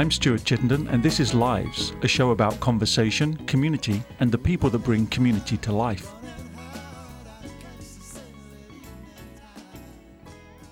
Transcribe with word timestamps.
I'm 0.00 0.10
Stuart 0.10 0.46
Chittenden, 0.46 0.88
and 0.88 1.02
this 1.02 1.20
is 1.20 1.34
Lives, 1.34 1.92
a 2.00 2.08
show 2.08 2.30
about 2.30 2.58
conversation, 2.58 3.36
community, 3.44 4.02
and 4.18 4.32
the 4.32 4.38
people 4.38 4.70
that 4.70 4.78
bring 4.78 5.06
community 5.08 5.58
to 5.58 5.72
life. 5.74 6.10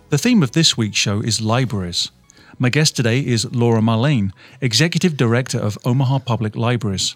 The 0.09 0.17
theme 0.17 0.43
of 0.43 0.53
this 0.53 0.79
week's 0.79 0.97
show 0.97 1.21
is 1.21 1.43
libraries. 1.43 2.11
My 2.59 2.71
guest 2.71 2.97
today 2.97 3.21
is 3.21 3.45
Laura 3.53 3.83
Marlane, 3.83 4.33
Executive 4.63 5.15
Director 5.19 5.59
of 5.59 5.77
Omaha 5.85 6.21
Public 6.21 6.57
Libraries. 6.57 7.15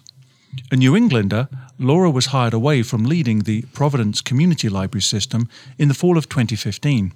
A 0.71 0.75
New 0.75 0.95
Englander, 0.95 1.47
Laura 1.79 2.11
was 2.11 2.27
hired 2.27 2.53
away 2.53 2.83
from 2.83 3.05
leading 3.05 3.39
the 3.39 3.63
Providence 3.73 4.21
Community 4.21 4.69
Library 4.69 5.01
System 5.01 5.49
in 5.79 5.87
the 5.87 5.95
fall 5.95 6.19
of 6.19 6.29
2015. 6.29 7.11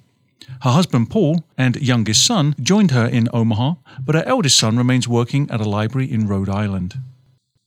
Her 0.61 0.71
husband 0.71 1.09
Paul 1.09 1.43
and 1.57 1.75
youngest 1.75 2.25
son 2.25 2.55
joined 2.61 2.91
her 2.91 3.05
in 3.05 3.29
Omaha, 3.33 3.75
but 4.03 4.15
her 4.15 4.23
eldest 4.25 4.57
son 4.57 4.77
remains 4.77 5.07
working 5.07 5.49
at 5.51 5.61
a 5.61 5.69
library 5.69 6.11
in 6.11 6.27
Rhode 6.27 6.49
Island. 6.49 6.95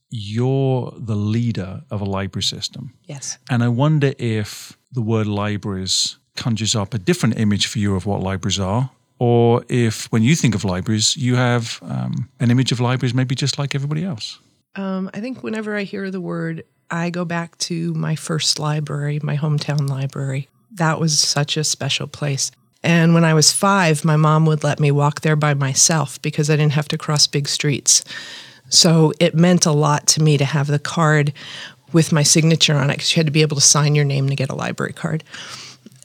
You're 0.09 0.92
the 0.97 1.14
leader 1.14 1.83
of 1.91 2.01
a 2.01 2.05
library 2.05 2.42
system. 2.42 2.94
Yes. 3.05 3.39
And 3.48 3.62
I 3.62 3.69
wonder 3.69 4.12
if 4.19 4.77
the 4.92 5.03
word 5.03 5.27
libraries 5.27 6.19
conjures 6.36 6.75
up 6.75 6.94
a 6.94 6.98
different 6.98 7.39
image 7.39 7.67
for 7.67 7.78
you 7.78 7.94
of 7.94 8.06
what 8.06 8.20
libraries 8.20 8.59
are, 8.59 8.91
or 9.19 9.64
if 9.69 10.11
when 10.11 10.22
you 10.22 10.34
think 10.34 10.55
of 10.55 10.64
libraries, 10.64 11.16
you 11.16 11.37
have 11.37 11.78
um, 11.83 12.28
an 12.41 12.50
image 12.50 12.72
of 12.72 12.81
libraries 12.81 13.14
maybe 13.14 13.34
just 13.34 13.59
like 13.59 13.75
everybody 13.75 14.05
else. 14.05 14.39
Um, 14.75 15.11
I 15.12 15.20
think 15.20 15.42
whenever 15.42 15.77
I 15.77 15.83
hear 15.83 16.11
the 16.11 16.20
word, 16.20 16.64
I 16.91 17.11
go 17.11 17.25
back 17.25 17.56
to 17.59 17.94
my 17.94 18.16
first 18.16 18.59
library, 18.59 19.20
my 19.22 19.37
hometown 19.37 19.89
library. 19.89 20.48
That 20.72 20.98
was 20.98 21.19
such 21.19 21.56
a 21.56 21.64
special 21.64 22.06
place. 22.06 22.50
And 22.83 23.12
when 23.14 23.25
I 23.25 23.34
was 23.34 23.53
five, 23.53 24.05
my 24.05 24.17
mom 24.17 24.47
would 24.47 24.64
let 24.64 24.81
me 24.81 24.91
walk 24.91 25.20
there 25.20 25.36
by 25.36 25.55
myself 25.55 26.20
because 26.23 26.48
I 26.48 26.56
didn't 26.56 26.73
have 26.73 26.89
to 26.89 26.98
cross 26.98 27.27
big 27.27 27.48
streets. 27.48 28.05
So 28.69 29.12
it 29.20 29.34
meant 29.34 29.67
a 29.67 29.72
lot 29.72 30.06
to 30.09 30.22
me 30.22 30.39
to 30.39 30.45
have 30.45 30.69
the 30.69 30.78
card 30.78 31.33
with 31.92 32.12
my 32.12 32.22
signature 32.22 32.77
on 32.77 32.89
it 32.89 32.95
because 32.95 33.14
you 33.14 33.20
had 33.20 33.27
to 33.27 33.33
be 33.33 33.42
able 33.42 33.56
to 33.56 33.62
sign 33.62 33.95
your 33.95 34.05
name 34.05 34.28
to 34.28 34.37
get 34.37 34.48
a 34.48 34.55
library 34.55 34.92
card. 34.92 35.25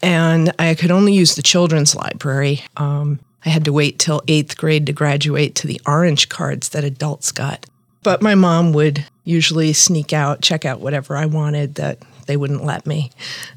And 0.02 0.52
I 0.59 0.76
could 0.76 0.92
only 0.92 1.14
use 1.14 1.36
the 1.36 1.42
children's 1.42 1.95
library. 1.95 2.64
Um, 2.76 3.20
I 3.45 3.50
had 3.50 3.66
to 3.66 3.73
wait 3.73 4.00
till 4.00 4.23
eighth 4.28 4.58
grade 4.58 4.88
to 4.88 4.94
graduate 4.94 5.56
to 5.56 5.67
the 5.67 5.80
orange 5.86 6.30
cards 6.30 6.70
that 6.70 6.84
adults 6.84 7.32
got. 7.32 7.66
But 8.04 8.22
my 8.22 8.36
mom 8.36 8.73
would 8.73 9.06
usually 9.23 9.73
sneak 9.73 10.14
out, 10.14 10.42
check 10.42 10.66
out 10.66 10.80
whatever 10.80 11.16
I 11.16 11.26
wanted 11.26 11.76
that 11.76 12.00
they 12.26 12.38
wouldn't 12.38 12.66
let 12.66 12.86
me. 12.86 13.12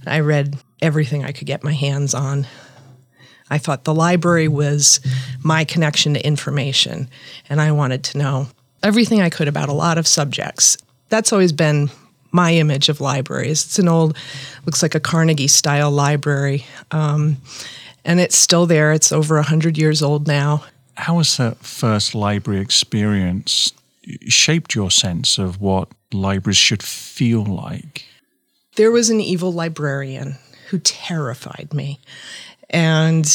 I 0.07 0.21
read 0.21 0.57
everything 0.81 1.25
I 1.25 1.33
could 1.33 1.47
get 1.47 1.65
my 1.65 1.73
hands 1.73 2.15
on. 2.15 2.47
I 3.51 3.59
thought 3.59 3.85
the 3.85 3.95
library 3.95 4.49
was 4.49 5.01
my 5.43 5.65
connection 5.65 6.15
to 6.15 6.27
information, 6.27 7.09
and 7.49 7.61
I 7.61 7.73
wanted 7.73 8.05
to 8.05 8.19
know 8.19 8.49
everything 8.83 9.21
I 9.21 9.31
could 9.31 9.49
about 9.49 9.69
a 9.69 9.73
lot 9.73 9.99
of 9.99 10.07
subjects. 10.07 10.77
That's 11.09 11.33
always 11.33 11.53
been 11.53 11.91
my 12.31 12.53
image 12.55 12.89
of 12.89 13.01
libraries. 13.01 13.65
It's 13.65 13.79
an 13.79 13.89
old, 13.89 14.17
looks 14.67 14.83
like 14.83 14.95
a 14.95 15.01
Carnegie 15.01 15.49
style 15.49 15.91
library, 15.91 16.65
um, 16.91 17.39
and 18.05 18.21
it's 18.21 18.37
still 18.37 18.67
there. 18.67 18.93
It's 18.93 19.13
over 19.13 19.37
100 19.37 19.79
years 19.79 20.03
old 20.03 20.27
now. 20.27 20.65
How 20.95 21.19
has 21.19 21.37
that 21.37 21.59
first 21.59 22.15
library 22.15 22.61
experience 22.61 23.73
shaped 24.27 24.75
your 24.75 24.91
sense 24.91 25.39
of 25.39 25.61
what 25.61 25.89
libraries 26.13 26.57
should 26.57 26.83
feel 26.83 27.45
like? 27.45 28.05
There 28.77 28.91
was 28.91 29.11
an 29.11 29.21
evil 29.21 29.53
librarian 29.53 30.37
who 30.69 30.79
terrified 30.79 31.73
me. 31.73 32.01
And 32.71 33.27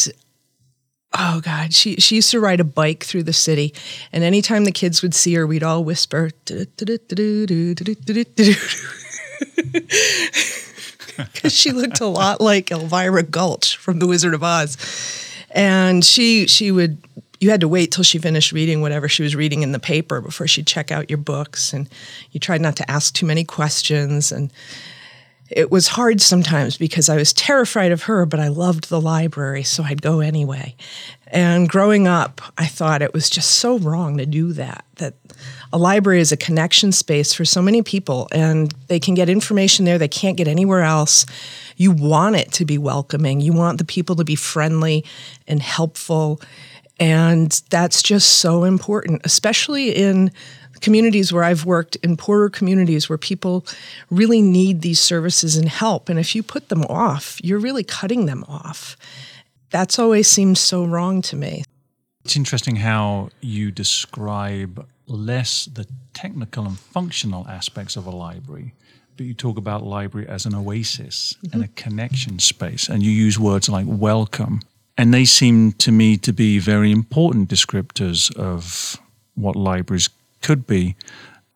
oh 1.17 1.41
god 1.41 1.73
she 1.73 1.95
she 1.97 2.15
used 2.15 2.31
to 2.31 2.39
ride 2.39 2.59
a 2.59 2.63
bike 2.63 3.03
through 3.03 3.23
the 3.23 3.33
city. 3.33 3.73
And 4.11 4.23
anytime 4.23 4.65
the 4.65 4.71
kids 4.71 5.01
would 5.01 5.13
see 5.13 5.33
her 5.35 5.47
we'd 5.47 5.63
all 5.63 5.83
whisper 5.83 6.31
because 6.45 6.67
she 11.53 11.71
looked 11.71 11.99
a 11.99 12.07
lot 12.07 12.41
like 12.41 12.71
elvira 12.71 13.23
gulch 13.23 13.77
from 13.77 13.99
the 13.99 14.07
wizard 14.07 14.33
of 14.33 14.43
oz. 14.43 14.77
And 15.51 16.03
she 16.03 16.47
she 16.47 16.71
would 16.71 16.97
you 17.43 17.49
had 17.49 17.61
to 17.61 17.67
wait 17.67 17.91
till 17.91 18.03
she 18.03 18.17
finished 18.17 18.53
reading 18.53 18.81
whatever 18.81 19.09
she 19.09 19.21
was 19.21 19.35
reading 19.35 19.63
in 19.63 19.73
the 19.73 19.79
paper 19.79 20.21
before 20.21 20.47
she'd 20.47 20.65
check 20.65 20.91
out 20.91 21.09
your 21.09 21.17
books. 21.17 21.73
And 21.73 21.89
you 22.31 22.39
tried 22.39 22.61
not 22.61 22.77
to 22.77 22.89
ask 22.89 23.13
too 23.13 23.25
many 23.25 23.43
questions. 23.43 24.31
And 24.31 24.51
it 25.49 25.71
was 25.71 25.87
hard 25.89 26.21
sometimes 26.21 26.77
because 26.77 27.09
I 27.09 27.15
was 27.15 27.33
terrified 27.33 27.91
of 27.91 28.03
her, 28.03 28.25
but 28.25 28.39
I 28.39 28.47
loved 28.47 28.89
the 28.89 29.01
library, 29.01 29.63
so 29.63 29.83
I'd 29.83 30.01
go 30.01 30.19
anyway. 30.19 30.75
And 31.27 31.67
growing 31.67 32.07
up, 32.07 32.41
I 32.57 32.65
thought 32.65 33.01
it 33.01 33.13
was 33.13 33.29
just 33.29 33.51
so 33.51 33.79
wrong 33.79 34.17
to 34.17 34.25
do 34.25 34.53
that. 34.53 34.85
That 34.97 35.15
a 35.71 35.77
library 35.77 36.21
is 36.21 36.31
a 36.31 36.37
connection 36.37 36.91
space 36.91 37.33
for 37.33 37.45
so 37.45 37.61
many 37.61 37.81
people, 37.81 38.27
and 38.31 38.73
they 38.87 38.99
can 38.99 39.15
get 39.15 39.29
information 39.29 39.85
there 39.85 39.97
they 39.97 40.07
can't 40.07 40.37
get 40.37 40.47
anywhere 40.47 40.81
else. 40.81 41.25
You 41.75 41.91
want 41.91 42.35
it 42.35 42.51
to 42.53 42.65
be 42.65 42.77
welcoming, 42.77 43.41
you 43.41 43.53
want 43.53 43.79
the 43.79 43.85
people 43.85 44.15
to 44.17 44.23
be 44.23 44.35
friendly 44.35 45.03
and 45.47 45.61
helpful. 45.61 46.39
And 46.99 47.51
that's 47.71 48.03
just 48.03 48.37
so 48.37 48.63
important, 48.63 49.21
especially 49.23 49.89
in 49.89 50.31
communities 50.83 51.33
where 51.33 51.43
I've 51.43 51.65
worked 51.65 51.95
in 51.97 52.17
poorer 52.17 52.49
communities 52.49 53.09
where 53.09 53.17
people 53.17 53.65
really 54.11 54.41
need 54.41 54.81
these 54.81 54.99
services 54.99 55.55
and 55.55 55.69
help. 55.69 56.09
And 56.09 56.19
if 56.19 56.35
you 56.35 56.43
put 56.43 56.69
them 56.69 56.83
off, 56.83 57.39
you're 57.43 57.57
really 57.57 57.83
cutting 57.83 58.27
them 58.27 58.43
off. 58.47 58.95
That's 59.71 59.97
always 59.97 60.27
seems 60.27 60.59
so 60.59 60.85
wrong 60.85 61.23
to 61.23 61.35
me. 61.35 61.63
It's 62.25 62.35
interesting 62.35 62.75
how 62.75 63.29
you 63.41 63.71
describe 63.71 64.85
less 65.07 65.65
the 65.65 65.87
technical 66.13 66.65
and 66.65 66.77
functional 66.77 67.47
aspects 67.47 67.95
of 67.95 68.05
a 68.05 68.11
library, 68.11 68.73
but 69.17 69.25
you 69.25 69.33
talk 69.33 69.57
about 69.57 69.83
library 69.83 70.27
as 70.27 70.45
an 70.45 70.53
oasis 70.53 71.35
mm-hmm. 71.37 71.53
and 71.53 71.63
a 71.63 71.67
connection 71.69 72.39
space, 72.39 72.87
and 72.87 73.03
you 73.03 73.11
use 73.11 73.39
words 73.39 73.67
like 73.69 73.85
welcome. 73.89 74.59
And 74.97 75.13
they 75.13 75.25
seem 75.25 75.71
to 75.73 75.91
me 75.91 76.17
to 76.17 76.31
be 76.31 76.59
very 76.59 76.91
important 76.91 77.49
descriptors 77.49 78.33
of 78.35 78.97
what 79.35 79.55
libraries 79.55 80.09
could 80.43 80.67
be. 80.67 80.95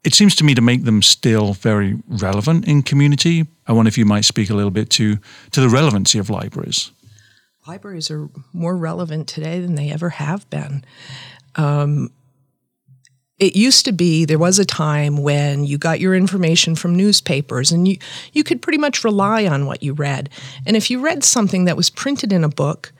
It 0.04 0.14
seems 0.14 0.36
to 0.36 0.44
me 0.44 0.56
to 0.56 0.62
make 0.62 0.86
them 0.86 1.02
still 1.02 1.54
very 1.54 2.00
relevant 2.08 2.68
in 2.68 2.82
community. 2.82 3.46
I 3.68 3.74
wonder 3.74 3.90
if 3.90 3.98
you 3.98 4.06
might 4.06 4.26
speak 4.26 4.50
a 4.50 4.54
little 4.54 4.72
bit 4.72 4.90
to, 4.92 5.18
to 5.52 5.62
the 5.62 5.70
relevancy 5.70 6.18
of 6.18 6.30
libraries. 6.30 6.92
Libraries 7.68 8.10
are 8.10 8.30
more 8.54 8.78
relevant 8.78 9.28
today 9.28 9.60
than 9.60 9.76
they 9.76 9.92
ever 9.92 10.10
have 10.10 10.50
been. 10.50 10.86
Um, 11.56 12.12
it 13.38 13.56
used 13.56 13.86
to 13.86 13.92
be 13.92 14.26
there 14.26 14.40
was 14.40 14.58
a 14.58 14.66
time 14.66 15.18
when 15.18 15.66
you 15.66 15.78
got 15.78 16.00
your 16.00 16.16
information 16.16 16.76
from 16.76 16.96
newspapers 16.96 17.72
and 17.72 17.88
you, 17.88 17.98
you 18.32 18.44
could 18.44 18.62
pretty 18.62 18.80
much 18.80 19.04
rely 19.04 19.46
on 19.46 19.66
what 19.66 19.84
you 19.84 19.94
read. 19.94 20.30
And 20.66 20.76
if 20.76 20.90
you 20.90 21.02
read 21.02 21.24
something 21.24 21.66
that 21.66 21.78
was 21.78 21.90
printed 21.90 22.32
in 22.32 22.44
a 22.44 22.50
book, 22.50 22.94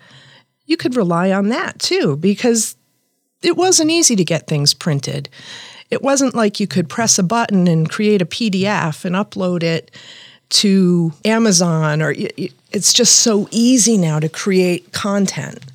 you 0.66 0.78
could 0.78 0.96
rely 0.96 1.32
on 1.32 1.50
that 1.50 1.80
too, 1.80 2.18
because 2.18 2.76
it 3.42 3.56
wasn't 3.56 3.92
easy 3.92 4.16
to 4.16 4.26
get 4.26 4.48
things 4.48 4.74
printed 4.74 5.30
it 5.90 6.02
wasn't 6.02 6.36
like 6.36 6.60
you 6.60 6.68
could 6.68 6.90
press 6.90 7.18
a 7.18 7.24
button 7.24 7.68
and 7.68 7.90
create 7.90 8.22
a 8.22 8.26
PDF 8.26 9.06
and 9.06 9.16
upload 9.16 9.64
it 9.64 9.92
to 10.50 11.14
Amazon 11.26 12.02
or 12.02 12.14
it's 12.72 12.94
just 12.94 13.18
so 13.18 13.48
easy 13.52 13.98
now 13.98 14.20
to 14.20 14.30
create 14.30 14.92
content. 14.94 15.66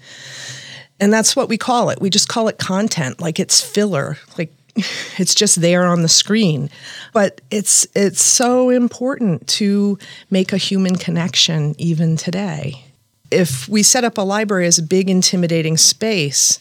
And 1.00 1.12
that's 1.12 1.34
what 1.34 1.48
we 1.48 1.58
call 1.58 1.90
it. 1.90 2.00
We 2.00 2.10
just 2.10 2.28
call 2.28 2.48
it 2.48 2.58
content 2.58 3.20
like 3.20 3.40
it's 3.40 3.60
filler, 3.60 4.18
like 4.38 4.52
it's 5.18 5.34
just 5.34 5.60
there 5.60 5.84
on 5.84 6.02
the 6.02 6.08
screen. 6.08 6.70
But 7.12 7.40
it's 7.50 7.86
it's 7.94 8.22
so 8.22 8.70
important 8.70 9.46
to 9.48 9.98
make 10.30 10.52
a 10.52 10.58
human 10.58 10.96
connection 10.96 11.74
even 11.78 12.16
today. 12.16 12.84
If 13.30 13.68
we 13.68 13.82
set 13.82 14.04
up 14.04 14.18
a 14.18 14.22
library 14.22 14.66
as 14.66 14.78
a 14.78 14.82
big 14.82 15.08
intimidating 15.10 15.76
space 15.76 16.60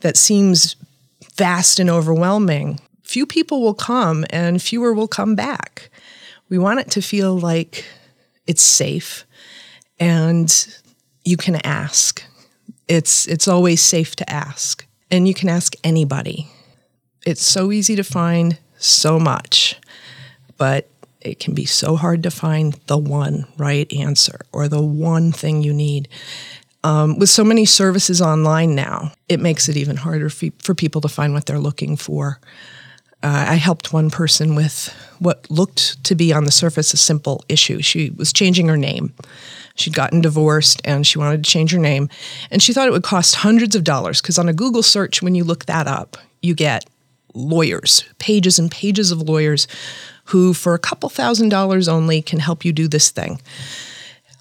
that 0.00 0.16
seems 0.16 0.76
vast 1.36 1.78
and 1.80 1.90
overwhelming, 1.90 2.80
few 3.02 3.26
people 3.26 3.60
will 3.62 3.74
come 3.74 4.24
and 4.30 4.62
fewer 4.62 4.92
will 4.92 5.08
come 5.08 5.34
back. 5.34 5.90
We 6.48 6.58
want 6.58 6.80
it 6.80 6.90
to 6.92 7.02
feel 7.02 7.38
like 7.38 7.84
it's 8.46 8.62
safe 8.62 9.24
and 9.98 10.76
you 11.24 11.36
can 11.36 11.56
ask. 11.66 12.24
It's 12.88 13.28
it's 13.28 13.46
always 13.46 13.80
safe 13.82 14.16
to 14.16 14.30
ask. 14.30 14.86
And 15.10 15.26
you 15.26 15.34
can 15.34 15.48
ask 15.48 15.74
anybody. 15.84 16.48
It's 17.26 17.44
so 17.44 17.72
easy 17.72 17.96
to 17.96 18.04
find 18.04 18.58
so 18.78 19.18
much, 19.18 19.76
but 20.56 20.88
it 21.20 21.38
can 21.38 21.52
be 21.52 21.66
so 21.66 21.96
hard 21.96 22.22
to 22.22 22.30
find 22.30 22.74
the 22.86 22.96
one 22.96 23.46
right 23.58 23.92
answer 23.92 24.40
or 24.52 24.68
the 24.68 24.82
one 24.82 25.32
thing 25.32 25.62
you 25.62 25.74
need. 25.74 26.08
Um, 26.82 27.18
with 27.18 27.28
so 27.28 27.44
many 27.44 27.66
services 27.66 28.22
online 28.22 28.74
now, 28.74 29.12
it 29.28 29.40
makes 29.40 29.68
it 29.68 29.76
even 29.76 29.96
harder 29.96 30.30
for, 30.30 30.46
for 30.62 30.74
people 30.74 31.00
to 31.02 31.08
find 31.08 31.34
what 31.34 31.46
they're 31.46 31.58
looking 31.58 31.96
for. 31.96 32.40
Uh, 33.22 33.44
I 33.48 33.54
helped 33.56 33.92
one 33.92 34.08
person 34.08 34.54
with 34.54 34.94
what 35.18 35.50
looked 35.50 36.02
to 36.04 36.14
be 36.14 36.32
on 36.32 36.44
the 36.44 36.50
surface 36.50 36.94
a 36.94 36.96
simple 36.96 37.44
issue. 37.50 37.82
She 37.82 38.10
was 38.10 38.32
changing 38.32 38.68
her 38.68 38.78
name. 38.78 39.12
She'd 39.74 39.94
gotten 39.94 40.22
divorced 40.22 40.80
and 40.84 41.06
she 41.06 41.18
wanted 41.18 41.44
to 41.44 41.50
change 41.50 41.72
her 41.72 41.78
name. 41.78 42.08
And 42.50 42.62
she 42.62 42.72
thought 42.72 42.88
it 42.88 42.92
would 42.92 43.02
cost 43.02 43.36
hundreds 43.36 43.76
of 43.76 43.84
dollars 43.84 44.22
because 44.22 44.38
on 44.38 44.48
a 44.48 44.54
Google 44.54 44.82
search, 44.82 45.20
when 45.20 45.34
you 45.34 45.44
look 45.44 45.66
that 45.66 45.86
up, 45.86 46.16
you 46.40 46.54
get 46.54 46.86
lawyers, 47.34 48.04
pages 48.18 48.58
and 48.58 48.70
pages 48.70 49.10
of 49.10 49.20
lawyers 49.20 49.68
who, 50.26 50.54
for 50.54 50.74
a 50.74 50.78
couple 50.78 51.08
thousand 51.08 51.50
dollars 51.50 51.88
only, 51.88 52.22
can 52.22 52.38
help 52.38 52.64
you 52.64 52.72
do 52.72 52.88
this 52.88 53.10
thing. 53.10 53.40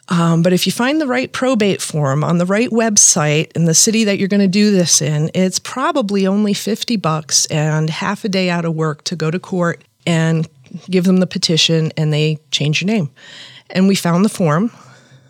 Um, 0.09 0.41
but 0.41 0.53
if 0.53 0.65
you 0.65 0.71
find 0.71 0.99
the 0.99 1.07
right 1.07 1.31
probate 1.31 1.81
form 1.81 2.23
on 2.23 2.39
the 2.39 2.45
right 2.45 2.69
website 2.69 3.51
in 3.55 3.65
the 3.65 3.75
city 3.75 4.03
that 4.05 4.17
you're 4.17 4.27
going 4.27 4.41
to 4.41 4.47
do 4.47 4.71
this 4.71 5.01
in, 5.01 5.29
it's 5.35 5.59
probably 5.59 6.25
only 6.25 6.53
50 6.53 6.95
bucks 6.97 7.45
and 7.47 7.89
half 7.89 8.25
a 8.25 8.29
day 8.29 8.49
out 8.49 8.65
of 8.65 8.73
work 8.73 9.03
to 9.05 9.15
go 9.15 9.29
to 9.29 9.39
court 9.39 9.83
and 10.07 10.47
give 10.89 11.03
them 11.03 11.17
the 11.17 11.27
petition 11.27 11.91
and 11.95 12.11
they 12.11 12.39
change 12.49 12.81
your 12.81 12.87
name. 12.87 13.11
And 13.69 13.87
we 13.87 13.95
found 13.95 14.25
the 14.25 14.29
form. 14.29 14.71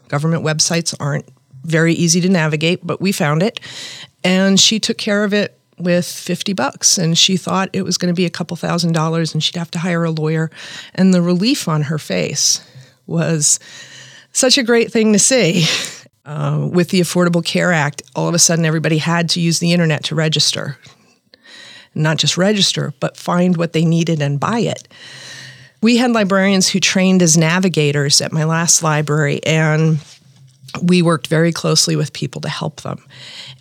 Government 0.08 0.46
websites 0.46 0.96
aren't 1.00 1.28
very 1.64 1.94
easy 1.94 2.22
to 2.22 2.30
navigate, 2.30 2.86
but 2.86 3.02
we 3.02 3.12
found 3.12 3.44
it. 3.44 3.60
And 4.24 4.60
she 4.60 4.80
took 4.80 4.98
care 4.98 5.26
of 5.26 5.34
it 5.34 5.60
with 5.78 6.06
50 6.06 6.54
bucks 6.54 6.98
and 6.98 7.18
she 7.18 7.38
thought 7.38 7.70
it 7.74 7.84
was 7.84 7.98
going 7.98 8.14
to 8.14 8.18
be 8.18 8.26
a 8.26 8.30
couple 8.30 8.56
thousand 8.58 8.94
dollars 8.94 9.34
and 9.34 9.44
she'd 9.44 9.56
have 9.58 9.72
to 9.72 9.80
hire 9.80 10.04
a 10.06 10.12
lawyer. 10.12 10.50
And 10.96 11.14
the 11.14 11.22
relief 11.22 11.68
on 11.68 11.84
her 11.84 11.98
face 11.98 12.62
was 13.08 13.60
such 14.31 14.58
a 14.58 14.64
great 14.64 14.92
thing 14.92 15.14
to 15.14 15.20
see. 15.20 15.66
Uh, 16.26 16.70
with 16.72 16.90
the 16.90 17.02
Affordable 17.02 17.44
Care 17.44 17.74
Act, 17.74 18.04
all 18.16 18.28
of 18.28 18.36
a 18.36 18.40
sudden 18.40 18.64
everybody 18.64 19.00
had 19.00 19.30
to 19.30 19.42
use 19.42 19.58
the 19.58 19.74
internet 19.74 20.04
to 20.04 20.16
register. 20.16 20.78
Not 21.96 22.18
just 22.18 22.38
register, 22.38 22.94
but 23.00 23.18
find 23.18 23.58
what 23.58 23.74
they 23.74 23.84
needed 23.84 24.22
and 24.22 24.40
buy 24.40 24.60
it. 24.60 24.88
We 25.81 25.98
had 25.98 26.12
librarians 26.12 26.68
who 26.68 26.80
trained 26.80 27.24
as 27.24 27.36
navigators 27.36 28.22
at 28.22 28.31
my 28.31 28.44
last 28.44 28.84
library, 28.84 29.44
and 29.44 29.98
we 30.84 31.02
worked 31.02 31.28
very 31.28 31.52
closely 31.52 31.96
with 31.96 32.14
people 32.14 32.42
to 32.42 32.50
help 32.50 32.81
them. 32.81 33.04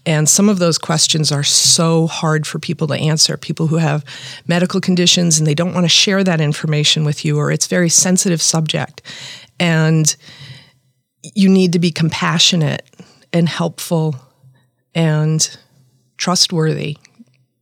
And 0.05 0.29
some 0.29 0.49
of 0.49 0.59
those 0.59 0.79
questions 0.79 1.33
are 1.33 1.45
so 1.45 2.07
hard 2.07 2.47
for 2.47 2.59
people 2.59 2.87
to 2.89 2.95
answer. 2.95 3.37
People 3.37 3.69
who 3.69 3.77
have 3.77 4.05
medical 4.47 4.81
conditions 4.81 5.39
and 5.39 5.47
they 5.47 5.55
don't 5.55 5.75
want 5.75 5.85
to 5.85 5.89
share 5.89 6.23
that 6.25 6.41
information 6.41 7.05
with 7.05 7.25
you, 7.25 7.39
or 7.39 7.51
it's 7.51 7.67
very 7.67 7.89
sensitive 7.89 8.43
subject. 8.43 9.01
And 9.59 10.15
you 11.35 11.49
need 11.49 11.73
to 11.73 11.79
be 11.79 11.91
compassionate 11.91 12.83
and 13.33 13.49
helpful 13.49 14.17
and 14.95 15.57
trustworthy 16.17 16.97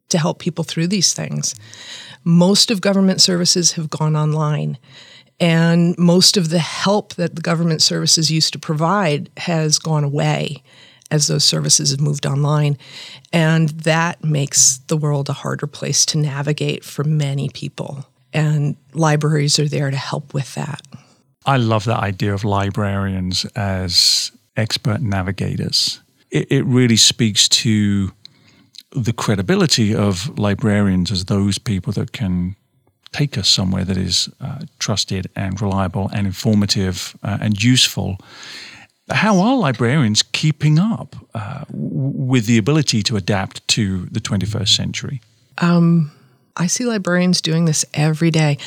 to 0.08 0.18
help 0.18 0.38
people 0.38 0.64
through 0.64 0.86
these 0.86 1.12
things. 1.12 1.54
Most 2.24 2.70
of 2.70 2.80
government 2.80 3.20
services 3.20 3.72
have 3.72 3.90
gone 3.90 4.16
online, 4.16 4.78
and 5.38 5.96
most 5.98 6.36
of 6.36 6.50
the 6.50 6.58
help 6.58 7.14
that 7.14 7.36
the 7.36 7.42
government 7.42 7.82
services 7.82 8.30
used 8.30 8.52
to 8.52 8.58
provide 8.58 9.30
has 9.36 9.78
gone 9.78 10.04
away 10.04 10.62
as 11.10 11.26
those 11.26 11.44
services 11.44 11.90
have 11.90 12.00
moved 12.00 12.26
online. 12.26 12.76
And 13.32 13.68
that 13.70 14.24
makes 14.24 14.78
the 14.86 14.96
world 14.96 15.28
a 15.28 15.34
harder 15.34 15.66
place 15.66 16.04
to 16.06 16.18
navigate 16.18 16.84
for 16.84 17.04
many 17.04 17.48
people. 17.48 18.06
And 18.32 18.76
libraries 18.92 19.58
are 19.58 19.68
there 19.68 19.90
to 19.90 19.96
help 19.96 20.34
with 20.34 20.54
that. 20.54 20.80
I 21.46 21.56
love 21.56 21.84
that 21.84 22.00
idea 22.00 22.34
of 22.34 22.44
librarians 22.44 23.44
as 23.54 24.32
expert 24.56 25.00
navigators. 25.00 26.00
It, 26.30 26.50
it 26.50 26.64
really 26.64 26.96
speaks 26.96 27.48
to 27.48 28.12
the 28.90 29.12
credibility 29.12 29.94
of 29.94 30.38
librarians 30.38 31.12
as 31.12 31.26
those 31.26 31.58
people 31.58 31.92
that 31.92 32.12
can 32.12 32.56
take 33.12 33.38
us 33.38 33.48
somewhere 33.48 33.84
that 33.84 33.96
is 33.96 34.28
uh, 34.40 34.60
trusted 34.78 35.30
and 35.36 35.60
reliable 35.60 36.10
and 36.12 36.26
informative 36.26 37.16
uh, 37.22 37.38
and 37.40 37.62
useful. 37.62 38.18
How 39.10 39.38
are 39.38 39.56
librarians 39.56 40.22
keeping 40.22 40.78
up 40.78 41.14
uh, 41.34 41.64
w- 41.70 42.12
with 42.32 42.46
the 42.46 42.58
ability 42.58 43.02
to 43.04 43.16
adapt 43.16 43.66
to 43.68 44.06
the 44.06 44.20
21st 44.20 44.68
century? 44.68 45.20
Um, 45.58 46.10
I 46.56 46.66
see 46.66 46.84
librarians 46.84 47.40
doing 47.40 47.66
this 47.66 47.84
every 47.94 48.30
day, 48.30 48.58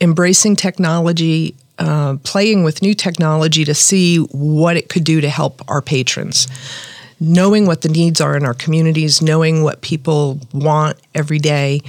embracing 0.00 0.56
technology 0.56 1.56
uh, 1.80 2.16
playing 2.24 2.62
with 2.62 2.82
new 2.82 2.94
technology 2.94 3.64
to 3.64 3.74
see 3.74 4.18
what 4.18 4.76
it 4.76 4.88
could 4.90 5.02
do 5.02 5.20
to 5.20 5.28
help 5.28 5.62
our 5.68 5.80
patrons. 5.80 6.46
Knowing 7.18 7.66
what 7.66 7.82
the 7.82 7.88
needs 7.88 8.20
are 8.20 8.36
in 8.36 8.44
our 8.44 8.54
communities, 8.54 9.20
knowing 9.20 9.62
what 9.62 9.80
people 9.80 10.38
want 10.52 10.98
every 11.14 11.38
day, 11.38 11.80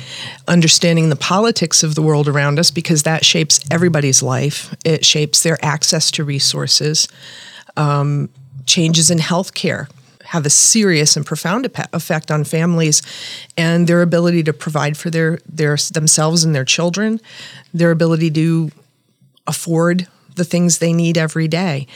understanding 0.47 1.09
the 1.09 1.15
politics 1.15 1.83
of 1.83 1.95
the 1.95 2.01
world 2.01 2.27
around 2.27 2.57
us 2.57 2.71
because 2.71 3.03
that 3.03 3.23
shapes 3.23 3.59
everybody's 3.69 4.23
life. 4.23 4.73
It 4.83 5.05
shapes 5.05 5.43
their 5.43 5.57
access 5.63 6.09
to 6.11 6.23
resources. 6.23 7.07
Um, 7.77 8.29
changes 8.65 9.11
in 9.11 9.19
healthcare 9.19 9.89
have 10.25 10.45
a 10.45 10.49
serious 10.49 11.17
and 11.17 11.25
profound 11.25 11.69
effect 11.91 12.31
on 12.31 12.45
families 12.45 13.01
and 13.57 13.88
their 13.88 14.01
ability 14.01 14.43
to 14.43 14.53
provide 14.53 14.95
for 14.95 15.09
their, 15.09 15.39
their 15.45 15.75
themselves 15.91 16.45
and 16.45 16.55
their 16.55 16.63
children, 16.63 17.19
their 17.73 17.91
ability 17.91 18.31
to 18.31 18.71
afford 19.47 20.07
the 20.35 20.45
things 20.45 20.77
they 20.77 20.93
need 20.93 21.17
every 21.17 21.47
day. 21.47 21.88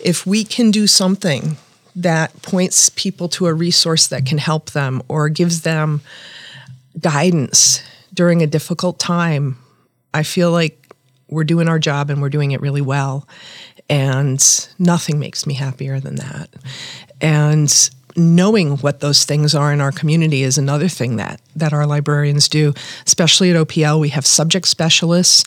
If 0.00 0.26
we 0.26 0.44
can 0.44 0.70
do 0.70 0.86
something 0.86 1.56
that 1.96 2.42
points 2.42 2.88
people 2.90 3.28
to 3.28 3.46
a 3.46 3.54
resource 3.54 4.08
that 4.08 4.26
can 4.26 4.38
help 4.38 4.70
them 4.70 5.02
or 5.08 5.28
gives 5.28 5.62
them 5.62 6.00
guidance 7.00 7.82
during 8.12 8.42
a 8.42 8.46
difficult 8.46 8.98
time, 8.98 9.56
I 10.12 10.22
feel 10.22 10.50
like 10.50 10.92
we're 11.28 11.44
doing 11.44 11.68
our 11.68 11.78
job 11.78 12.10
and 12.10 12.20
we're 12.20 12.30
doing 12.30 12.52
it 12.52 12.60
really 12.60 12.80
well. 12.80 13.28
And 13.88 14.42
nothing 14.78 15.18
makes 15.18 15.46
me 15.46 15.54
happier 15.54 16.00
than 16.00 16.16
that. 16.16 16.48
And 17.20 17.90
knowing 18.16 18.76
what 18.78 19.00
those 19.00 19.24
things 19.24 19.54
are 19.54 19.72
in 19.72 19.80
our 19.80 19.92
community 19.92 20.42
is 20.42 20.58
another 20.58 20.88
thing 20.88 21.16
that 21.16 21.40
that 21.56 21.72
our 21.72 21.86
librarians 21.86 22.48
do. 22.48 22.72
Especially 23.06 23.50
at 23.50 23.56
OPL 23.56 24.00
we 24.00 24.10
have 24.10 24.26
subject 24.26 24.68
specialists 24.68 25.44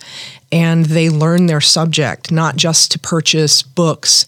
and 0.51 0.85
they 0.85 1.09
learn 1.09 1.45
their 1.45 1.61
subject 1.61 2.31
not 2.31 2.55
just 2.55 2.91
to 2.91 2.99
purchase 2.99 3.61
books 3.61 4.25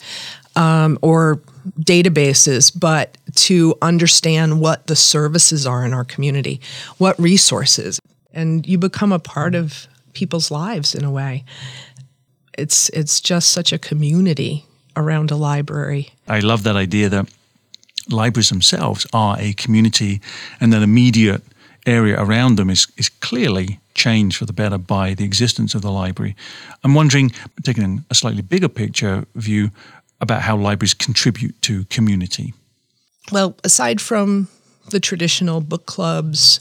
um, 0.56 0.98
or 1.02 1.42
databases 1.80 2.78
but 2.78 3.18
to 3.36 3.76
understand 3.82 4.62
what 4.62 4.88
the 4.88 4.96
services 4.96 5.66
are 5.66 5.86
in 5.86 5.94
our 5.94 6.06
community 6.06 6.62
what 6.98 7.20
resources. 7.20 8.00
And 8.34 8.66
you 8.68 8.78
become 8.78 9.12
a 9.12 9.20
part 9.20 9.56
of 9.56 9.88
people's 10.14 10.52
lives 10.52 10.96
in 10.96 11.04
a 11.04 11.12
way. 11.12 11.44
It's 12.58 12.90
it's 12.90 13.22
just 13.22 13.50
such 13.50 13.72
a 13.72 13.78
community 13.78 14.66
around 14.96 15.32
a 15.32 15.36
library. 15.36 16.10
I 16.28 16.40
love 16.40 16.64
that 16.64 16.76
idea 16.76 17.10
that 17.10 17.30
libraries 18.10 18.50
themselves 18.50 19.06
are 19.14 19.38
a 19.40 19.54
community 19.54 20.22
and 20.60 20.74
that 20.74 20.82
immediate 20.82 21.44
area 21.86 22.22
around 22.22 22.58
them 22.58 22.70
is, 22.70 22.88
is 22.98 23.10
clearly 23.10 23.80
changed 23.94 24.38
for 24.38 24.46
the 24.46 24.54
better 24.54 24.78
by 24.78 25.14
the 25.14 25.24
existence 25.24 25.76
of 25.76 25.82
the 25.82 25.92
library. 25.92 26.36
I'm 26.84 26.94
wondering, 26.94 27.32
taking 27.64 28.06
a 28.10 28.16
slightly 28.16 28.42
bigger 28.42 28.70
picture 28.70 29.26
view, 29.36 29.72
about 30.22 30.42
how 30.42 30.58
libraries 30.58 30.94
contribute 30.94 31.62
to 31.62 31.86
community. 31.86 32.54
Well, 33.32 33.56
aside 33.64 34.02
from 34.02 34.50
the 34.90 35.00
traditional 35.00 35.62
book 35.62 35.86
clubs, 35.86 36.60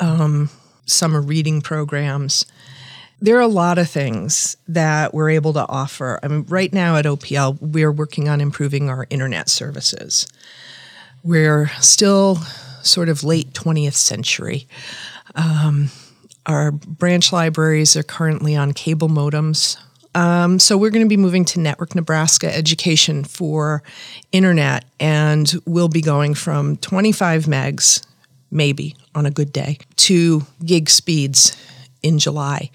um, 0.00 0.50
summer 0.86 1.20
reading 1.20 1.60
programs, 1.60 2.44
there 3.20 3.36
are 3.36 3.40
a 3.40 3.48
lot 3.48 3.78
of 3.78 3.90
things 3.90 4.56
that 4.66 5.12
we're 5.12 5.30
able 5.30 5.52
to 5.52 5.66
offer. 5.68 6.20
I 6.22 6.28
mean, 6.28 6.44
right 6.48 6.72
now 6.72 6.96
at 6.96 7.04
OPL, 7.04 7.58
we're 7.60 7.92
working 7.92 8.28
on 8.28 8.40
improving 8.40 8.88
our 8.88 9.06
internet 9.10 9.48
services. 9.48 10.26
We're 11.28 11.70
still 11.80 12.36
sort 12.82 13.10
of 13.10 13.22
late 13.22 13.52
20th 13.52 13.92
century. 13.92 14.66
Um, 15.34 15.90
our 16.46 16.70
branch 16.70 17.34
libraries 17.34 17.96
are 17.96 18.02
currently 18.02 18.56
on 18.56 18.72
cable 18.72 19.10
modems. 19.10 19.76
Um, 20.14 20.58
so 20.58 20.78
we're 20.78 20.88
going 20.88 21.04
to 21.04 21.08
be 21.08 21.18
moving 21.18 21.44
to 21.44 21.60
Network 21.60 21.94
Nebraska 21.94 22.50
Education 22.56 23.24
for 23.24 23.82
internet, 24.32 24.86
and 24.98 25.52
we'll 25.66 25.90
be 25.90 26.00
going 26.00 26.32
from 26.32 26.78
25 26.78 27.44
megs, 27.44 28.06
maybe 28.50 28.96
on 29.14 29.26
a 29.26 29.30
good 29.30 29.52
day, 29.52 29.76
to 29.96 30.46
gig 30.64 30.88
speeds 30.88 31.62
in 32.02 32.18
July. 32.18 32.70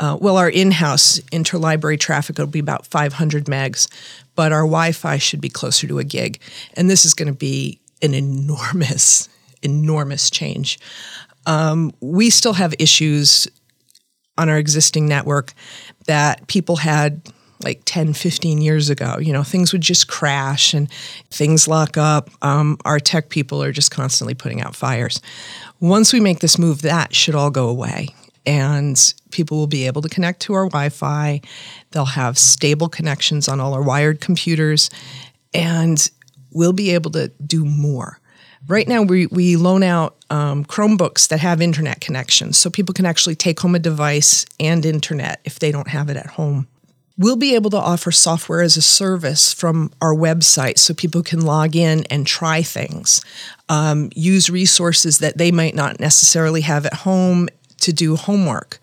Uh, 0.00 0.16
well, 0.20 0.36
our 0.36 0.48
in 0.48 0.70
house 0.70 1.18
interlibrary 1.32 1.98
traffic 1.98 2.38
will 2.38 2.46
be 2.46 2.58
about 2.58 2.86
500 2.86 3.46
megs, 3.46 3.88
but 4.34 4.52
our 4.52 4.62
Wi 4.62 4.92
Fi 4.92 5.18
should 5.18 5.40
be 5.40 5.48
closer 5.48 5.86
to 5.86 5.98
a 5.98 6.04
gig. 6.04 6.40
And 6.74 6.88
this 6.88 7.04
is 7.04 7.14
going 7.14 7.28
to 7.28 7.34
be 7.34 7.80
an 8.02 8.14
enormous, 8.14 9.28
enormous 9.62 10.30
change. 10.30 10.78
Um, 11.46 11.92
we 12.00 12.30
still 12.30 12.52
have 12.52 12.74
issues 12.78 13.48
on 14.36 14.48
our 14.48 14.58
existing 14.58 15.06
network 15.06 15.52
that 16.06 16.46
people 16.46 16.76
had 16.76 17.20
like 17.64 17.82
10, 17.86 18.12
15 18.12 18.60
years 18.60 18.88
ago. 18.88 19.16
You 19.18 19.32
know, 19.32 19.42
things 19.42 19.72
would 19.72 19.80
just 19.80 20.06
crash 20.06 20.74
and 20.74 20.88
things 21.30 21.66
lock 21.66 21.96
up. 21.96 22.30
Um, 22.40 22.78
our 22.84 23.00
tech 23.00 23.30
people 23.30 23.60
are 23.60 23.72
just 23.72 23.90
constantly 23.90 24.34
putting 24.34 24.60
out 24.60 24.76
fires. 24.76 25.20
Once 25.80 26.12
we 26.12 26.20
make 26.20 26.38
this 26.38 26.56
move, 26.56 26.82
that 26.82 27.14
should 27.16 27.34
all 27.34 27.50
go 27.50 27.68
away 27.68 28.08
and 28.46 29.14
people 29.30 29.58
will 29.58 29.66
be 29.66 29.86
able 29.86 30.02
to 30.02 30.08
connect 30.08 30.40
to 30.40 30.54
our 30.54 30.66
Wi 30.66 30.88
Fi. 30.88 31.40
They'll 31.90 32.04
have 32.04 32.38
stable 32.38 32.88
connections 32.88 33.48
on 33.48 33.60
all 33.60 33.74
our 33.74 33.82
wired 33.82 34.20
computers, 34.20 34.90
and 35.54 36.10
we'll 36.52 36.72
be 36.72 36.90
able 36.90 37.10
to 37.12 37.28
do 37.46 37.64
more. 37.64 38.20
Right 38.66 38.88
now, 38.88 39.02
we, 39.02 39.26
we 39.26 39.56
loan 39.56 39.82
out 39.82 40.16
um, 40.30 40.64
Chromebooks 40.64 41.28
that 41.28 41.40
have 41.40 41.62
internet 41.62 42.00
connections, 42.00 42.58
so 42.58 42.70
people 42.70 42.92
can 42.92 43.06
actually 43.06 43.36
take 43.36 43.60
home 43.60 43.74
a 43.74 43.78
device 43.78 44.44
and 44.58 44.84
internet 44.84 45.40
if 45.44 45.58
they 45.58 45.70
don't 45.70 45.88
have 45.88 46.08
it 46.08 46.16
at 46.16 46.26
home. 46.26 46.66
We'll 47.16 47.36
be 47.36 47.56
able 47.56 47.70
to 47.70 47.78
offer 47.78 48.12
software 48.12 48.60
as 48.60 48.76
a 48.76 48.82
service 48.82 49.52
from 49.52 49.90
our 50.00 50.14
website 50.14 50.78
so 50.78 50.94
people 50.94 51.22
can 51.22 51.40
log 51.40 51.74
in 51.74 52.04
and 52.10 52.24
try 52.24 52.62
things, 52.62 53.24
um, 53.68 54.10
use 54.14 54.48
resources 54.48 55.18
that 55.18 55.36
they 55.36 55.50
might 55.50 55.74
not 55.74 55.98
necessarily 55.98 56.60
have 56.60 56.86
at 56.86 56.94
home 56.94 57.48
to 57.80 57.92
do 57.92 58.14
homework. 58.14 58.78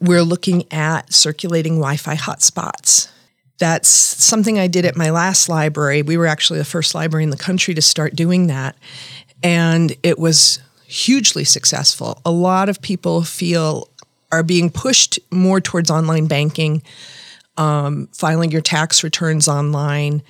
We're 0.00 0.22
looking 0.22 0.70
at 0.72 1.12
circulating 1.12 1.74
Wi 1.74 1.96
Fi 1.96 2.16
hotspots. 2.16 3.10
That's 3.58 3.88
something 3.88 4.58
I 4.58 4.66
did 4.66 4.86
at 4.86 4.96
my 4.96 5.10
last 5.10 5.48
library. 5.48 6.00
We 6.00 6.16
were 6.16 6.26
actually 6.26 6.58
the 6.58 6.64
first 6.64 6.94
library 6.94 7.24
in 7.24 7.30
the 7.30 7.36
country 7.36 7.74
to 7.74 7.82
start 7.82 8.16
doing 8.16 8.46
that. 8.46 8.76
And 9.42 9.94
it 10.02 10.18
was 10.18 10.60
hugely 10.86 11.44
successful. 11.44 12.20
A 12.24 12.30
lot 12.30 12.68
of 12.68 12.80
people 12.80 13.22
feel 13.22 13.88
are 14.32 14.42
being 14.42 14.70
pushed 14.70 15.18
more 15.30 15.60
towards 15.60 15.90
online 15.90 16.26
banking, 16.26 16.82
um, 17.56 18.08
filing 18.12 18.50
your 18.50 18.60
tax 18.60 19.04
returns 19.04 19.48
online. 19.48 20.22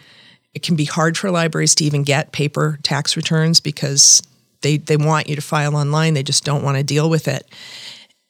It 0.55 0.63
can 0.63 0.75
be 0.75 0.85
hard 0.85 1.17
for 1.17 1.31
libraries 1.31 1.75
to 1.77 1.85
even 1.85 2.03
get 2.03 2.33
paper 2.33 2.79
tax 2.83 3.17
returns 3.17 3.61
because 3.61 4.23
they, 4.63 4.79
they 4.79 4.97
want 4.97 5.29
you 5.29 5.37
to 5.37 5.43
file 5.43 5.77
online. 5.77 6.15
They 6.15 6.23
just 6.23 6.45
don't 6.45 6.65
want 6.65 6.77
to 6.79 6.83
deal 6.83 7.09
with 7.09 7.29
it. 7.29 7.47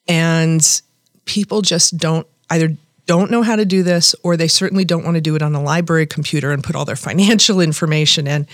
And 0.07 0.81
people 1.25 1.61
just 1.61 1.97
don't 1.97 2.27
either 2.49 2.75
don't 3.05 3.31
know 3.31 3.41
how 3.41 3.55
to 3.55 3.65
do 3.65 3.83
this 3.83 4.15
or 4.23 4.37
they 4.37 4.47
certainly 4.47 4.85
don't 4.85 5.03
want 5.03 5.15
to 5.15 5.21
do 5.21 5.35
it 5.35 5.41
on 5.41 5.55
a 5.55 5.61
library 5.61 6.05
computer 6.05 6.51
and 6.51 6.63
put 6.63 6.75
all 6.75 6.85
their 6.85 6.95
financial 7.09 7.59
information 7.59 8.27
in. 8.27 8.47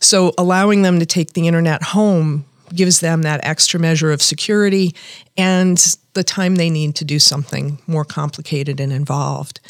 So 0.00 0.32
allowing 0.38 0.82
them 0.82 0.98
to 0.98 1.06
take 1.06 1.34
the 1.34 1.46
internet 1.46 1.82
home 1.82 2.44
gives 2.74 3.00
them 3.00 3.22
that 3.22 3.40
extra 3.44 3.78
measure 3.78 4.12
of 4.12 4.22
security 4.22 4.94
and 5.36 5.96
the 6.14 6.24
time 6.24 6.56
they 6.56 6.70
need 6.70 6.94
to 6.96 7.04
do 7.04 7.18
something 7.18 7.78
more 7.86 8.04
complicated 8.04 8.80
and 8.80 8.92
involved. 8.92 9.60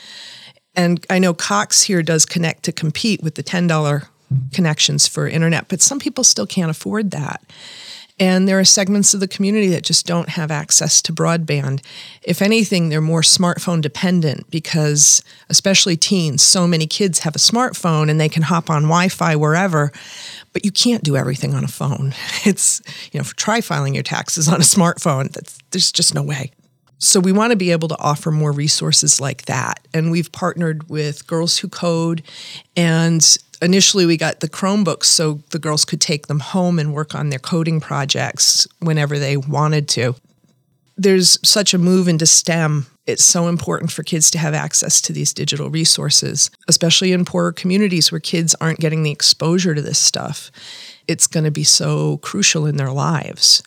And 0.74 1.04
I 1.10 1.18
know 1.18 1.34
Cox 1.34 1.82
here 1.82 2.02
does 2.02 2.24
connect 2.24 2.62
to 2.64 2.72
compete 2.72 3.22
with 3.22 3.34
the 3.34 3.42
$10 3.42 4.06
connections 4.52 5.06
for 5.06 5.28
internet, 5.28 5.68
but 5.68 5.82
some 5.82 5.98
people 5.98 6.24
still 6.24 6.46
can't 6.46 6.70
afford 6.70 7.10
that. 7.10 7.42
And 8.22 8.46
there 8.46 8.60
are 8.60 8.64
segments 8.64 9.14
of 9.14 9.18
the 9.18 9.26
community 9.26 9.66
that 9.70 9.82
just 9.82 10.06
don't 10.06 10.28
have 10.28 10.52
access 10.52 11.02
to 11.02 11.12
broadband. 11.12 11.84
If 12.22 12.40
anything, 12.40 12.88
they're 12.88 13.00
more 13.00 13.22
smartphone 13.22 13.80
dependent 13.80 14.48
because, 14.48 15.24
especially 15.50 15.96
teens, 15.96 16.40
so 16.40 16.68
many 16.68 16.86
kids 16.86 17.18
have 17.18 17.34
a 17.34 17.40
smartphone 17.40 18.08
and 18.08 18.20
they 18.20 18.28
can 18.28 18.44
hop 18.44 18.70
on 18.70 18.82
Wi 18.82 19.08
Fi 19.08 19.34
wherever, 19.34 19.90
but 20.52 20.64
you 20.64 20.70
can't 20.70 21.02
do 21.02 21.16
everything 21.16 21.52
on 21.52 21.64
a 21.64 21.68
phone. 21.68 22.14
It's, 22.44 22.80
you 23.10 23.18
know, 23.18 23.24
try 23.24 23.60
filing 23.60 23.94
your 23.94 24.04
taxes 24.04 24.46
on 24.46 24.54
a 24.54 24.58
smartphone. 24.64 25.32
That's, 25.32 25.58
there's 25.72 25.90
just 25.90 26.14
no 26.14 26.22
way. 26.22 26.52
So 26.98 27.18
we 27.18 27.32
want 27.32 27.50
to 27.50 27.56
be 27.56 27.72
able 27.72 27.88
to 27.88 27.98
offer 27.98 28.30
more 28.30 28.52
resources 28.52 29.20
like 29.20 29.46
that. 29.46 29.80
And 29.92 30.12
we've 30.12 30.30
partnered 30.30 30.88
with 30.88 31.26
Girls 31.26 31.58
Who 31.58 31.68
Code 31.68 32.22
and 32.76 33.36
initially 33.62 34.04
we 34.04 34.16
got 34.16 34.40
the 34.40 34.48
Chromebooks 34.48 35.04
so 35.04 35.40
the 35.50 35.58
girls 35.58 35.84
could 35.84 36.00
take 36.00 36.26
them 36.26 36.40
home 36.40 36.78
and 36.78 36.92
work 36.92 37.14
on 37.14 37.30
their 37.30 37.38
coding 37.38 37.80
projects 37.80 38.66
whenever 38.80 39.18
they 39.18 39.36
wanted 39.36 39.88
to. 39.90 40.14
There's 40.96 41.38
such 41.48 41.72
a 41.72 41.78
move 41.78 42.08
into 42.08 42.26
STEM. 42.26 42.86
It's 43.06 43.24
so 43.24 43.48
important 43.48 43.90
for 43.90 44.02
kids 44.02 44.30
to 44.32 44.38
have 44.38 44.52
access 44.52 45.00
to 45.02 45.12
these 45.12 45.32
digital 45.32 45.70
resources, 45.70 46.50
especially 46.68 47.12
in 47.12 47.24
poorer 47.24 47.52
communities 47.52 48.12
where 48.12 48.20
kids 48.20 48.54
aren't 48.60 48.80
getting 48.80 49.02
the 49.02 49.10
exposure 49.10 49.74
to 49.74 49.82
this 49.82 49.98
stuff. 49.98 50.50
It's 51.08 51.26
going 51.26 51.44
to 51.44 51.50
be 51.50 51.64
so 51.64 52.18
crucial 52.18 52.66
in 52.66 52.76
their 52.76 52.92
lives. 52.92 53.62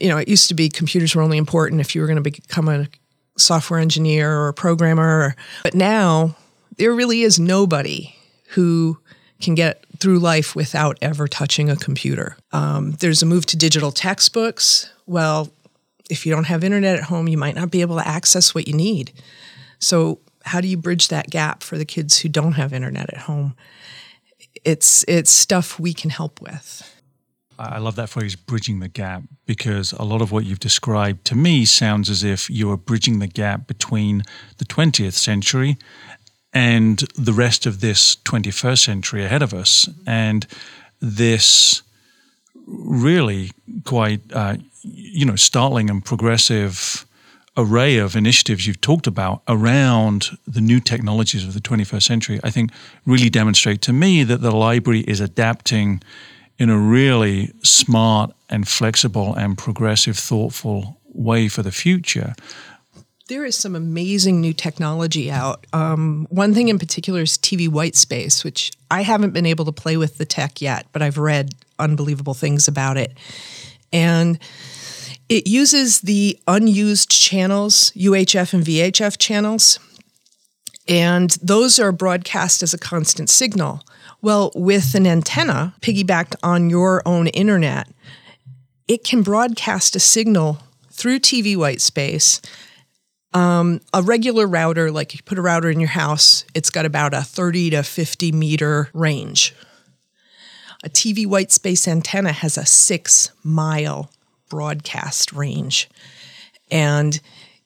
You 0.00 0.08
know, 0.08 0.18
it 0.18 0.28
used 0.28 0.48
to 0.48 0.54
be 0.54 0.68
computers 0.68 1.14
were 1.14 1.22
only 1.22 1.38
important 1.38 1.80
if 1.80 1.94
you 1.94 2.00
were 2.00 2.06
going 2.06 2.22
to 2.22 2.30
become 2.30 2.68
a 2.68 2.88
software 3.38 3.80
engineer 3.80 4.30
or 4.32 4.48
a 4.48 4.54
programmer, 4.54 5.36
but 5.62 5.74
now 5.74 6.36
there 6.76 6.92
really 6.92 7.22
is 7.22 7.38
nobody 7.38 8.14
who 8.48 8.98
can 9.44 9.54
get 9.54 9.84
through 9.98 10.18
life 10.18 10.56
without 10.56 10.98
ever 11.00 11.28
touching 11.28 11.70
a 11.70 11.76
computer. 11.76 12.36
Um, 12.52 12.92
there's 12.92 13.22
a 13.22 13.26
move 13.26 13.46
to 13.46 13.56
digital 13.56 13.92
textbooks. 13.92 14.90
Well, 15.06 15.52
if 16.10 16.26
you 16.26 16.32
don't 16.32 16.44
have 16.44 16.64
internet 16.64 16.96
at 16.98 17.04
home, 17.04 17.28
you 17.28 17.38
might 17.38 17.54
not 17.54 17.70
be 17.70 17.80
able 17.80 17.96
to 17.96 18.06
access 18.06 18.54
what 18.54 18.66
you 18.66 18.74
need. 18.74 19.12
So, 19.78 20.20
how 20.44 20.60
do 20.60 20.68
you 20.68 20.76
bridge 20.76 21.08
that 21.08 21.30
gap 21.30 21.62
for 21.62 21.78
the 21.78 21.84
kids 21.84 22.18
who 22.20 22.28
don't 22.28 22.52
have 22.52 22.72
internet 22.72 23.10
at 23.10 23.20
home? 23.20 23.54
It's 24.64 25.04
it's 25.08 25.30
stuff 25.30 25.78
we 25.78 25.94
can 25.94 26.10
help 26.10 26.40
with. 26.40 26.90
I 27.58 27.78
love 27.78 27.94
that 27.96 28.08
phrase, 28.08 28.34
bridging 28.34 28.80
the 28.80 28.88
gap, 28.88 29.22
because 29.46 29.92
a 29.92 30.02
lot 30.02 30.20
of 30.20 30.32
what 30.32 30.44
you've 30.44 30.58
described 30.58 31.24
to 31.26 31.36
me 31.36 31.64
sounds 31.64 32.10
as 32.10 32.24
if 32.24 32.50
you 32.50 32.70
are 32.72 32.76
bridging 32.76 33.20
the 33.20 33.28
gap 33.28 33.68
between 33.68 34.24
the 34.58 34.64
20th 34.64 35.12
century 35.12 35.76
and 36.54 37.00
the 37.16 37.32
rest 37.32 37.66
of 37.66 37.80
this 37.80 38.16
21st 38.24 38.78
century 38.78 39.24
ahead 39.24 39.42
of 39.42 39.52
us. 39.52 39.88
And 40.06 40.46
this 41.00 41.82
really 42.66 43.50
quite, 43.84 44.20
uh, 44.32 44.56
you 44.82 45.26
know, 45.26 45.36
startling 45.36 45.90
and 45.90 46.02
progressive 46.04 47.04
array 47.56 47.98
of 47.98 48.16
initiatives 48.16 48.66
you've 48.66 48.80
talked 48.80 49.06
about 49.06 49.42
around 49.46 50.30
the 50.46 50.60
new 50.60 50.80
technologies 50.80 51.44
of 51.44 51.54
the 51.54 51.60
21st 51.60 52.02
century, 52.02 52.40
I 52.42 52.50
think 52.50 52.70
really 53.06 53.30
demonstrate 53.30 53.80
to 53.82 53.92
me 53.92 54.24
that 54.24 54.40
the 54.40 54.50
library 54.50 55.00
is 55.00 55.20
adapting 55.20 56.02
in 56.58 56.70
a 56.70 56.78
really 56.78 57.52
smart 57.62 58.32
and 58.48 58.66
flexible 58.66 59.34
and 59.34 59.58
progressive, 59.58 60.16
thoughtful 60.16 61.00
way 61.12 61.48
for 61.48 61.62
the 61.62 61.72
future. 61.72 62.34
There 63.26 63.46
is 63.46 63.56
some 63.56 63.74
amazing 63.74 64.42
new 64.42 64.52
technology 64.52 65.30
out. 65.30 65.66
Um, 65.72 66.26
one 66.28 66.52
thing 66.52 66.68
in 66.68 66.78
particular 66.78 67.22
is 67.22 67.38
TV 67.38 67.68
white 67.68 67.96
space, 67.96 68.44
which 68.44 68.70
I 68.90 69.00
haven't 69.00 69.30
been 69.30 69.46
able 69.46 69.64
to 69.64 69.72
play 69.72 69.96
with 69.96 70.18
the 70.18 70.26
tech 70.26 70.60
yet, 70.60 70.86
but 70.92 71.00
I've 71.00 71.16
read 71.16 71.54
unbelievable 71.78 72.34
things 72.34 72.68
about 72.68 72.98
it. 72.98 73.16
And 73.94 74.38
it 75.30 75.46
uses 75.46 76.02
the 76.02 76.38
unused 76.46 77.10
channels, 77.10 77.92
UHF 77.92 78.52
and 78.52 78.62
VHF 78.62 79.16
channels, 79.16 79.78
and 80.86 81.30
those 81.42 81.78
are 81.78 81.92
broadcast 81.92 82.62
as 82.62 82.74
a 82.74 82.78
constant 82.78 83.30
signal. 83.30 83.82
Well, 84.20 84.52
with 84.54 84.94
an 84.94 85.06
antenna 85.06 85.74
piggybacked 85.80 86.36
on 86.42 86.68
your 86.68 87.00
own 87.06 87.28
internet, 87.28 87.88
it 88.86 89.02
can 89.02 89.22
broadcast 89.22 89.96
a 89.96 90.00
signal 90.00 90.58
through 90.90 91.20
TV 91.20 91.56
white 91.56 91.80
space 91.80 92.42
um, 93.34 93.80
a 93.92 94.00
regular 94.00 94.46
router, 94.46 94.90
like 94.90 95.12
you 95.12 95.20
put 95.24 95.38
a 95.38 95.42
router 95.42 95.68
in 95.68 95.80
your 95.80 95.90
house, 95.90 96.44
it's 96.54 96.70
got 96.70 96.86
about 96.86 97.12
a 97.12 97.22
30 97.22 97.70
to 97.70 97.82
50 97.82 98.32
meter 98.32 98.88
range. 98.94 99.54
A 100.84 100.88
TV 100.88 101.26
white 101.26 101.50
space 101.50 101.88
antenna 101.88 102.32
has 102.32 102.56
a 102.56 102.64
six 102.64 103.32
mile 103.42 104.10
broadcast 104.48 105.32
range. 105.32 105.88
And 106.70 107.20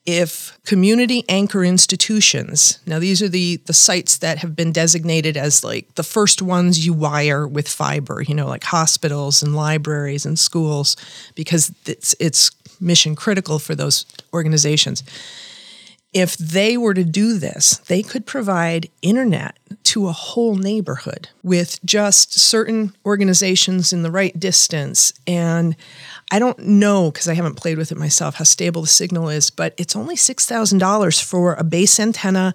if 0.06 0.58
community 0.64 1.22
anchor 1.28 1.62
institutions, 1.62 2.78
now 2.86 2.98
these 2.98 3.20
are 3.20 3.28
the, 3.28 3.56
the 3.66 3.74
sites 3.74 4.16
that 4.18 4.38
have 4.38 4.56
been 4.56 4.72
designated 4.72 5.36
as 5.36 5.62
like 5.62 5.94
the 5.96 6.02
first 6.02 6.40
ones 6.40 6.86
you 6.86 6.94
wire 6.94 7.46
with 7.46 7.68
fiber, 7.68 8.22
you 8.22 8.34
know, 8.34 8.46
like 8.46 8.64
hospitals 8.64 9.42
and 9.42 9.54
libraries 9.54 10.24
and 10.24 10.38
schools, 10.38 10.96
because 11.34 11.74
it's, 11.84 12.14
it's 12.18 12.52
mission 12.80 13.14
critical 13.14 13.58
for 13.58 13.74
those 13.74 14.06
organizations 14.32 15.02
if 16.18 16.36
they 16.36 16.76
were 16.76 16.94
to 16.94 17.04
do 17.04 17.38
this, 17.38 17.78
they 17.86 18.02
could 18.02 18.26
provide 18.26 18.90
internet 19.02 19.56
to 19.84 20.08
a 20.08 20.12
whole 20.12 20.56
neighborhood 20.56 21.28
with 21.44 21.78
just 21.84 22.32
certain 22.32 22.92
organizations 23.06 23.92
in 23.92 24.02
the 24.02 24.10
right 24.10 24.38
distance. 24.38 25.12
And 25.28 25.76
I 26.32 26.40
don't 26.40 26.58
know, 26.58 27.12
because 27.12 27.28
I 27.28 27.34
haven't 27.34 27.54
played 27.54 27.78
with 27.78 27.92
it 27.92 27.98
myself, 27.98 28.34
how 28.34 28.44
stable 28.44 28.82
the 28.82 28.88
signal 28.88 29.28
is, 29.28 29.50
but 29.50 29.74
it's 29.78 29.94
only 29.94 30.16
$6,000 30.16 31.22
for 31.22 31.54
a 31.54 31.62
base 31.62 32.00
antenna 32.00 32.52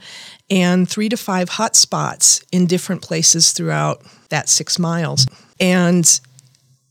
and 0.50 0.90
three 0.90 1.08
to 1.08 1.16
five 1.16 1.52
hotspots 1.52 2.44
in 2.52 2.66
different 2.66 3.02
places 3.02 3.54
throughout 3.54 4.02
that 4.28 4.50
six 4.50 4.78
miles. 4.78 5.26
And 5.58 6.20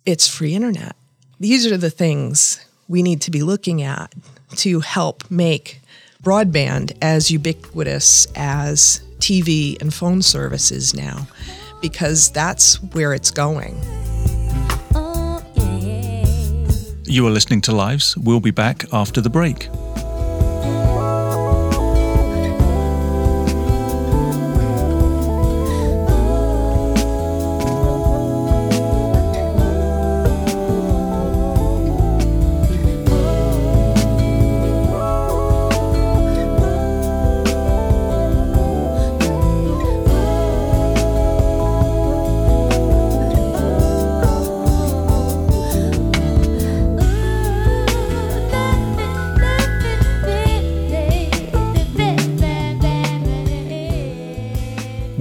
it's 0.07 0.26
free 0.26 0.55
internet. 0.55 0.97
These 1.38 1.71
are 1.71 1.76
the 1.76 1.91
things 1.91 2.64
we 2.88 3.02
need 3.02 3.21
to 3.23 3.31
be 3.31 3.43
looking 3.43 3.83
at 3.83 4.14
to 4.57 4.81
help 4.81 5.31
make 5.31 5.82
broadband 6.23 6.97
as 7.02 7.31
ubiquitous 7.31 8.26
as 8.37 9.02
TV 9.19 9.81
and 9.81 9.93
phone 9.93 10.23
services 10.23 10.95
now, 10.95 11.26
because 11.81 12.31
that's 12.31 12.83
where 12.93 13.12
it's 13.12 13.31
going. 13.31 13.81
Oh, 14.95 15.43
you 17.05 17.26
are 17.26 17.31
listening 17.31 17.61
to 17.62 17.73
Lives. 17.73 18.17
We'll 18.17 18.41
be 18.41 18.52
back 18.52 18.85
after 18.93 19.21
the 19.21 19.31
break. 19.31 19.69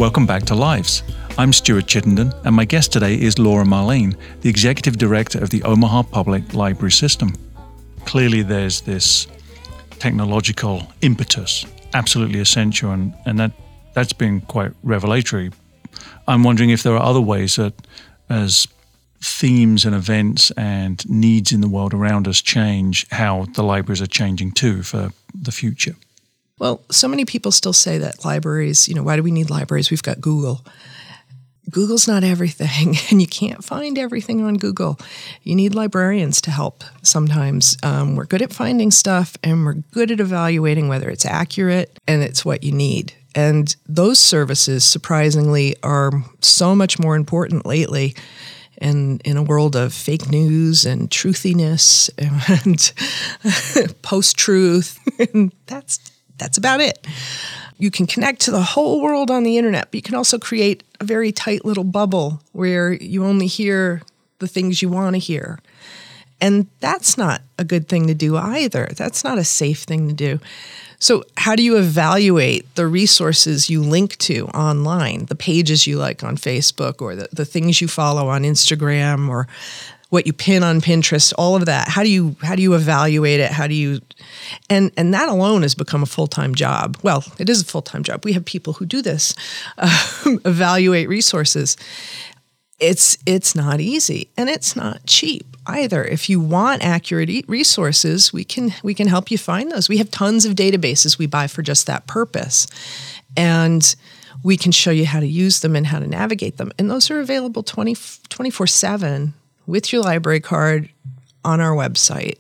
Welcome 0.02 0.26
back 0.26 0.46
to 0.46 0.56
Lives. 0.56 1.04
I'm 1.38 1.54
Stuart 1.54 1.86
Chittenden, 1.86 2.34
and 2.44 2.56
my 2.56 2.66
guest 2.66 2.92
today 2.92 3.14
is 3.14 3.38
Laura 3.38 3.64
Marlane, 3.64 4.18
the 4.42 4.50
Executive 4.50 4.98
Director 4.98 5.38
of 5.38 5.52
the 5.52 5.62
Omaha 5.62 6.02
Public 6.02 6.56
Library 6.56 6.92
System. 6.92 7.36
Clearly, 8.06 8.42
there's 8.42 8.82
this 8.82 9.28
technological 10.00 10.92
impetus, 11.02 11.68
absolutely 11.94 12.40
essential, 12.40 12.90
and, 12.90 13.14
and 13.28 13.40
that, 13.40 13.52
that's 13.94 14.12
been 14.12 14.42
quite 14.42 14.72
revelatory. 14.82 15.52
I'm 16.28 16.42
wondering 16.42 16.72
if 16.72 16.82
there 16.82 16.96
are 16.96 17.04
other 17.04 17.22
ways 17.22 17.58
that, 17.58 17.76
as 18.28 18.68
themes 19.24 19.86
and 19.86 19.94
events 19.94 20.50
and 20.58 21.08
needs 21.08 21.52
in 21.52 21.62
the 21.62 21.70
world 21.70 21.94
around 21.94 22.28
us 22.28 22.42
change, 22.42 23.08
how 23.12 23.46
the 23.54 23.62
libraries 23.62 24.02
are 24.02 24.08
changing 24.08 24.54
too 24.54 24.82
for 24.82 25.12
the 25.40 25.52
future. 25.52 25.96
Well, 26.62 26.86
so 26.92 27.08
many 27.08 27.26
people 27.26 27.52
still 27.52 27.74
say 27.74 27.98
that 27.98 28.24
libraries, 28.24 28.88
you 28.88 28.94
know, 28.94 29.02
why 29.02 29.16
do 29.16 29.24
we 29.24 29.32
need 29.32 29.50
libraries? 29.50 29.90
We've 29.90 30.04
got 30.04 30.22
Google. 30.22 30.64
Google's 31.72 32.08
not 32.08 32.24
everything, 32.24 32.98
and 33.10 33.20
you 33.20 33.26
can't 33.26 33.64
find 33.64 33.98
everything 33.98 34.44
on 34.44 34.58
Google. 34.58 35.00
You 35.42 35.56
need 35.56 35.74
librarians 35.74 36.40
to 36.42 36.52
help 36.52 36.84
sometimes. 37.02 37.78
Um, 37.82 38.16
we're 38.16 38.28
good 38.28 38.44
at 38.44 38.54
finding 38.54 38.92
stuff, 38.92 39.36
and 39.44 39.66
we're 39.66 39.82
good 39.92 40.12
at 40.12 40.20
evaluating 40.20 40.88
whether 40.88 41.10
it's 41.10 41.26
accurate 41.26 41.98
and 42.08 42.22
it's 42.22 42.46
what 42.46 42.64
you 42.64 42.72
need. 42.72 43.12
And 43.34 43.76
those 43.88 44.20
services, 44.20 44.84
surprisingly, 44.84 45.76
are 45.82 46.12
so 46.42 46.76
much 46.76 47.00
more 47.00 47.16
important 47.16 47.66
lately 47.66 48.14
in, 48.80 49.18
in 49.26 49.36
a 49.36 49.42
world 49.42 49.76
of 49.76 49.96
fake 49.96 50.30
news 50.30 50.86
and 50.86 51.10
truthiness 51.10 52.12
and 53.80 53.98
post 54.04 54.38
truth. 54.38 55.00
that's 55.66 56.12
that's 56.42 56.58
about 56.58 56.82
it. 56.82 57.06
You 57.78 57.92
can 57.92 58.08
connect 58.08 58.42
to 58.42 58.52
the 58.52 58.62
whole 58.62 59.02
world 59.02 59.30
on 59.30 59.44
the 59.44 59.58
internet, 59.58 59.92
but 59.92 59.96
you 59.96 60.02
can 60.02 60.16
also 60.16 60.40
create 60.40 60.84
a 61.00 61.04
very 61.04 61.32
tight 61.32 61.64
little 61.64 61.84
bubble 61.84 62.42
where 62.52 62.94
you 62.94 63.24
only 63.24 63.48
hear 63.48 64.02
the 64.40 64.48
things 64.48 64.82
you 64.82 64.90
want 64.90 65.16
to 65.16 65.20
hear. 65.20 65.60
And 66.42 66.68
that's 66.80 67.18
not 67.18 67.42
a 67.60 67.64
good 67.64 67.88
thing 67.88 68.08
to 68.08 68.16
do 68.16 68.36
either. 68.36 68.90
That's 68.98 69.24
not 69.24 69.38
a 69.38 69.44
safe 69.44 69.84
thing 69.84 70.08
to 70.08 70.14
do. 70.14 70.40
So, 70.98 71.24
how 71.38 71.56
do 71.56 71.64
you 71.64 71.78
evaluate 71.78 72.76
the 72.76 72.86
resources 72.86 73.70
you 73.70 73.82
link 73.82 74.18
to 74.18 74.48
online, 74.48 75.26
the 75.26 75.36
pages 75.36 75.88
you 75.88 75.98
like 75.98 76.24
on 76.24 76.38
Facebook, 76.38 77.02
or 77.02 77.16
the, 77.16 77.28
the 77.32 77.46
things 77.46 77.82
you 77.82 77.88
follow 77.88 78.28
on 78.28 78.44
Instagram, 78.44 79.30
or 79.30 79.48
what 80.12 80.28
you 80.28 80.34
pin 80.34 80.62
on 80.62 80.82
Pinterest, 80.82 81.34
all 81.38 81.56
of 81.56 81.66
that. 81.66 81.88
How 81.88 82.04
do 82.04 82.10
you 82.10 82.36
how 82.44 82.56
do 82.56 82.62
you 82.62 82.74
evaluate 82.74 83.40
it? 83.40 83.50
How 83.50 83.66
do 83.66 83.74
you 83.74 84.02
and 84.70 84.92
and 84.98 85.14
that 85.14 85.30
alone 85.30 85.62
has 85.62 85.74
become 85.74 86.04
a 86.04 86.06
full 86.06 86.28
time 86.28 86.54
job. 86.54 86.98
Well, 87.02 87.24
it 87.40 87.50
is 87.50 87.62
a 87.62 87.66
full 87.66 87.82
time 87.82 88.04
job. 88.04 88.26
We 88.26 88.34
have 88.34 88.44
people 88.44 88.74
who 88.74 88.86
do 88.86 89.02
this, 89.02 89.34
uh, 89.78 90.08
evaluate 90.46 91.08
resources. 91.08 91.78
It's 92.78 93.18
it's 93.26 93.56
not 93.56 93.80
easy 93.80 94.30
and 94.38 94.50
it's 94.50 94.76
not 94.76 95.06
cheap 95.06 95.56
either. 95.66 96.04
If 96.04 96.30
you 96.30 96.42
want 96.42 96.84
accurate 96.84 97.48
resources, 97.48 98.34
we 98.34 98.44
can 98.44 98.74
we 98.84 98.94
can 98.94 99.08
help 99.08 99.32
you 99.32 99.38
find 99.38 99.72
those. 99.72 99.88
We 99.88 99.98
have 100.00 100.12
tons 100.12 100.46
of 100.46 100.56
databases 100.56 101.18
we 101.18 101.26
buy 101.26 101.48
for 101.48 101.62
just 101.62 101.88
that 101.88 102.06
purpose, 102.06 102.68
and 103.38 103.96
we 104.44 104.58
can 104.58 104.74
show 104.74 104.92
you 104.92 105.06
how 105.06 105.22
to 105.22 105.28
use 105.28 105.62
them 105.62 105.78
and 105.78 105.88
how 105.88 106.00
to 106.00 106.08
navigate 106.08 106.58
them. 106.58 106.74
And 106.78 106.92
those 106.92 107.10
are 107.10 107.22
available 107.22 107.64
24 107.64 108.68
7 108.68 109.36
with 109.66 109.92
your 109.92 110.02
library 110.02 110.40
card 110.40 110.90
on 111.44 111.60
our 111.60 111.76
website. 111.76 112.38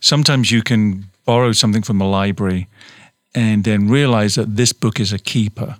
Sometimes 0.00 0.50
you 0.50 0.62
can 0.62 1.06
borrow 1.24 1.52
something 1.52 1.82
from 1.82 1.98
the 1.98 2.04
library 2.04 2.68
and 3.34 3.64
then 3.64 3.88
realize 3.88 4.36
that 4.36 4.56
this 4.56 4.72
book 4.72 5.00
is 5.00 5.12
a 5.12 5.18
keeper. 5.18 5.76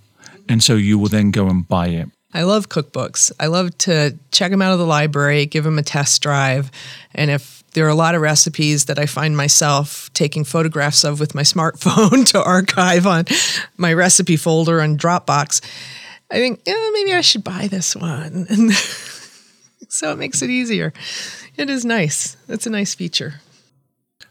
And 0.48 0.62
so 0.62 0.74
you 0.74 0.98
will 0.98 1.08
then 1.08 1.30
go 1.30 1.48
and 1.48 1.66
buy 1.66 1.88
it. 1.88 2.08
I 2.34 2.42
love 2.42 2.68
cookbooks. 2.68 3.32
I 3.40 3.46
love 3.46 3.76
to 3.78 4.16
check 4.30 4.50
them 4.50 4.60
out 4.60 4.72
of 4.72 4.78
the 4.78 4.86
library, 4.86 5.46
give 5.46 5.64
them 5.64 5.78
a 5.78 5.82
test 5.82 6.22
drive. 6.22 6.70
And 7.14 7.30
if 7.30 7.64
there 7.72 7.86
are 7.86 7.90
a 7.90 7.94
lot 7.94 8.14
of 8.14 8.20
recipes 8.20 8.84
that 8.86 8.98
I 8.98 9.06
find 9.06 9.36
myself 9.36 10.10
taking 10.12 10.44
photographs 10.44 11.04
of 11.04 11.20
with 11.20 11.34
my 11.34 11.42
smartphone 11.54 12.26
to 12.32 12.42
archive 12.42 13.06
on 13.06 13.24
my 13.76 13.92
recipe 13.92 14.36
folder 14.36 14.82
on 14.82 14.98
Dropbox, 14.98 15.64
I 16.30 16.34
think, 16.34 16.60
yeah, 16.66 16.90
maybe 16.92 17.14
I 17.14 17.22
should 17.22 17.44
buy 17.44 17.68
this 17.68 17.96
one. 17.96 18.46
So 19.88 20.12
it 20.12 20.16
makes 20.16 20.42
it 20.42 20.50
easier. 20.50 20.92
It 21.56 21.70
is 21.70 21.84
nice. 21.84 22.36
It's 22.48 22.66
a 22.66 22.70
nice 22.70 22.94
feature. 22.94 23.40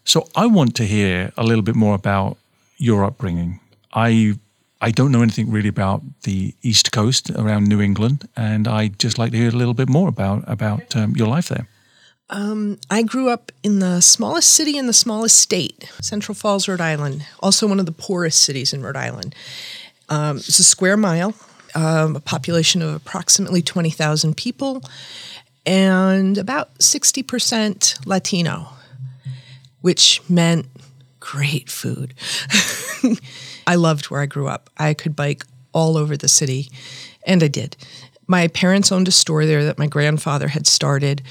So 0.03 0.27
I 0.35 0.45
want 0.45 0.75
to 0.75 0.85
hear 0.85 1.31
a 1.35 1.43
little 1.43 1.63
bit 1.63 1.75
more 1.75 1.95
about 1.95 2.37
your 2.77 3.03
upbringing. 3.03 3.59
I 3.93 4.35
I 4.79 4.91
don't 4.91 5.11
know 5.11 5.23
anything 5.23 5.49
really 5.49 5.69
about 5.69 6.03
the 6.23 6.53
East 6.61 6.91
Coast 6.91 7.31
around 7.31 7.67
New 7.67 7.81
England, 7.81 8.27
and 8.35 8.67
I'd 8.67 8.99
just 8.99 9.17
like 9.17 9.31
to 9.31 9.37
hear 9.37 9.49
a 9.49 9.57
little 9.57 9.73
bit 9.73 9.89
more 9.89 10.07
about 10.07 10.43
about 10.47 10.95
um, 10.95 11.15
your 11.15 11.27
life 11.27 11.49
there. 11.49 11.67
Um, 12.29 12.77
I 12.89 13.03
grew 13.03 13.29
up 13.29 13.51
in 13.63 13.79
the 13.79 14.01
smallest 14.01 14.49
city 14.49 14.77
in 14.77 14.85
the 14.85 14.93
smallest 14.93 15.37
state, 15.37 15.91
Central 16.01 16.35
Falls, 16.35 16.67
Rhode 16.67 16.81
Island. 16.81 17.25
Also, 17.39 17.67
one 17.67 17.79
of 17.79 17.85
the 17.85 17.91
poorest 17.91 18.41
cities 18.41 18.73
in 18.73 18.83
Rhode 18.83 18.97
Island. 18.97 19.33
Um, 20.09 20.37
it's 20.37 20.59
a 20.59 20.63
square 20.63 20.97
mile, 20.97 21.33
um, 21.73 22.15
a 22.15 22.19
population 22.19 22.81
of 22.81 22.93
approximately 22.93 23.61
twenty 23.61 23.89
thousand 23.89 24.37
people 24.37 24.83
and 25.67 26.37
about 26.37 26.73
60% 26.79 28.07
Latino, 28.07 28.69
which 29.81 30.21
meant 30.29 30.65
great 31.19 31.69
food. 31.69 32.13
I 33.67 33.75
loved 33.75 34.05
where 34.05 34.21
I 34.21 34.25
grew 34.27 34.47
up. 34.47 34.69
I 34.77 34.93
could 34.93 35.15
bike 35.15 35.45
all 35.73 35.97
over 35.97 36.15
the 36.15 36.29
city, 36.29 36.71
and 37.25 37.43
I 37.43 37.49
did. 37.49 37.75
My 38.27 38.47
parents 38.47 38.91
owned 38.91 39.09
a 39.09 39.11
store 39.11 39.45
there 39.45 39.65
that 39.65 39.77
my 39.77 39.87
grandfather 39.87 40.47
had 40.47 40.65
started, 40.65 41.21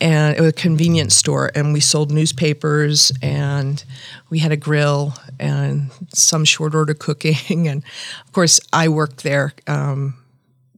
and 0.00 0.34
it 0.34 0.40
was 0.40 0.50
a 0.50 0.54
convenience 0.54 1.14
store. 1.14 1.50
And 1.54 1.74
we 1.74 1.80
sold 1.80 2.10
newspapers, 2.10 3.12
and 3.20 3.84
we 4.30 4.38
had 4.38 4.50
a 4.50 4.56
grill 4.56 5.14
and 5.38 5.90
some 6.14 6.46
short 6.46 6.74
order 6.74 6.94
cooking. 6.94 7.68
And 7.68 7.84
of 8.26 8.32
course, 8.32 8.60
I 8.72 8.88
worked 8.88 9.22
there. 9.22 9.52
Um, 9.66 10.14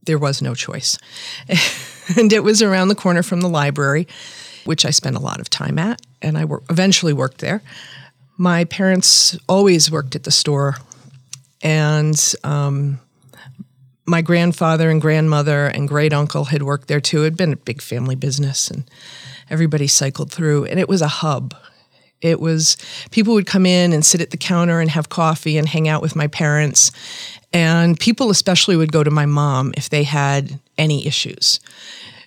there 0.07 0.17
was 0.17 0.41
no 0.41 0.55
choice. 0.55 0.97
and 2.17 2.33
it 2.33 2.43
was 2.43 2.63
around 2.63 2.87
the 2.87 2.95
corner 2.95 3.21
from 3.21 3.41
the 3.41 3.49
library, 3.49 4.07
which 4.65 4.85
I 4.85 4.89
spent 4.89 5.15
a 5.15 5.19
lot 5.19 5.39
of 5.39 5.49
time 5.49 5.77
at, 5.77 6.01
and 6.21 6.37
I 6.37 6.45
wor- 6.45 6.63
eventually 6.69 7.13
worked 7.13 7.39
there. 7.39 7.61
My 8.37 8.63
parents 8.65 9.37
always 9.47 9.91
worked 9.91 10.15
at 10.15 10.23
the 10.23 10.31
store, 10.31 10.77
and 11.61 12.19
um, 12.43 12.99
my 14.05 14.21
grandfather 14.21 14.89
and 14.89 15.01
grandmother 15.01 15.67
and 15.67 15.87
great 15.87 16.13
uncle 16.13 16.45
had 16.45 16.63
worked 16.63 16.87
there 16.87 17.01
too. 17.01 17.21
It 17.21 17.25
had 17.25 17.37
been 17.37 17.53
a 17.53 17.57
big 17.57 17.81
family 17.81 18.15
business, 18.15 18.71
and 18.71 18.89
everybody 19.49 19.87
cycled 19.87 20.31
through, 20.31 20.65
and 20.65 20.79
it 20.79 20.89
was 20.89 21.01
a 21.01 21.07
hub. 21.07 21.53
It 22.21 22.39
was 22.39 22.77
people 23.11 23.33
would 23.35 23.45
come 23.45 23.65
in 23.65 23.93
and 23.93 24.03
sit 24.03 24.21
at 24.21 24.31
the 24.31 24.37
counter 24.37 24.79
and 24.79 24.89
have 24.89 25.09
coffee 25.09 25.57
and 25.57 25.67
hang 25.67 25.87
out 25.87 26.01
with 26.01 26.15
my 26.15 26.27
parents. 26.27 26.91
And 27.53 27.99
people, 27.99 28.29
especially, 28.29 28.75
would 28.75 28.91
go 28.91 29.03
to 29.03 29.11
my 29.11 29.25
mom 29.25 29.73
if 29.77 29.89
they 29.89 30.03
had 30.03 30.59
any 30.77 31.07
issues. 31.07 31.59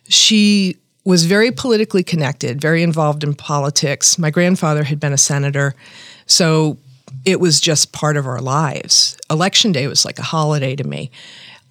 She 0.09 0.76
was 1.04 1.26
very 1.26 1.50
politically 1.50 2.02
connected, 2.02 2.61
very 2.61 2.83
involved 2.83 3.24
in 3.24 3.35
politics. 3.35 4.18
My 4.18 4.30
grandfather 4.30 4.85
had 4.85 5.00
been 5.00 5.12
a 5.12 5.18
senator. 5.18 5.74
So 6.26 6.78
it 7.24 7.40
was 7.40 7.61
just 7.61 7.92
part 7.92 8.16
of 8.16 8.26
our 8.26 8.40
lives. 8.40 9.16
Election 9.30 9.72
day 9.72 9.87
was 9.87 10.04
like 10.04 10.18
a 10.18 10.22
holiday 10.22 10.76
to 10.76 10.85
me. 10.85 11.11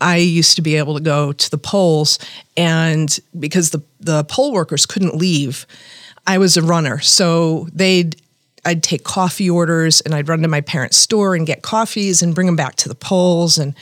I 0.01 0.17
used 0.17 0.55
to 0.55 0.61
be 0.61 0.75
able 0.75 0.95
to 0.95 1.03
go 1.03 1.33
to 1.33 1.51
the 1.51 1.57
polls, 1.57 2.19
and 2.55 3.19
because 3.37 3.71
the, 3.71 3.81
the 3.99 4.23
poll 4.25 4.53
workers 4.53 4.85
couldn't 4.85 5.15
leave, 5.15 5.65
I 6.25 6.37
was 6.37 6.55
a 6.55 6.61
runner. 6.61 6.99
So 6.99 7.67
they'd 7.73 8.15
I'd 8.65 8.83
take 8.83 9.03
coffee 9.03 9.49
orders 9.49 10.01
and 10.01 10.13
I'd 10.13 10.27
run 10.27 10.41
to 10.41 10.47
my 10.47 10.61
parents' 10.61 10.97
store 10.97 11.35
and 11.35 11.47
get 11.47 11.61
coffees 11.61 12.21
and 12.21 12.35
bring 12.35 12.47
them 12.47 12.55
back 12.55 12.75
to 12.77 12.89
the 12.89 12.95
polls. 12.95 13.57
And 13.57 13.75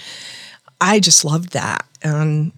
I 0.79 0.99
just 0.99 1.25
loved 1.25 1.53
that. 1.53 1.85
And 2.03 2.51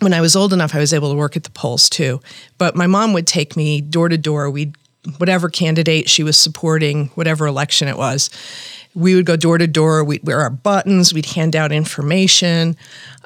when 0.00 0.12
I 0.12 0.20
was 0.20 0.34
old 0.34 0.52
enough, 0.52 0.74
I 0.74 0.78
was 0.78 0.92
able 0.92 1.10
to 1.10 1.16
work 1.16 1.36
at 1.36 1.44
the 1.44 1.50
polls 1.50 1.88
too. 1.88 2.20
But 2.58 2.74
my 2.74 2.86
mom 2.86 3.12
would 3.12 3.26
take 3.26 3.56
me 3.56 3.80
door 3.80 4.08
to 4.08 4.18
door. 4.18 4.50
We'd 4.50 4.74
whatever 5.18 5.48
candidate 5.48 6.08
she 6.08 6.22
was 6.22 6.36
supporting, 6.36 7.08
whatever 7.14 7.46
election 7.46 7.88
it 7.88 7.96
was, 7.96 8.30
we 8.94 9.14
would 9.14 9.26
go 9.26 9.36
door 9.36 9.58
to 9.58 9.66
door. 9.66 10.04
We'd 10.04 10.24
wear 10.24 10.40
our 10.40 10.50
buttons. 10.50 11.14
We'd 11.14 11.26
hand 11.26 11.56
out 11.56 11.72
information. 11.72 12.76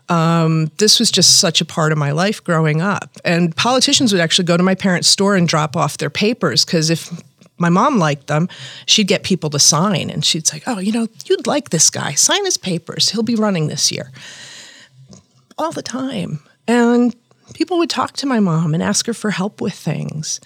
Um, 0.08 0.70
this 0.78 1.00
was 1.00 1.10
just 1.10 1.40
such 1.40 1.60
a 1.60 1.64
part 1.64 1.90
of 1.90 1.98
my 1.98 2.12
life 2.12 2.42
growing 2.42 2.80
up. 2.80 3.10
And 3.24 3.54
politicians 3.56 4.12
would 4.12 4.20
actually 4.20 4.44
go 4.44 4.56
to 4.56 4.62
my 4.62 4.74
parents' 4.74 5.08
store 5.08 5.34
and 5.34 5.48
drop 5.48 5.76
off 5.76 5.98
their 5.98 6.10
papers 6.10 6.64
because 6.64 6.90
if 6.90 7.10
my 7.58 7.68
mom 7.68 7.98
liked 7.98 8.26
them, 8.26 8.48
she'd 8.86 9.08
get 9.08 9.22
people 9.22 9.50
to 9.50 9.58
sign. 9.58 10.10
And 10.10 10.24
she'd 10.24 10.46
say, 10.46 10.62
Oh, 10.66 10.78
you 10.78 10.92
know, 10.92 11.08
you'd 11.26 11.46
like 11.46 11.70
this 11.70 11.90
guy. 11.90 12.12
Sign 12.12 12.44
his 12.44 12.56
papers. 12.56 13.10
He'll 13.10 13.22
be 13.22 13.34
running 13.34 13.68
this 13.68 13.90
year. 13.90 14.12
All 15.58 15.72
the 15.72 15.82
time. 15.82 16.40
And 16.68 17.14
people 17.54 17.78
would 17.78 17.90
talk 17.90 18.12
to 18.14 18.26
my 18.26 18.40
mom 18.40 18.74
and 18.74 18.82
ask 18.82 19.06
her 19.06 19.14
for 19.14 19.30
help 19.30 19.60
with 19.60 19.74
things. 19.74 20.40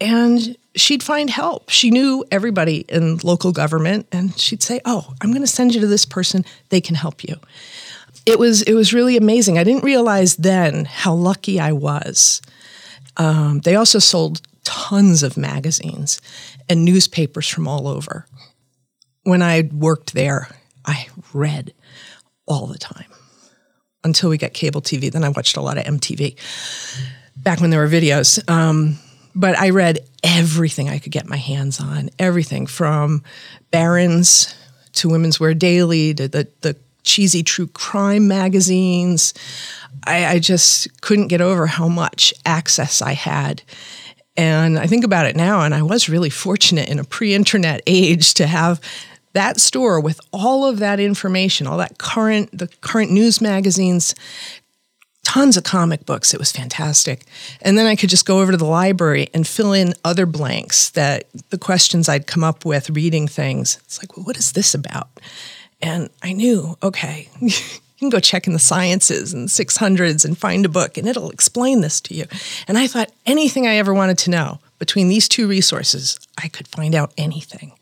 And 0.00 0.56
she'd 0.74 1.02
find 1.02 1.30
help. 1.30 1.70
She 1.70 1.90
knew 1.90 2.24
everybody 2.30 2.84
in 2.88 3.18
local 3.22 3.52
government, 3.52 4.06
and 4.10 4.38
she'd 4.38 4.62
say, 4.62 4.80
"Oh, 4.84 5.14
I'm 5.20 5.30
going 5.30 5.42
to 5.42 5.46
send 5.46 5.74
you 5.74 5.80
to 5.80 5.86
this 5.86 6.04
person. 6.04 6.44
They 6.70 6.80
can 6.80 6.96
help 6.96 7.22
you." 7.22 7.36
It 8.26 8.38
was 8.38 8.62
it 8.62 8.74
was 8.74 8.92
really 8.92 9.16
amazing. 9.16 9.58
I 9.58 9.64
didn't 9.64 9.84
realize 9.84 10.36
then 10.36 10.86
how 10.86 11.14
lucky 11.14 11.60
I 11.60 11.72
was. 11.72 12.42
Um, 13.16 13.60
they 13.60 13.76
also 13.76 13.98
sold 13.98 14.40
tons 14.64 15.22
of 15.22 15.36
magazines 15.36 16.20
and 16.68 16.84
newspapers 16.84 17.48
from 17.48 17.66
all 17.66 17.88
over. 17.88 18.26
When 19.24 19.42
I 19.42 19.68
worked 19.72 20.14
there, 20.14 20.48
I 20.84 21.06
read 21.32 21.72
all 22.46 22.66
the 22.66 22.78
time 22.78 23.06
until 24.04 24.30
we 24.30 24.38
got 24.38 24.52
cable 24.52 24.82
TV. 24.82 25.10
Then 25.10 25.24
I 25.24 25.28
watched 25.28 25.56
a 25.56 25.60
lot 25.60 25.78
of 25.78 25.84
MTV 25.84 26.36
back 27.36 27.60
when 27.60 27.70
there 27.70 27.80
were 27.80 27.88
videos. 27.88 28.48
Um, 28.50 28.98
but 29.34 29.58
I 29.58 29.70
read 29.70 30.00
everything 30.22 30.88
I 30.88 30.98
could 30.98 31.12
get 31.12 31.26
my 31.26 31.36
hands 31.36 31.80
on, 31.80 32.10
everything 32.18 32.66
from 32.66 33.22
Barron's 33.70 34.54
to 34.94 35.08
Women's 35.08 35.40
Wear 35.40 35.54
Daily 35.54 36.12
to 36.14 36.28
the, 36.28 36.48
the 36.60 36.76
cheesy 37.02 37.42
true 37.42 37.66
crime 37.68 38.28
magazines. 38.28 39.32
I, 40.04 40.26
I 40.26 40.38
just 40.38 41.00
couldn't 41.00 41.28
get 41.28 41.40
over 41.40 41.66
how 41.66 41.88
much 41.88 42.34
access 42.44 43.00
I 43.00 43.12
had. 43.12 43.62
And 44.36 44.78
I 44.78 44.86
think 44.86 45.04
about 45.04 45.26
it 45.26 45.36
now, 45.36 45.60
and 45.60 45.74
I 45.74 45.82
was 45.82 46.08
really 46.08 46.30
fortunate 46.30 46.88
in 46.88 46.98
a 46.98 47.04
pre 47.04 47.34
internet 47.34 47.82
age 47.86 48.34
to 48.34 48.46
have 48.46 48.80
that 49.34 49.60
store 49.60 50.00
with 50.00 50.20
all 50.32 50.66
of 50.66 50.78
that 50.78 51.00
information, 51.00 51.66
all 51.66 51.78
that 51.78 51.98
current, 51.98 52.56
the 52.56 52.68
current 52.80 53.10
news 53.10 53.40
magazines, 53.40 54.14
tons 55.24 55.56
of 55.56 55.64
comic 55.64 56.04
books. 56.04 56.34
It 56.34 56.40
was 56.40 56.52
fantastic. 56.52 57.24
And 57.60 57.78
then 57.78 57.86
I 57.86 57.96
could 57.96 58.10
just 58.10 58.26
go 58.26 58.40
over 58.40 58.52
to 58.52 58.58
the 58.58 58.66
library 58.66 59.28
and 59.32 59.46
fill 59.46 59.72
in 59.72 59.94
other 60.04 60.26
blanks 60.26 60.90
that 60.90 61.24
the 61.50 61.58
questions 61.58 62.08
I'd 62.08 62.26
come 62.26 62.44
up 62.44 62.64
with 62.64 62.90
reading 62.90 63.28
things. 63.28 63.78
It's 63.84 64.02
like, 64.02 64.16
well, 64.16 64.26
what 64.26 64.36
is 64.36 64.52
this 64.52 64.74
about? 64.74 65.08
And 65.80 66.10
I 66.22 66.32
knew, 66.32 66.76
okay, 66.82 67.28
can 68.02 68.10
go 68.10 68.20
check 68.20 68.46
in 68.46 68.52
the 68.52 68.58
sciences 68.58 69.32
and 69.32 69.48
600s 69.48 70.24
and 70.24 70.36
find 70.36 70.66
a 70.66 70.68
book 70.68 70.98
and 70.98 71.08
it'll 71.08 71.30
explain 71.30 71.80
this 71.80 72.00
to 72.02 72.14
you. 72.14 72.26
And 72.68 72.76
I 72.76 72.86
thought 72.86 73.10
anything 73.24 73.66
I 73.66 73.76
ever 73.76 73.94
wanted 73.94 74.18
to 74.18 74.30
know 74.30 74.58
between 74.78 75.08
these 75.08 75.28
two 75.28 75.48
resources, 75.48 76.18
I 76.36 76.48
could 76.48 76.68
find 76.68 76.94
out 76.94 77.12
anything. 77.16 77.72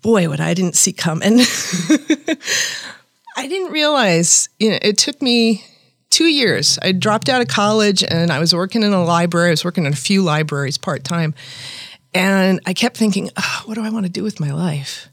Boy, 0.00 0.28
what 0.28 0.40
I 0.40 0.54
didn't 0.54 0.74
see 0.74 0.92
coming. 0.92 1.38
I 3.36 3.46
didn't 3.46 3.70
realize, 3.70 4.48
you 4.58 4.70
know, 4.70 4.78
it 4.82 4.98
took 4.98 5.22
me 5.22 5.64
two 6.10 6.26
years. 6.26 6.78
I 6.82 6.92
dropped 6.92 7.28
out 7.28 7.40
of 7.40 7.48
college 7.48 8.02
and 8.02 8.32
I 8.32 8.38
was 8.38 8.54
working 8.54 8.82
in 8.82 8.92
a 8.92 9.04
library. 9.04 9.48
I 9.48 9.52
was 9.52 9.64
working 9.64 9.86
in 9.86 9.92
a 9.92 9.96
few 9.96 10.22
libraries 10.22 10.76
part 10.76 11.04
time. 11.04 11.34
And 12.14 12.60
I 12.66 12.74
kept 12.74 12.96
thinking, 12.96 13.30
oh, 13.36 13.62
what 13.64 13.74
do 13.74 13.84
I 13.84 13.90
want 13.90 14.04
to 14.06 14.12
do 14.12 14.22
with 14.22 14.40
my 14.40 14.52
life? 14.52 15.08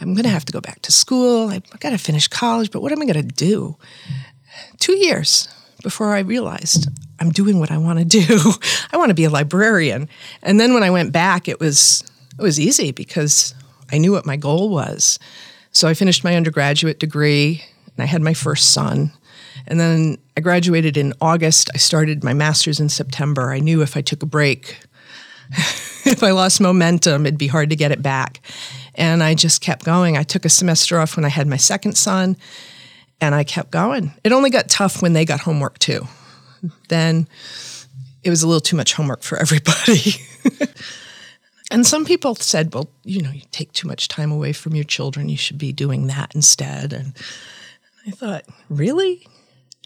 I'm 0.00 0.14
going 0.14 0.24
to 0.24 0.30
have 0.30 0.44
to 0.44 0.52
go 0.52 0.60
back 0.60 0.82
to 0.82 0.92
school. 0.92 1.48
I've 1.48 1.68
got 1.80 1.90
to 1.90 1.98
finish 1.98 2.28
college, 2.28 2.70
but 2.70 2.82
what 2.82 2.92
am 2.92 3.00
I 3.00 3.06
going 3.06 3.14
to 3.14 3.34
do? 3.34 3.76
Two 4.78 4.96
years 4.96 5.48
before 5.82 6.14
I 6.14 6.20
realized 6.20 6.88
I'm 7.18 7.30
doing 7.30 7.58
what 7.58 7.70
I 7.70 7.78
want 7.78 7.98
to 7.98 8.04
do. 8.04 8.52
I 8.92 8.96
want 8.96 9.10
to 9.10 9.14
be 9.14 9.24
a 9.24 9.30
librarian. 9.30 10.08
And 10.42 10.60
then 10.60 10.74
when 10.74 10.82
I 10.82 10.90
went 10.90 11.12
back, 11.12 11.48
it 11.48 11.60
was 11.60 12.02
it 12.38 12.42
was 12.42 12.60
easy 12.60 12.92
because 12.92 13.54
I 13.90 13.98
knew 13.98 14.12
what 14.12 14.26
my 14.26 14.36
goal 14.36 14.68
was. 14.68 15.18
So 15.72 15.88
I 15.88 15.94
finished 15.94 16.24
my 16.24 16.36
undergraduate 16.36 16.98
degree 16.98 17.64
and 17.96 18.02
I 18.02 18.06
had 18.06 18.22
my 18.22 18.34
first 18.34 18.72
son. 18.72 19.12
And 19.66 19.80
then 19.80 20.18
I 20.36 20.40
graduated 20.40 20.96
in 20.96 21.14
August. 21.20 21.70
I 21.74 21.78
started 21.78 22.22
my 22.22 22.34
master's 22.34 22.78
in 22.78 22.88
September. 22.88 23.50
I 23.50 23.58
knew 23.58 23.82
if 23.82 23.96
I 23.96 24.00
took 24.00 24.22
a 24.22 24.26
break, 24.26 24.78
if 26.04 26.22
I 26.22 26.30
lost 26.30 26.60
momentum, 26.60 27.26
it'd 27.26 27.38
be 27.38 27.46
hard 27.46 27.70
to 27.70 27.76
get 27.76 27.92
it 27.92 28.02
back. 28.02 28.40
And 28.96 29.22
I 29.22 29.34
just 29.34 29.60
kept 29.60 29.84
going. 29.84 30.16
I 30.16 30.22
took 30.22 30.44
a 30.44 30.48
semester 30.48 30.98
off 30.98 31.16
when 31.16 31.24
I 31.24 31.28
had 31.28 31.46
my 31.46 31.56
second 31.56 31.96
son, 31.96 32.36
and 33.20 33.34
I 33.34 33.44
kept 33.44 33.70
going. 33.70 34.12
It 34.24 34.32
only 34.32 34.50
got 34.50 34.68
tough 34.68 35.02
when 35.02 35.12
they 35.12 35.24
got 35.24 35.40
homework 35.40 35.78
too. 35.78 36.06
Then 36.88 37.28
it 38.24 38.30
was 38.30 38.42
a 38.42 38.46
little 38.46 38.60
too 38.60 38.76
much 38.76 38.94
homework 38.94 39.22
for 39.22 39.38
everybody. 39.40 40.14
and 41.70 41.86
some 41.86 42.04
people 42.04 42.34
said, 42.34 42.74
well, 42.74 42.90
you 43.04 43.22
know, 43.22 43.30
you 43.30 43.42
take 43.52 43.72
too 43.72 43.86
much 43.86 44.08
time 44.08 44.32
away 44.32 44.52
from 44.52 44.74
your 44.74 44.84
children. 44.84 45.28
You 45.28 45.36
should 45.36 45.58
be 45.58 45.72
doing 45.72 46.06
that 46.08 46.34
instead. 46.34 46.92
And 46.92 47.12
I 48.06 48.10
thought, 48.10 48.44
really? 48.68 49.26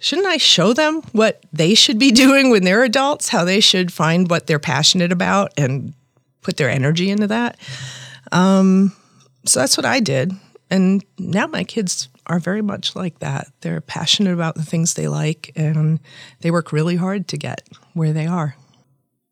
shouldn't 0.00 0.26
I 0.26 0.38
show 0.38 0.72
them 0.72 1.02
what 1.12 1.44
they 1.52 1.74
should 1.74 1.98
be 1.98 2.10
doing 2.10 2.50
when 2.50 2.64
they're 2.64 2.82
adults, 2.82 3.28
how 3.28 3.44
they 3.44 3.60
should 3.60 3.92
find 3.92 4.28
what 4.28 4.46
they're 4.46 4.58
passionate 4.58 5.12
about 5.12 5.52
and 5.56 5.92
put 6.40 6.56
their 6.56 6.70
energy 6.70 7.10
into 7.10 7.28
that? 7.28 7.58
Um, 8.32 8.96
so 9.44 9.60
that's 9.60 9.76
what 9.76 9.86
I 9.86 10.00
did. 10.00 10.32
And 10.70 11.04
now 11.18 11.46
my 11.46 11.64
kids 11.64 12.08
are 12.26 12.38
very 12.38 12.62
much 12.62 12.94
like 12.94 13.18
that. 13.18 13.48
They're 13.60 13.80
passionate 13.80 14.32
about 14.32 14.54
the 14.54 14.62
things 14.62 14.94
they 14.94 15.08
like 15.08 15.52
and 15.56 15.98
they 16.40 16.50
work 16.50 16.72
really 16.72 16.96
hard 16.96 17.26
to 17.28 17.36
get 17.36 17.68
where 17.94 18.12
they 18.12 18.26
are. 18.26 18.56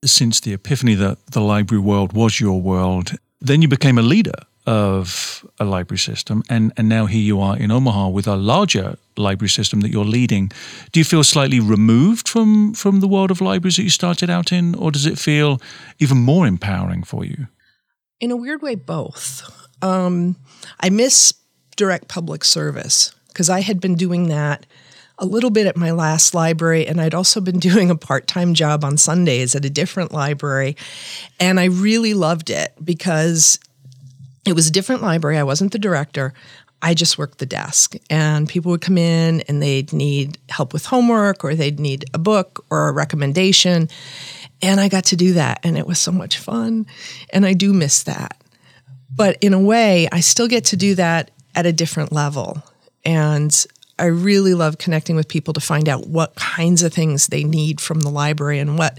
Since 0.04 0.40
the 0.40 0.52
epiphany 0.52 0.94
that 0.94 1.18
the 1.26 1.40
library 1.40 1.82
world 1.82 2.12
was 2.12 2.40
your 2.40 2.60
world, 2.60 3.12
then 3.40 3.62
you 3.62 3.68
became 3.68 3.98
a 3.98 4.02
leader 4.02 4.34
of 4.66 5.46
a 5.58 5.64
library 5.64 5.98
system, 5.98 6.42
and, 6.50 6.72
and 6.76 6.90
now 6.90 7.06
here 7.06 7.22
you 7.22 7.40
are 7.40 7.56
in 7.56 7.70
Omaha 7.70 8.08
with 8.08 8.26
a 8.26 8.36
larger 8.36 8.98
library 9.16 9.48
system 9.48 9.80
that 9.80 9.90
you're 9.90 10.04
leading. 10.04 10.52
Do 10.92 11.00
you 11.00 11.04
feel 11.04 11.24
slightly 11.24 11.58
removed 11.58 12.28
from 12.28 12.74
from 12.74 13.00
the 13.00 13.08
world 13.08 13.30
of 13.30 13.40
libraries 13.40 13.76
that 13.76 13.84
you 13.84 13.90
started 13.90 14.28
out 14.28 14.52
in, 14.52 14.74
or 14.74 14.90
does 14.90 15.06
it 15.06 15.18
feel 15.18 15.58
even 15.98 16.18
more 16.18 16.46
empowering 16.46 17.02
for 17.02 17.24
you? 17.24 17.46
In 18.20 18.30
a 18.30 18.36
weird 18.36 18.60
way, 18.60 18.74
both. 18.74 19.67
Um, 19.82 20.36
I 20.80 20.90
miss 20.90 21.34
direct 21.76 22.08
public 22.08 22.44
service 22.44 23.14
because 23.28 23.48
I 23.48 23.60
had 23.60 23.80
been 23.80 23.94
doing 23.94 24.28
that 24.28 24.66
a 25.18 25.26
little 25.26 25.50
bit 25.50 25.66
at 25.66 25.76
my 25.76 25.90
last 25.90 26.34
library, 26.34 26.86
and 26.86 27.00
I'd 27.00 27.14
also 27.14 27.40
been 27.40 27.58
doing 27.70 27.90
a 27.90 27.96
part 27.96 28.26
time 28.26 28.54
job 28.54 28.84
on 28.84 28.96
Sundays 28.96 29.54
at 29.54 29.64
a 29.64 29.70
different 29.70 30.12
library. 30.12 30.76
And 31.40 31.58
I 31.58 31.64
really 31.64 32.14
loved 32.14 32.50
it 32.50 32.74
because 32.82 33.58
it 34.46 34.54
was 34.54 34.68
a 34.68 34.72
different 34.72 35.02
library. 35.02 35.38
I 35.38 35.42
wasn't 35.42 35.72
the 35.72 35.78
director. 35.78 36.32
I 36.80 36.94
just 36.94 37.18
worked 37.18 37.38
the 37.38 37.46
desk, 37.46 37.96
and 38.08 38.48
people 38.48 38.70
would 38.70 38.80
come 38.80 38.98
in 38.98 39.40
and 39.42 39.60
they'd 39.60 39.92
need 39.92 40.38
help 40.48 40.72
with 40.72 40.86
homework 40.86 41.42
or 41.42 41.56
they'd 41.56 41.80
need 41.80 42.04
a 42.14 42.18
book 42.18 42.64
or 42.70 42.88
a 42.88 42.92
recommendation. 42.92 43.88
And 44.62 44.80
I 44.80 44.88
got 44.88 45.04
to 45.06 45.16
do 45.16 45.32
that, 45.34 45.60
and 45.64 45.76
it 45.76 45.86
was 45.86 45.98
so 45.98 46.12
much 46.12 46.38
fun. 46.38 46.86
And 47.30 47.44
I 47.44 47.52
do 47.52 47.72
miss 47.72 48.04
that. 48.04 48.36
But 49.18 49.36
in 49.40 49.52
a 49.52 49.60
way, 49.60 50.08
I 50.12 50.20
still 50.20 50.46
get 50.46 50.64
to 50.66 50.76
do 50.76 50.94
that 50.94 51.32
at 51.54 51.66
a 51.66 51.72
different 51.72 52.12
level. 52.12 52.62
And 53.04 53.66
I 53.98 54.06
really 54.06 54.54
love 54.54 54.78
connecting 54.78 55.16
with 55.16 55.28
people 55.28 55.52
to 55.54 55.60
find 55.60 55.88
out 55.88 56.06
what 56.06 56.36
kinds 56.36 56.84
of 56.84 56.94
things 56.94 57.26
they 57.26 57.42
need 57.42 57.80
from 57.80 58.00
the 58.00 58.10
library 58.10 58.60
and 58.60 58.78
what 58.78 58.98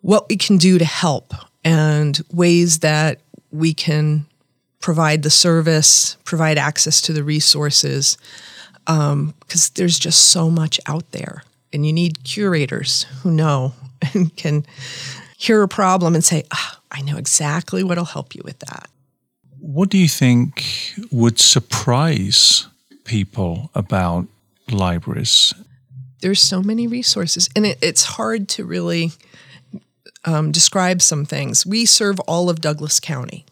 what 0.00 0.28
we 0.28 0.36
can 0.36 0.58
do 0.58 0.78
to 0.78 0.84
help 0.84 1.32
and 1.64 2.20
ways 2.30 2.80
that 2.80 3.20
we 3.50 3.72
can 3.72 4.26
provide 4.80 5.22
the 5.22 5.30
service, 5.30 6.16
provide 6.24 6.58
access 6.58 7.00
to 7.00 7.12
the 7.12 7.24
resources, 7.24 8.18
because 8.86 9.12
um, 9.12 9.34
there's 9.74 9.98
just 9.98 10.26
so 10.26 10.50
much 10.50 10.78
out 10.86 11.10
there. 11.12 11.42
And 11.72 11.86
you 11.86 11.92
need 11.92 12.22
curators 12.22 13.04
who 13.22 13.30
know 13.30 13.72
and 14.14 14.34
can 14.36 14.66
hear 15.38 15.62
a 15.62 15.68
problem 15.68 16.14
and 16.14 16.22
say, 16.22 16.44
oh, 16.54 16.72
I 16.90 17.00
know 17.00 17.16
exactly 17.16 17.82
what'll 17.82 18.04
help 18.04 18.34
you 18.34 18.42
with 18.44 18.58
that. 18.60 18.90
What 19.66 19.88
do 19.88 19.96
you 19.96 20.08
think 20.08 20.62
would 21.10 21.40
surprise 21.40 22.66
people 23.04 23.70
about 23.74 24.26
libraries? 24.70 25.54
There's 26.20 26.42
so 26.42 26.62
many 26.62 26.86
resources, 26.86 27.48
and 27.56 27.64
it, 27.64 27.78
it's 27.80 28.04
hard 28.04 28.46
to 28.50 28.66
really 28.66 29.12
um, 30.26 30.52
describe 30.52 31.00
some 31.00 31.24
things. 31.24 31.64
We 31.64 31.86
serve 31.86 32.20
all 32.20 32.50
of 32.50 32.60
Douglas 32.60 33.00
County. 33.00 33.46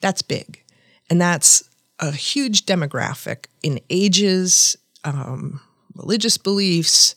That's 0.00 0.22
big. 0.22 0.62
And 1.10 1.20
that's 1.20 1.62
a 2.00 2.10
huge 2.10 2.64
demographic 2.64 3.44
in 3.62 3.80
ages, 3.90 4.78
um, 5.04 5.60
religious 5.94 6.38
beliefs, 6.38 7.14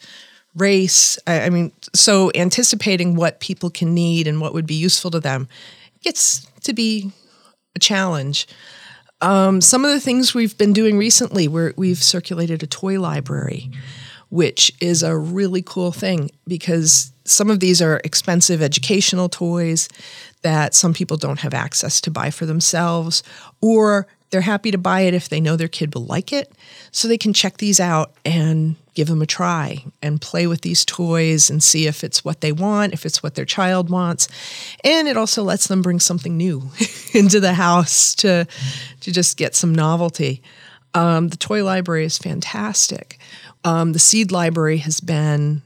race. 0.54 1.18
I, 1.26 1.44
I 1.44 1.50
mean, 1.50 1.72
so 1.96 2.30
anticipating 2.36 3.16
what 3.16 3.40
people 3.40 3.70
can 3.70 3.94
need 3.94 4.28
and 4.28 4.42
what 4.42 4.54
would 4.54 4.68
be 4.68 4.76
useful 4.76 5.12
to 5.12 5.22
them 5.22 5.48
gets 6.02 6.46
to 6.64 6.74
be 6.74 7.14
challenge. 7.80 8.48
Um, 9.22 9.62
some 9.62 9.84
of 9.84 9.92
the 9.92 10.00
things 10.00 10.34
we've 10.34 10.58
been 10.58 10.74
doing 10.74 10.98
recently, 10.98 11.48
we've 11.48 12.04
circulated 12.04 12.62
a 12.62 12.68
toy 12.68 13.00
library, 13.00 13.72
which 14.30 14.72
is 14.80 15.02
a 15.04 15.18
really 15.18 15.62
cool 15.62 15.92
thing 15.92 16.30
because 16.48 17.12
some 17.26 17.50
of 17.50 17.60
these 17.60 17.82
are 17.82 18.00
expensive 18.04 18.62
educational 18.62 19.28
toys 19.28 19.90
that 20.44 20.76
some 20.76 20.94
people 20.94 21.18
don't 21.18 21.40
have 21.40 21.54
access 21.54 22.00
to 22.02 22.12
buy 22.12 22.30
for 22.30 22.46
themselves, 22.46 23.24
or 23.62 24.08
they're 24.30 24.42
happy 24.42 24.72
to 24.72 24.78
buy 24.78 25.02
it 25.02 25.14
if 25.14 25.30
they 25.30 25.42
know 25.42 25.56
their 25.56 25.68
kid 25.68 25.94
will 25.94 26.06
like 26.06 26.32
it. 26.32 26.52
So 26.92 27.08
they 27.08 27.18
can 27.18 27.34
check 27.34 27.58
these 27.58 27.80
out 27.80 28.14
and 28.24 28.76
give 28.98 29.10
them 29.10 29.22
a 29.22 29.28
try 29.28 29.86
and 30.02 30.20
play 30.20 30.48
with 30.48 30.62
these 30.62 30.84
toys 30.84 31.52
and 31.52 31.62
see 31.62 31.86
if 31.86 32.04
it's 32.04 32.26
what 32.26 32.42
they 32.42 32.52
want, 32.52 32.94
if 32.94 33.06
it's 33.06 33.22
what 33.22 33.36
their 33.36 33.46
child 33.46 33.92
wants. 33.92 34.28
And 34.84 35.08
it 35.08 35.16
also 35.16 35.44
lets 35.44 35.68
them 35.68 35.84
bring 35.84 36.00
something 36.00 36.36
new 36.36 36.72
into 37.14 37.40
the 37.40 37.54
house 37.54 38.16
to, 38.16 38.48
to 39.02 39.12
just 39.12 39.38
get 39.38 39.54
some 39.54 39.76
novelty. 39.76 40.42
Um, 40.96 41.28
the 41.28 41.38
toy 41.38 41.64
library 41.64 42.06
is 42.06 42.18
fantastic. 42.18 43.20
Um, 43.64 43.94
the 43.94 44.00
seed 44.00 44.32
library 44.32 44.78
has 44.78 45.00
been 45.00 45.62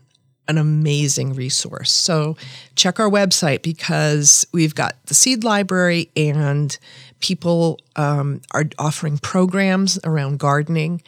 an 0.50 0.58
amazing 0.58 1.34
resource. 1.34 1.90
So 1.90 2.36
check 2.76 3.00
our 3.00 3.10
website 3.10 3.62
because 3.62 4.46
we've 4.52 4.76
got 4.76 4.98
the 5.06 5.14
seed 5.14 5.46
library 5.46 6.12
and 6.18 6.78
people 7.22 7.80
um, 7.96 8.42
are 8.54 8.66
offering 8.78 9.20
programs 9.20 9.98
around 10.04 10.40
gardening. 10.40 11.02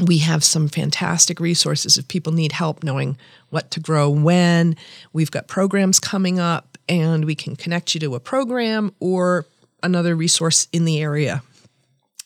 We 0.00 0.18
have 0.18 0.42
some 0.42 0.68
fantastic 0.68 1.40
resources 1.40 1.98
if 1.98 2.08
people 2.08 2.32
need 2.32 2.52
help 2.52 2.82
knowing 2.82 3.18
what 3.50 3.70
to 3.72 3.80
grow 3.80 4.08
when. 4.08 4.76
We've 5.12 5.30
got 5.30 5.46
programs 5.46 6.00
coming 6.00 6.38
up, 6.38 6.78
and 6.88 7.24
we 7.24 7.34
can 7.34 7.56
connect 7.56 7.94
you 7.94 8.00
to 8.00 8.14
a 8.14 8.20
program 8.20 8.92
or 9.00 9.46
another 9.82 10.16
resource 10.16 10.68
in 10.72 10.84
the 10.84 11.00
area. 11.00 11.42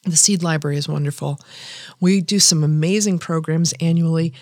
The 0.04 0.16
Seed 0.16 0.42
Library 0.42 0.76
is 0.76 0.88
wonderful. 0.88 1.40
We 2.00 2.20
do 2.20 2.38
some 2.38 2.62
amazing 2.62 3.18
programs 3.18 3.72
annually. 3.80 4.34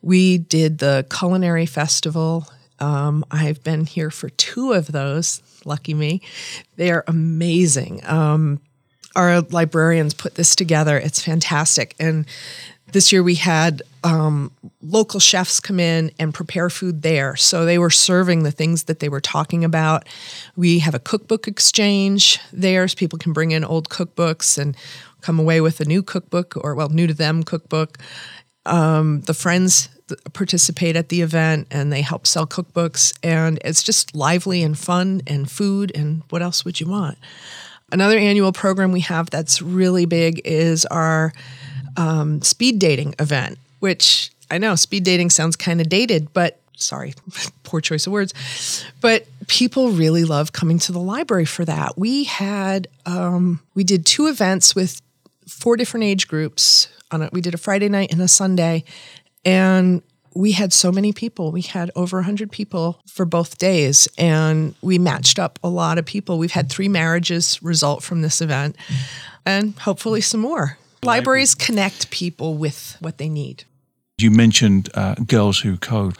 We 0.00 0.38
did 0.38 0.78
the 0.78 1.06
Culinary 1.10 1.66
Festival. 1.66 2.48
Um, 2.80 3.24
I've 3.30 3.62
been 3.62 3.86
here 3.86 4.10
for 4.10 4.30
two 4.30 4.72
of 4.72 4.90
those. 4.90 5.42
Lucky 5.64 5.94
me. 5.94 6.22
They're 6.76 7.04
amazing. 7.06 8.00
Um, 8.04 8.60
our 9.14 9.42
librarians 9.42 10.14
put 10.14 10.34
this 10.36 10.56
together. 10.56 10.96
It's 10.96 11.22
fantastic. 11.22 11.94
And 12.00 12.26
this 12.92 13.12
year 13.12 13.22
we 13.22 13.34
had 13.34 13.82
um, 14.04 14.50
local 14.82 15.20
chefs 15.20 15.60
come 15.60 15.80
in 15.80 16.10
and 16.18 16.32
prepare 16.32 16.70
food 16.70 17.02
there. 17.02 17.36
So 17.36 17.64
they 17.64 17.78
were 17.78 17.90
serving 17.90 18.42
the 18.42 18.50
things 18.50 18.84
that 18.84 19.00
they 19.00 19.08
were 19.08 19.20
talking 19.20 19.64
about. 19.64 20.08
We 20.56 20.78
have 20.80 20.94
a 20.94 20.98
cookbook 20.98 21.48
exchange 21.48 22.38
there, 22.52 22.86
so 22.88 22.96
people 22.96 23.18
can 23.18 23.32
bring 23.32 23.50
in 23.50 23.64
old 23.64 23.88
cookbooks 23.88 24.58
and 24.58 24.76
come 25.20 25.38
away 25.38 25.60
with 25.60 25.80
a 25.80 25.84
new 25.84 26.02
cookbook 26.02 26.54
or, 26.62 26.74
well, 26.74 26.88
new 26.88 27.06
to 27.06 27.14
them 27.14 27.42
cookbook. 27.42 27.98
Um, 28.66 29.22
the 29.22 29.34
friends 29.34 29.88
participate 30.32 30.94
at 30.94 31.08
the 31.08 31.22
event 31.22 31.68
and 31.70 31.92
they 31.92 32.02
help 32.02 32.26
sell 32.26 32.46
cookbooks, 32.46 33.16
and 33.22 33.58
it's 33.64 33.82
just 33.82 34.14
lively 34.14 34.62
and 34.62 34.78
fun 34.78 35.22
and 35.26 35.50
food. 35.50 35.92
And 35.94 36.22
what 36.30 36.42
else 36.42 36.64
would 36.64 36.80
you 36.80 36.86
want? 36.86 37.18
Another 37.90 38.18
annual 38.18 38.52
program 38.52 38.90
we 38.90 39.00
have 39.00 39.30
that's 39.30 39.60
really 39.62 40.06
big 40.06 40.40
is 40.44 40.84
our 40.86 41.32
um, 41.96 42.42
speed 42.42 42.78
dating 42.78 43.14
event, 43.18 43.58
which 43.80 44.30
I 44.50 44.58
know 44.58 44.74
speed 44.74 45.04
dating 45.04 45.30
sounds 45.30 45.56
kind 45.56 45.80
of 45.80 45.88
dated, 45.88 46.32
but 46.32 46.60
sorry, 46.76 47.14
poor 47.62 47.80
choice 47.80 48.06
of 48.06 48.12
words. 48.12 48.34
But 49.00 49.26
people 49.46 49.90
really 49.90 50.24
love 50.24 50.52
coming 50.52 50.78
to 50.80 50.92
the 50.92 51.00
library 51.00 51.44
for 51.44 51.64
that. 51.64 51.96
We 51.96 52.24
had, 52.24 52.88
um, 53.06 53.60
we 53.74 53.84
did 53.84 54.04
two 54.04 54.26
events 54.26 54.74
with 54.74 55.00
four 55.46 55.76
different 55.76 56.04
age 56.04 56.28
groups. 56.28 56.88
On 57.10 57.22
a, 57.22 57.30
we 57.32 57.40
did 57.40 57.54
a 57.54 57.58
Friday 57.58 57.88
night 57.88 58.12
and 58.12 58.20
a 58.20 58.28
Sunday, 58.28 58.84
and 59.44 60.02
we 60.34 60.52
had 60.52 60.72
so 60.72 60.90
many 60.90 61.12
people. 61.12 61.52
We 61.52 61.62
had 61.62 61.90
over 61.94 62.16
100 62.18 62.50
people 62.50 63.00
for 63.06 63.24
both 63.24 63.58
days, 63.58 64.08
and 64.16 64.74
we 64.80 64.98
matched 64.98 65.38
up 65.38 65.58
a 65.62 65.68
lot 65.68 65.98
of 65.98 66.06
people. 66.06 66.38
We've 66.38 66.52
had 66.52 66.70
three 66.70 66.88
marriages 66.88 67.62
result 67.62 68.02
from 68.02 68.22
this 68.22 68.40
event, 68.40 68.76
and 69.44 69.78
hopefully 69.78 70.20
some 70.20 70.40
more. 70.40 70.78
Libraries 71.04 71.54
connect 71.56 72.10
people 72.10 72.54
with 72.54 72.96
what 73.00 73.18
they 73.18 73.28
need. 73.28 73.64
You 74.18 74.30
mentioned 74.30 74.88
uh, 74.94 75.16
Girls 75.16 75.58
Who 75.60 75.76
Code. 75.76 76.16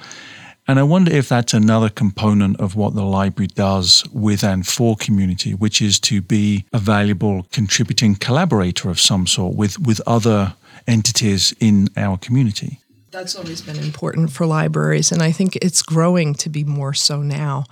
And 0.67 0.79
I 0.79 0.83
wonder 0.83 1.13
if 1.13 1.29
that's 1.29 1.55
another 1.55 1.89
component 1.89 2.61
of 2.61 2.75
what 2.75 2.95
the 2.95 3.05
library 3.05 3.49
does 3.49 4.05
with 4.13 4.43
and 4.43 4.67
for 4.67 4.97
community, 4.97 5.55
which 5.55 5.81
is 5.81 6.01
to 6.01 6.21
be 6.21 6.65
a 6.73 6.79
valuable 6.79 7.47
contributing 7.53 8.15
collaborator 8.17 8.89
of 8.89 9.01
some 9.01 9.27
sort 9.27 9.57
with, 9.57 9.79
with 9.79 10.01
other 10.07 10.55
entities 10.87 11.55
in 11.61 11.89
our 11.97 12.17
community. 12.17 12.81
That's 13.11 13.37
always 13.37 13.61
been 13.61 13.79
important 13.79 14.33
for 14.33 14.47
libraries, 14.47 15.13
and 15.13 15.23
I 15.23 15.33
think 15.33 15.57
it's 15.57 15.83
growing 15.83 16.35
to 16.35 16.49
be 16.49 16.65
more 16.65 16.95
so 16.95 17.23
now. 17.23 17.67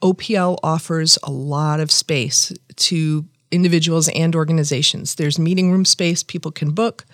OPL 0.00 0.58
offers 0.62 1.18
a 1.22 1.30
lot 1.30 1.80
of 1.80 1.90
space 1.90 2.52
to 2.76 3.24
individuals 3.50 4.08
and 4.08 4.34
organizations. 4.34 5.14
There's 5.14 5.38
meeting 5.38 5.70
room 5.70 5.84
space 5.84 6.22
people 6.22 6.50
can 6.50 6.70
book. 6.70 7.04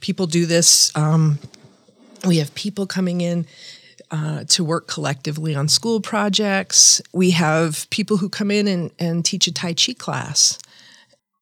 People 0.00 0.26
do 0.26 0.46
this. 0.46 0.94
Um, 0.96 1.38
we 2.26 2.38
have 2.38 2.54
people 2.54 2.86
coming 2.86 3.20
in 3.20 3.46
uh, 4.10 4.44
to 4.44 4.62
work 4.62 4.86
collectively 4.86 5.54
on 5.54 5.68
school 5.68 6.00
projects. 6.00 7.00
We 7.12 7.30
have 7.32 7.88
people 7.90 8.18
who 8.18 8.28
come 8.28 8.50
in 8.50 8.68
and, 8.68 8.90
and 8.98 9.24
teach 9.24 9.46
a 9.46 9.52
Tai 9.52 9.74
Chi 9.74 9.94
class. 9.94 10.58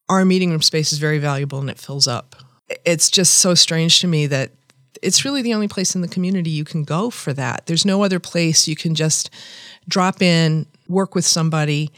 Our 0.09 0.24
meeting 0.24 0.50
room 0.50 0.62
space 0.62 0.92
is 0.92 0.98
very 0.98 1.18
valuable 1.18 1.59
and 1.61 1.70
it 1.70 1.79
fills 1.79 2.09
up. 2.09 2.37
It's 2.85 3.11
just 3.11 3.35
so 3.35 3.55
strange 3.55 4.00
to 4.00 4.07
me 4.07 4.26
that 4.26 4.50
it's 5.03 5.24
really 5.24 5.42
the 5.42 5.55
only 5.55 5.68
place 5.68 5.94
in 5.94 6.00
the 6.00 6.09
community 6.09 6.50
you 6.50 6.64
can 6.64 6.85
go 6.85 7.11
for 7.11 7.33
that. 7.33 7.66
There's 7.66 7.85
no 7.85 8.03
other 8.03 8.20
place 8.20 8.68
you 8.68 8.76
can 8.76 8.94
just 8.94 9.31
drop 9.88 10.22
in, 10.22 10.66
work 10.88 11.14
with 11.14 11.24
somebody, 11.24 11.90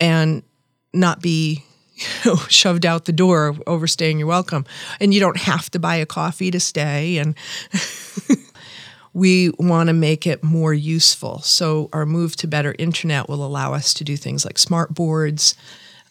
and 0.00 0.42
not 0.92 1.20
be 1.20 1.64
you 1.94 2.06
know, 2.24 2.36
shoved 2.48 2.86
out 2.86 3.04
the 3.04 3.12
door 3.12 3.56
overstaying 3.66 4.18
your 4.18 4.28
welcome. 4.28 4.64
And 5.00 5.14
you 5.14 5.20
don't 5.20 5.38
have 5.38 5.70
to 5.70 5.78
buy 5.78 5.96
a 5.96 6.06
coffee 6.06 6.50
to 6.50 6.60
stay. 6.60 7.18
And 7.18 7.34
we 9.12 9.50
want 9.58 9.88
to 9.88 9.92
make 9.92 10.26
it 10.26 10.42
more 10.42 10.74
useful. 10.74 11.40
So 11.40 11.88
our 11.92 12.04
move 12.04 12.36
to 12.36 12.48
better 12.48 12.74
internet 12.78 13.28
will 13.28 13.44
allow 13.44 13.72
us 13.72 13.94
to 13.94 14.04
do 14.04 14.16
things 14.16 14.44
like 14.44 14.58
smart 14.58 14.92
boards, 14.92 15.54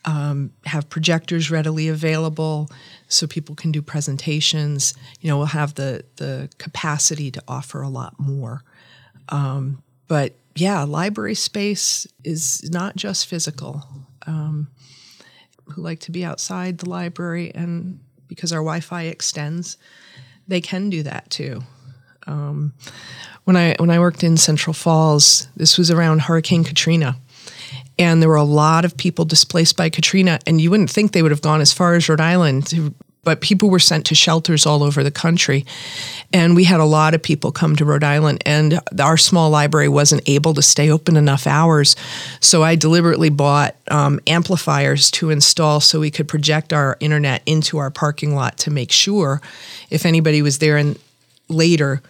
um, 0.05 0.51
have 0.65 0.89
projectors 0.89 1.51
readily 1.51 1.87
available 1.87 2.69
so 3.07 3.27
people 3.27 3.55
can 3.55 3.71
do 3.71 3.81
presentations. 3.81 4.93
You 5.21 5.29
know, 5.29 5.37
we'll 5.37 5.47
have 5.47 5.75
the 5.75 6.03
the 6.17 6.49
capacity 6.57 7.31
to 7.31 7.43
offer 7.47 7.81
a 7.81 7.89
lot 7.89 8.15
more. 8.17 8.63
Um, 9.29 9.81
but 10.07 10.35
yeah, 10.55 10.83
library 10.83 11.35
space 11.35 12.05
is 12.23 12.69
not 12.69 12.95
just 12.95 13.27
physical. 13.27 13.83
Um, 14.27 14.67
who 15.65 15.81
like 15.81 15.99
to 16.01 16.11
be 16.11 16.25
outside 16.25 16.79
the 16.79 16.89
library, 16.89 17.51
and 17.53 17.99
because 18.27 18.51
our 18.51 18.59
Wi-Fi 18.59 19.03
extends, 19.03 19.77
they 20.47 20.61
can 20.61 20.89
do 20.89 21.03
that 21.03 21.29
too. 21.29 21.63
Um, 22.27 22.73
when 23.43 23.55
I 23.55 23.75
when 23.77 23.89
I 23.89 23.99
worked 23.99 24.23
in 24.23 24.37
Central 24.37 24.73
Falls, 24.73 25.47
this 25.55 25.77
was 25.77 25.91
around 25.91 26.21
Hurricane 26.21 26.63
Katrina, 26.63 27.17
and 27.99 28.21
there 28.21 28.29
were 28.29 28.35
a 28.35 28.43
lot 28.43 28.85
of 28.85 28.97
people 28.97 29.25
displaced 29.25 29.77
by 29.77 29.89
Katrina, 29.89 30.39
and 30.47 30.61
you 30.61 30.71
wouldn't 30.71 30.89
think 30.89 31.11
they 31.11 31.21
would 31.21 31.31
have 31.31 31.41
gone 31.41 31.61
as 31.61 31.73
far 31.73 31.95
as 31.95 32.07
Rhode 32.07 32.21
Island 32.21 32.67
to 32.67 32.93
but 33.23 33.41
people 33.41 33.69
were 33.69 33.79
sent 33.79 34.05
to 34.07 34.15
shelters 34.15 34.65
all 34.65 34.83
over 34.83 35.03
the 35.03 35.11
country. 35.11 35.65
And 36.31 36.55
we 36.55 36.65
had 36.65 36.79
a 36.79 36.85
lot 36.85 37.13
of 37.13 37.21
people 37.21 37.51
come 37.51 37.75
to 37.75 37.85
Rhode 37.85 38.03
Island, 38.03 38.43
and 38.45 38.79
our 38.99 39.17
small 39.17 39.49
library 39.49 39.87
wasn't 39.87 40.27
able 40.27 40.53
to 40.55 40.61
stay 40.61 40.89
open 40.89 41.15
enough 41.15 41.47
hours. 41.47 41.95
So 42.39 42.63
I 42.63 42.75
deliberately 42.75 43.29
bought 43.29 43.75
um, 43.89 44.19
amplifiers 44.27 45.09
to 45.11 45.29
install 45.29 45.79
so 45.79 45.99
we 45.99 46.11
could 46.11 46.27
project 46.27 46.73
our 46.73 46.97
internet 46.99 47.43
into 47.45 47.77
our 47.77 47.91
parking 47.91 48.35
lot 48.35 48.57
to 48.59 48.71
make 48.71 48.91
sure 48.91 49.41
if 49.89 50.05
anybody 50.05 50.41
was 50.41 50.59
there 50.59 50.77
and 50.77 50.97
later, 51.47 52.01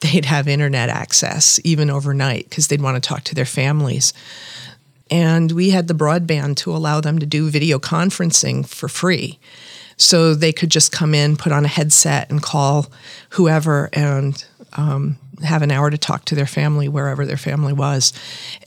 they'd 0.00 0.24
have 0.24 0.48
internet 0.48 0.88
access 0.88 1.60
even 1.64 1.88
overnight 1.88 2.48
because 2.48 2.68
they'd 2.68 2.82
want 2.82 3.02
to 3.02 3.08
talk 3.08 3.22
to 3.24 3.34
their 3.34 3.44
families. 3.44 4.12
And 5.10 5.52
we 5.52 5.70
had 5.70 5.88
the 5.88 5.94
broadband 5.94 6.56
to 6.56 6.74
allow 6.74 7.00
them 7.00 7.18
to 7.18 7.26
do 7.26 7.50
video 7.50 7.78
conferencing 7.78 8.66
for 8.66 8.88
free. 8.88 9.38
So 9.96 10.34
they 10.34 10.52
could 10.52 10.70
just 10.70 10.92
come 10.92 11.14
in, 11.14 11.36
put 11.36 11.52
on 11.52 11.64
a 11.64 11.68
headset, 11.68 12.30
and 12.30 12.42
call 12.42 12.90
whoever 13.30 13.88
and 13.92 14.44
um, 14.74 15.18
have 15.42 15.62
an 15.62 15.70
hour 15.70 15.90
to 15.90 15.98
talk 15.98 16.24
to 16.26 16.34
their 16.34 16.46
family 16.46 16.88
wherever 16.88 17.26
their 17.26 17.36
family 17.36 17.72
was. 17.72 18.12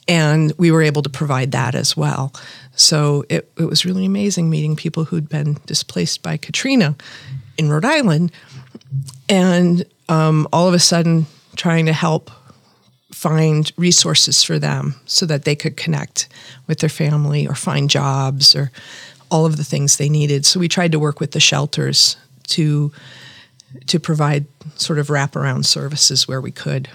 And 0.07 0.51
we 0.57 0.71
were 0.71 0.81
able 0.81 1.01
to 1.01 1.09
provide 1.09 1.51
that 1.53 1.75
as 1.75 1.95
well. 1.95 2.33
So 2.75 3.23
it, 3.29 3.51
it 3.57 3.65
was 3.65 3.85
really 3.85 4.05
amazing 4.05 4.49
meeting 4.49 4.75
people 4.75 5.05
who'd 5.05 5.29
been 5.29 5.57
displaced 5.65 6.21
by 6.21 6.37
Katrina 6.37 6.95
in 7.57 7.69
Rhode 7.69 7.85
Island 7.85 8.31
and 9.29 9.85
um, 10.09 10.47
all 10.51 10.67
of 10.67 10.73
a 10.73 10.79
sudden 10.79 11.25
trying 11.55 11.85
to 11.85 11.93
help 11.93 12.29
find 13.11 13.71
resources 13.77 14.43
for 14.43 14.59
them 14.59 14.95
so 15.05 15.25
that 15.25 15.45
they 15.45 15.55
could 15.55 15.77
connect 15.77 16.27
with 16.67 16.79
their 16.79 16.89
family 16.89 17.47
or 17.47 17.55
find 17.55 17.89
jobs 17.89 18.55
or 18.55 18.71
all 19.29 19.45
of 19.45 19.57
the 19.57 19.63
things 19.63 19.97
they 19.97 20.09
needed. 20.09 20.45
So 20.45 20.59
we 20.59 20.67
tried 20.67 20.91
to 20.91 20.99
work 20.99 21.19
with 21.19 21.31
the 21.31 21.39
shelters 21.39 22.17
to 22.47 22.91
to 23.87 23.99
provide 23.99 24.45
sort 24.75 24.99
of 24.99 25.07
wraparound 25.07 25.65
services 25.65 26.27
where 26.27 26.39
we 26.39 26.51
could. 26.51 26.87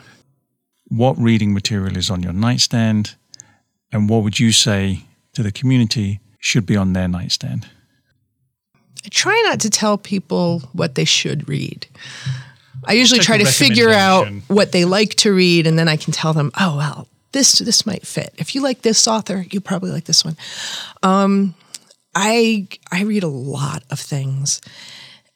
What 0.89 1.19
reading 1.19 1.53
material 1.53 1.97
is 1.97 2.11
on 2.11 2.23
your 2.23 2.33
nightstand, 2.33 3.15
and 3.93 4.09
what 4.09 4.23
would 4.23 4.39
you 4.39 4.51
say 4.53 5.05
to 5.35 5.43
the 5.43 5.53
community 5.53 6.21
should 6.39 6.67
be 6.67 6.77
on 6.77 6.95
their 6.95 7.09
nightstand? 7.09 7.69
I 9.05 9.09
try 9.09 9.41
not 9.47 9.61
to 9.61 9.71
tell 9.71 9.99
people 9.99 10.61
what 10.73 10.95
they 10.95 11.05
should 11.05 11.49
read. 11.49 11.87
I 12.85 12.95
usually 12.95 13.21
try 13.21 13.39
to 13.39 13.45
figure 13.45 13.91
out 13.91 14.27
what 14.49 14.73
they 14.73 14.85
like 14.85 15.15
to 15.17 15.33
read, 15.33 15.67
and 15.67 15.79
then 15.79 15.89
I 15.89 15.97
can 15.97 16.13
tell 16.13 16.33
them, 16.33 16.51
oh 16.59 16.77
well, 16.77 17.09
this 17.33 17.59
this 17.59 17.87
might 17.87 18.07
fit. 18.07 18.35
If 18.39 18.55
you 18.55 18.63
like 18.63 18.83
this 18.83 19.07
author, 19.07 19.45
you 19.51 19.61
probably 19.61 19.91
like 19.91 20.05
this 20.05 20.25
one. 20.25 20.37
Um, 21.03 21.55
I 22.15 22.69
I 22.91 23.03
read 23.03 23.23
a 23.23 23.29
lot 23.29 23.85
of 23.91 23.99
things, 23.99 24.61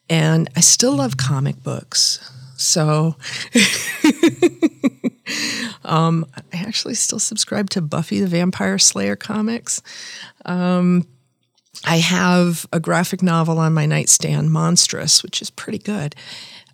and 0.09 0.49
I 0.55 0.59
still 0.61 0.93
love 0.93 1.17
comic 1.17 1.63
books. 1.63 2.31
So, 2.57 3.15
um, 5.83 6.25
I 6.35 6.57
actually 6.57 6.95
still 6.95 7.19
subscribe 7.19 7.69
to 7.71 7.81
Buffy 7.81 8.21
the 8.21 8.27
Vampire 8.27 8.79
Slayer 8.79 9.15
comics. 9.15 9.81
Um, 10.45 11.05
I 11.83 11.97
have 11.97 12.65
a 12.71 12.79
graphic 12.79 13.21
novel 13.21 13.59
on 13.59 13.73
my 13.73 13.85
nightstand, 13.85 14.51
Monstrous, 14.51 15.21
which 15.21 15.41
is 15.41 15.49
pretty 15.49 15.79
good. 15.79 16.15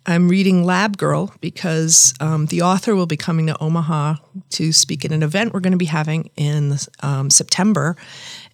I'm 0.04 0.28
reading 0.28 0.64
Lab 0.64 0.96
Girl 0.96 1.32
because 1.40 2.12
um, 2.18 2.46
the 2.46 2.62
author 2.62 2.96
will 2.96 3.06
be 3.06 3.16
coming 3.16 3.46
to 3.46 3.58
Omaha 3.62 4.16
to 4.50 4.72
speak 4.72 5.04
at 5.04 5.12
an 5.12 5.22
event 5.22 5.52
we're 5.52 5.60
going 5.60 5.72
to 5.72 5.76
be 5.76 5.84
having 5.84 6.30
in 6.36 6.76
um, 7.00 7.30
September. 7.30 7.96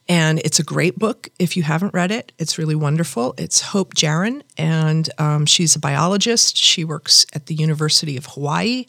And 0.09 0.38
it's 0.38 0.59
a 0.59 0.62
great 0.62 0.99
book 0.99 1.29
if 1.38 1.55
you 1.55 1.62
haven't 1.62 1.92
read 1.92 2.11
it. 2.11 2.33
It's 2.38 2.57
really 2.57 2.75
wonderful. 2.75 3.35
It's 3.37 3.61
Hope 3.61 3.94
Jahren, 3.94 4.40
and 4.57 5.09
um, 5.18 5.44
she's 5.44 5.77
a 5.77 5.79
biologist. 5.79 6.57
She 6.57 6.83
works 6.83 7.27
at 7.35 7.44
the 7.44 7.55
University 7.55 8.16
of 8.16 8.25
Hawaii, 8.27 8.87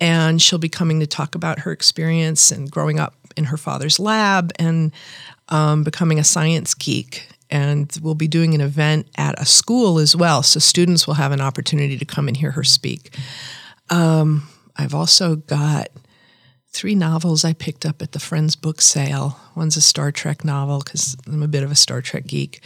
and 0.00 0.42
she'll 0.42 0.58
be 0.58 0.68
coming 0.68 0.98
to 0.98 1.06
talk 1.06 1.36
about 1.36 1.60
her 1.60 1.70
experience 1.70 2.50
and 2.50 2.68
growing 2.68 2.98
up 2.98 3.14
in 3.36 3.44
her 3.44 3.56
father's 3.56 4.00
lab 4.00 4.52
and 4.58 4.90
um, 5.48 5.84
becoming 5.84 6.18
a 6.18 6.24
science 6.24 6.74
geek. 6.74 7.28
And 7.48 7.96
we'll 8.02 8.14
be 8.14 8.28
doing 8.28 8.54
an 8.54 8.60
event 8.60 9.08
at 9.16 9.40
a 9.40 9.44
school 9.44 10.00
as 10.00 10.16
well, 10.16 10.42
so 10.42 10.58
students 10.58 11.06
will 11.06 11.14
have 11.14 11.30
an 11.30 11.40
opportunity 11.40 11.98
to 11.98 12.04
come 12.04 12.26
and 12.26 12.36
hear 12.36 12.50
her 12.50 12.64
speak. 12.64 13.16
Um, 13.90 14.48
I've 14.74 14.94
also 14.94 15.36
got 15.36 15.88
three 16.72 16.94
novels 16.94 17.44
I 17.44 17.52
picked 17.52 17.84
up 17.84 18.02
at 18.02 18.12
the 18.12 18.20
Friends 18.20 18.56
book 18.56 18.80
sale. 18.80 19.38
One's 19.54 19.76
a 19.76 19.82
Star 19.82 20.10
Trek 20.10 20.44
novel 20.44 20.80
because 20.80 21.16
I'm 21.26 21.42
a 21.42 21.48
bit 21.48 21.62
of 21.62 21.70
a 21.70 21.74
Star 21.74 22.00
Trek 22.00 22.26
geek. 22.26 22.60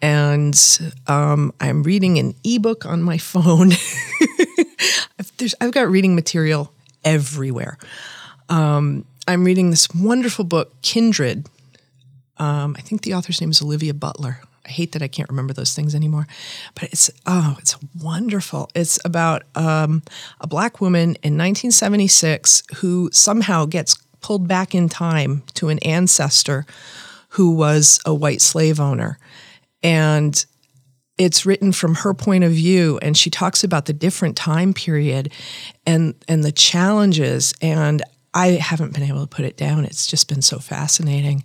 And 0.00 0.58
um, 1.06 1.52
I'm 1.60 1.82
reading 1.82 2.18
an 2.18 2.34
ebook 2.44 2.84
on 2.84 3.02
my 3.02 3.18
phone. 3.18 3.72
I've, 5.60 5.72
got 5.72 5.88
reading 5.88 6.14
material 6.14 6.72
everywhere. 7.04 7.78
Um, 8.48 9.04
I'm 9.26 9.44
reading 9.44 9.70
this 9.70 9.88
wonderful 9.94 10.44
book, 10.44 10.80
Kindred. 10.82 11.46
Um, 12.38 12.74
I 12.76 12.80
think 12.80 13.02
the 13.02 13.14
author's 13.14 13.40
name 13.40 13.50
is 13.50 13.62
Olivia 13.62 13.94
Butler. 13.94 14.40
I 14.66 14.70
hate 14.70 14.92
that 14.92 15.02
I 15.02 15.08
can't 15.08 15.28
remember 15.28 15.52
those 15.52 15.74
things 15.74 15.94
anymore, 15.94 16.26
but 16.74 16.84
it's 16.84 17.10
oh, 17.26 17.56
it's 17.58 17.76
wonderful. 18.00 18.70
It's 18.74 18.98
about 19.04 19.42
um, 19.54 20.02
a 20.40 20.46
black 20.46 20.80
woman 20.80 21.16
in 21.22 21.36
1976 21.36 22.62
who 22.76 23.10
somehow 23.12 23.64
gets 23.66 23.96
pulled 24.20 24.46
back 24.46 24.74
in 24.74 24.88
time 24.88 25.42
to 25.54 25.68
an 25.68 25.80
ancestor 25.80 26.64
who 27.30 27.50
was 27.50 28.00
a 28.04 28.14
white 28.14 28.40
slave 28.40 28.78
owner, 28.78 29.18
and 29.82 30.44
it's 31.18 31.44
written 31.44 31.72
from 31.72 31.96
her 31.96 32.14
point 32.14 32.42
of 32.42 32.52
view 32.52 32.98
and 33.02 33.16
she 33.16 33.30
talks 33.30 33.62
about 33.62 33.84
the 33.84 33.92
different 33.92 34.36
time 34.36 34.72
period 34.72 35.30
and 35.86 36.14
and 36.26 36.42
the 36.42 36.50
challenges 36.50 37.52
and 37.60 38.02
I 38.34 38.52
haven't 38.52 38.94
been 38.94 39.02
able 39.02 39.20
to 39.20 39.26
put 39.26 39.44
it 39.44 39.56
down. 39.56 39.84
It's 39.84 40.06
just 40.06 40.28
been 40.28 40.42
so 40.42 40.58
fascinating. 40.58 41.44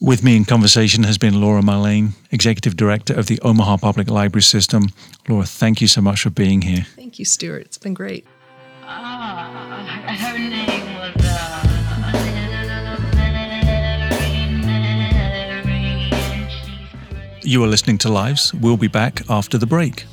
With 0.00 0.22
me 0.22 0.36
in 0.36 0.44
conversation 0.44 1.02
has 1.02 1.18
been 1.18 1.40
Laura 1.40 1.60
Marlane, 1.60 2.12
Executive 2.30 2.76
Director 2.76 3.14
of 3.14 3.26
the 3.26 3.40
Omaha 3.40 3.78
Public 3.78 4.08
Library 4.08 4.42
System. 4.42 4.92
Laura, 5.28 5.44
thank 5.44 5.80
you 5.80 5.88
so 5.88 6.00
much 6.00 6.22
for 6.22 6.30
being 6.30 6.62
here. 6.62 6.86
Thank 6.94 7.18
you, 7.18 7.24
Stuart. 7.24 7.62
It's 7.62 7.78
been 7.78 7.94
great. 7.94 8.24
Ah, 8.84 10.06
her 10.06 10.38
name 10.38 10.94
was 10.94 11.16
uh, 11.26 11.64
Mary, 13.66 14.62
Mary, 14.64 16.10
and 16.12 16.50
she's 17.42 17.50
You 17.50 17.64
are 17.64 17.68
listening 17.68 17.98
to 17.98 18.08
Lives. 18.08 18.54
We'll 18.54 18.76
be 18.76 18.86
back 18.86 19.28
after 19.28 19.58
the 19.58 19.66
break. 19.66 20.06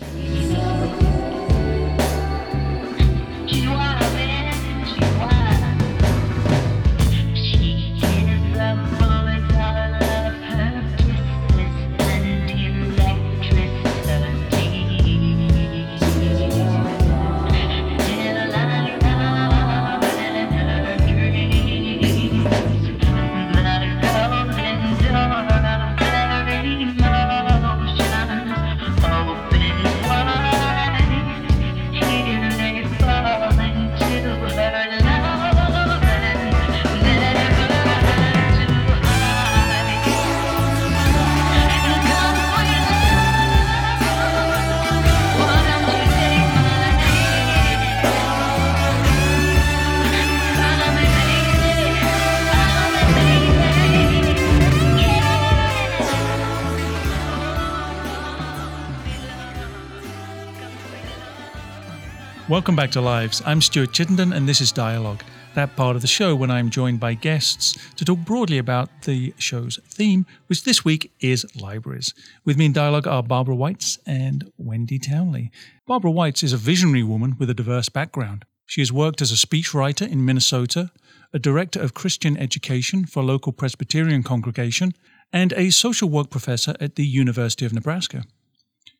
Welcome 62.55 62.77
back 62.77 62.91
to 62.91 63.01
Lives. 63.01 63.41
I'm 63.45 63.61
Stuart 63.61 63.91
Chittenden, 63.91 64.31
and 64.31 64.47
this 64.47 64.61
is 64.61 64.71
Dialogue, 64.71 65.25
that 65.55 65.75
part 65.75 65.97
of 65.97 66.01
the 66.01 66.07
show 66.07 66.37
when 66.37 66.49
I'm 66.49 66.69
joined 66.69 67.01
by 67.01 67.13
guests 67.13 67.77
to 67.97 68.05
talk 68.05 68.19
broadly 68.19 68.59
about 68.59 69.01
the 69.01 69.33
show's 69.37 69.77
theme, 69.89 70.25
which 70.47 70.63
this 70.63 70.85
week 70.85 71.11
is 71.19 71.45
libraries. 71.59 72.13
With 72.45 72.57
me 72.57 72.67
in 72.67 72.71
dialogue 72.71 73.07
are 73.07 73.21
Barbara 73.21 73.57
Weitz 73.57 73.99
and 74.07 74.49
Wendy 74.57 74.97
Townley. 74.97 75.51
Barbara 75.85 76.11
Weitz 76.11 76.45
is 76.45 76.53
a 76.53 76.57
visionary 76.57 77.03
woman 77.03 77.35
with 77.37 77.49
a 77.49 77.53
diverse 77.53 77.89
background. 77.89 78.45
She 78.65 78.79
has 78.79 78.89
worked 78.89 79.21
as 79.21 79.33
a 79.33 79.47
speechwriter 79.47 80.09
in 80.09 80.23
Minnesota, 80.23 80.91
a 81.33 81.39
director 81.39 81.81
of 81.81 81.93
Christian 81.93 82.37
education 82.37 83.03
for 83.03 83.19
a 83.19 83.25
local 83.25 83.51
Presbyterian 83.51 84.23
congregation, 84.23 84.93
and 85.33 85.51
a 85.57 85.71
social 85.71 86.07
work 86.07 86.29
professor 86.29 86.73
at 86.79 86.95
the 86.95 87.05
University 87.05 87.65
of 87.65 87.73
Nebraska. 87.73 88.23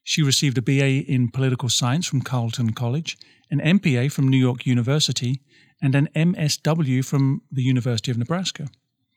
She 0.04 0.22
received 0.22 0.58
a 0.58 0.62
BA 0.62 1.10
in 1.10 1.30
political 1.30 1.70
science 1.70 2.06
from 2.06 2.22
Carleton 2.22 2.74
College, 2.74 3.18
an 3.52 3.60
MPA 3.60 4.12
from 4.12 4.28
New 4.28 4.38
York 4.38 4.66
University, 4.66 5.42
and 5.82 5.96
an 5.96 6.10
MSW 6.16 7.04
from 7.04 7.42
the 7.52 7.64
University 7.64 8.12
of 8.12 8.18
Nebraska. 8.18 8.68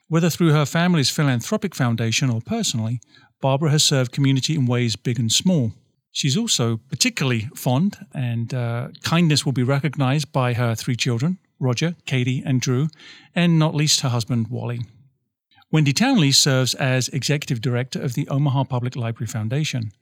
Whether 0.08 0.30
through 0.30 0.52
her 0.52 0.66
family's 0.66 1.10
philanthropic 1.10 1.74
foundation 1.74 2.30
or 2.30 2.40
personally, 2.40 3.00
Barbara 3.40 3.70
has 3.70 3.84
served 3.84 4.12
community 4.12 4.54
in 4.54 4.66
ways 4.66 4.96
big 4.96 5.18
and 5.18 5.30
small. 5.30 5.72
She's 6.12 6.36
also 6.36 6.78
particularly 6.88 7.48
fond, 7.54 7.98
and 8.12 8.52
uh, 8.52 8.88
kindness 9.04 9.44
will 9.44 9.52
be 9.52 9.62
recognized 9.62 10.32
by 10.32 10.54
her 10.54 10.74
three 10.74 10.96
children 10.96 11.38
Roger, 11.60 11.96
Katie, 12.06 12.42
and 12.46 12.60
Drew, 12.60 12.88
and 13.34 13.58
not 13.58 13.74
least 13.74 14.00
her 14.00 14.08
husband, 14.08 14.48
Wally. 14.48 14.80
Wendy 15.70 15.92
Townley 15.92 16.32
serves 16.32 16.74
as 16.74 17.08
Executive 17.08 17.60
Director 17.60 18.00
of 18.00 18.14
the 18.14 18.28
Omaha 18.28 18.64
Public 18.64 18.96
Library 18.96 19.26
Foundation. 19.26 19.92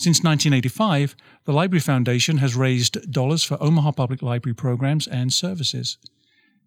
Since 0.00 0.24
1985, 0.24 1.14
the 1.44 1.52
Library 1.52 1.80
Foundation 1.80 2.38
has 2.38 2.56
raised 2.56 3.12
dollars 3.12 3.44
for 3.44 3.62
Omaha 3.62 3.92
Public 3.92 4.22
Library 4.22 4.54
programs 4.54 5.06
and 5.06 5.30
services. 5.30 5.98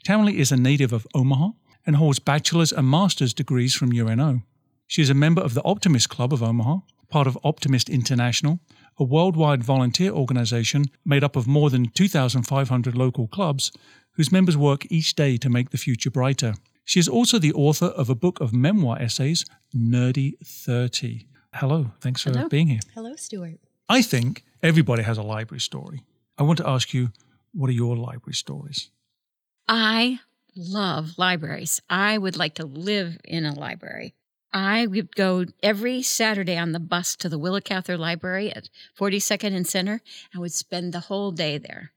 Townley 0.05 0.37
is 0.37 0.51
a 0.51 0.55
native 0.55 0.93
of 0.93 1.07
Omaha 1.15 1.49
and 1.83 1.95
holds 1.95 2.19
bachelor's 2.19 2.71
and 2.71 2.87
master's 2.87 3.33
degrees 3.33 3.73
from 3.73 3.91
UNO. 3.91 4.43
She 4.85 5.01
is 5.01 5.09
a 5.09 5.15
member 5.15 5.41
of 5.41 5.55
the 5.55 5.63
Optimist 5.63 6.09
Club 6.09 6.31
of 6.31 6.43
Omaha, 6.43 6.81
part 7.09 7.25
of 7.25 7.39
Optimist 7.43 7.89
International, 7.89 8.59
a 8.99 9.03
worldwide 9.03 9.63
volunteer 9.63 10.11
organization 10.11 10.85
made 11.03 11.23
up 11.23 11.35
of 11.35 11.47
more 11.47 11.71
than 11.71 11.89
2,500 11.89 12.95
local 12.95 13.27
clubs 13.27 13.71
whose 14.11 14.31
members 14.31 14.55
work 14.55 14.85
each 14.91 15.15
day 15.15 15.37
to 15.37 15.49
make 15.49 15.71
the 15.71 15.79
future 15.79 16.11
brighter. 16.11 16.53
She 16.85 16.99
is 16.99 17.07
also 17.07 17.39
the 17.39 17.53
author 17.53 17.87
of 17.87 18.11
a 18.11 18.15
book 18.15 18.39
of 18.41 18.53
memoir 18.53 19.01
essays, 19.01 19.43
Nerdy 19.75 20.33
30. 20.45 21.25
Hello, 21.53 21.91
thanks 22.01 22.21
for 22.21 22.31
Hello. 22.31 22.49
being 22.49 22.67
here. 22.67 22.79
Hello, 22.93 23.15
Stuart. 23.15 23.59
I 23.87 24.01
think 24.01 24.43
everybody 24.61 25.03
has 25.03 25.17
a 25.17 25.23
library 25.23 25.59
story. 25.59 26.03
I 26.37 26.43
want 26.43 26.57
to 26.57 26.67
ask 26.67 26.93
you, 26.93 27.11
what 27.53 27.69
are 27.69 27.73
your 27.73 27.95
library 27.95 28.33
stories? 28.33 28.89
I 29.67 30.19
love 30.55 31.17
libraries. 31.17 31.81
I 31.89 32.17
would 32.17 32.37
like 32.37 32.55
to 32.55 32.65
live 32.65 33.17
in 33.23 33.45
a 33.45 33.53
library. 33.53 34.15
I 34.51 34.87
would 34.87 35.15
go 35.15 35.45
every 35.61 36.01
Saturday 36.03 36.57
on 36.57 36.71
the 36.71 36.79
bus 36.79 37.15
to 37.17 37.29
the 37.29 37.39
Willa 37.39 37.61
Cather 37.61 37.97
Library 37.97 38.51
at 38.51 38.69
42nd 38.97 39.55
and 39.55 39.67
Center. 39.67 40.01
I 40.35 40.39
would 40.39 40.53
spend 40.53 40.93
the 40.93 41.01
whole 41.01 41.31
day 41.31 41.57
there. 41.57 41.91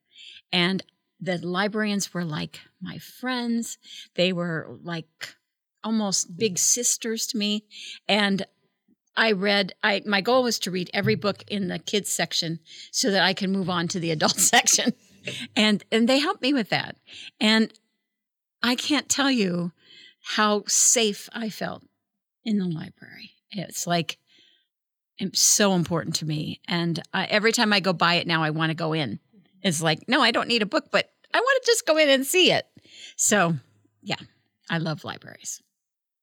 And 0.53 0.83
the 1.21 1.39
librarians 1.39 2.15
were 2.15 2.25
like 2.25 2.61
my 2.81 2.99
friends. 2.99 3.79
They 4.15 4.33
were 4.33 4.79
like 4.83 5.37
almost 5.85 6.37
big 6.39 6.59
sisters 6.59 7.27
to 7.29 7.39
me. 7.39 7.65
And 8.09 8.47
I 9.17 9.33
read 9.33 9.73
I 9.83 10.03
my 10.07 10.21
goal 10.21 10.43
was 10.43 10.59
to 10.61 10.71
read 10.71 10.91
every 10.93 11.15
book 11.15 11.45
in 11.49 11.69
the 11.69 11.79
kids 11.79 12.11
section 12.11 12.61
so 12.91 13.11
that 13.11 13.23
I 13.23 13.35
can 13.35 13.53
move 13.53 13.71
on 13.71 13.89
to 13.89 14.01
the 14.01 14.11
adult 14.11 14.37
section. 14.39 14.93
And 15.55 15.85
and 15.91 16.09
they 16.09 16.19
helped 16.19 16.43
me 16.43 16.53
with 16.53 16.71
that. 16.71 16.97
And 17.41 17.73
I 18.63 18.75
can't 18.75 19.09
tell 19.09 19.31
you 19.31 19.73
how 20.23 20.65
safe 20.67 21.29
I 21.33 21.51
felt 21.51 21.85
in 22.45 22.59
the 22.59 22.67
library. 22.67 23.33
It's 23.51 23.87
like 23.87 24.19
it's 25.19 25.41
so 25.41 25.75
important 25.75 26.17
to 26.17 26.27
me. 26.27 26.61
And 26.69 27.01
every 27.15 27.53
time 27.53 27.73
I 27.73 27.81
go 27.81 27.93
by 27.93 28.15
it 28.15 28.27
now, 28.27 28.43
I 28.43 28.51
want 28.51 28.71
to 28.71 28.75
go 28.75 28.93
in. 28.93 29.19
It's 29.63 29.83
like, 29.83 30.09
no, 30.09 30.21
I 30.21 30.31
don't 30.31 30.49
need 30.49 30.63
a 30.63 30.67
book, 30.67 30.89
but 30.91 31.11
I 31.33 31.41
want 31.41 31.63
to 31.63 31.67
just 31.67 31.87
go 31.87 31.97
in 31.97 32.09
and 32.09 32.27
see 32.27 32.53
it. 32.53 32.67
So, 33.17 33.55
yeah, 34.03 34.17
I 34.71 34.79
love 34.79 35.05
libraries. 35.05 35.63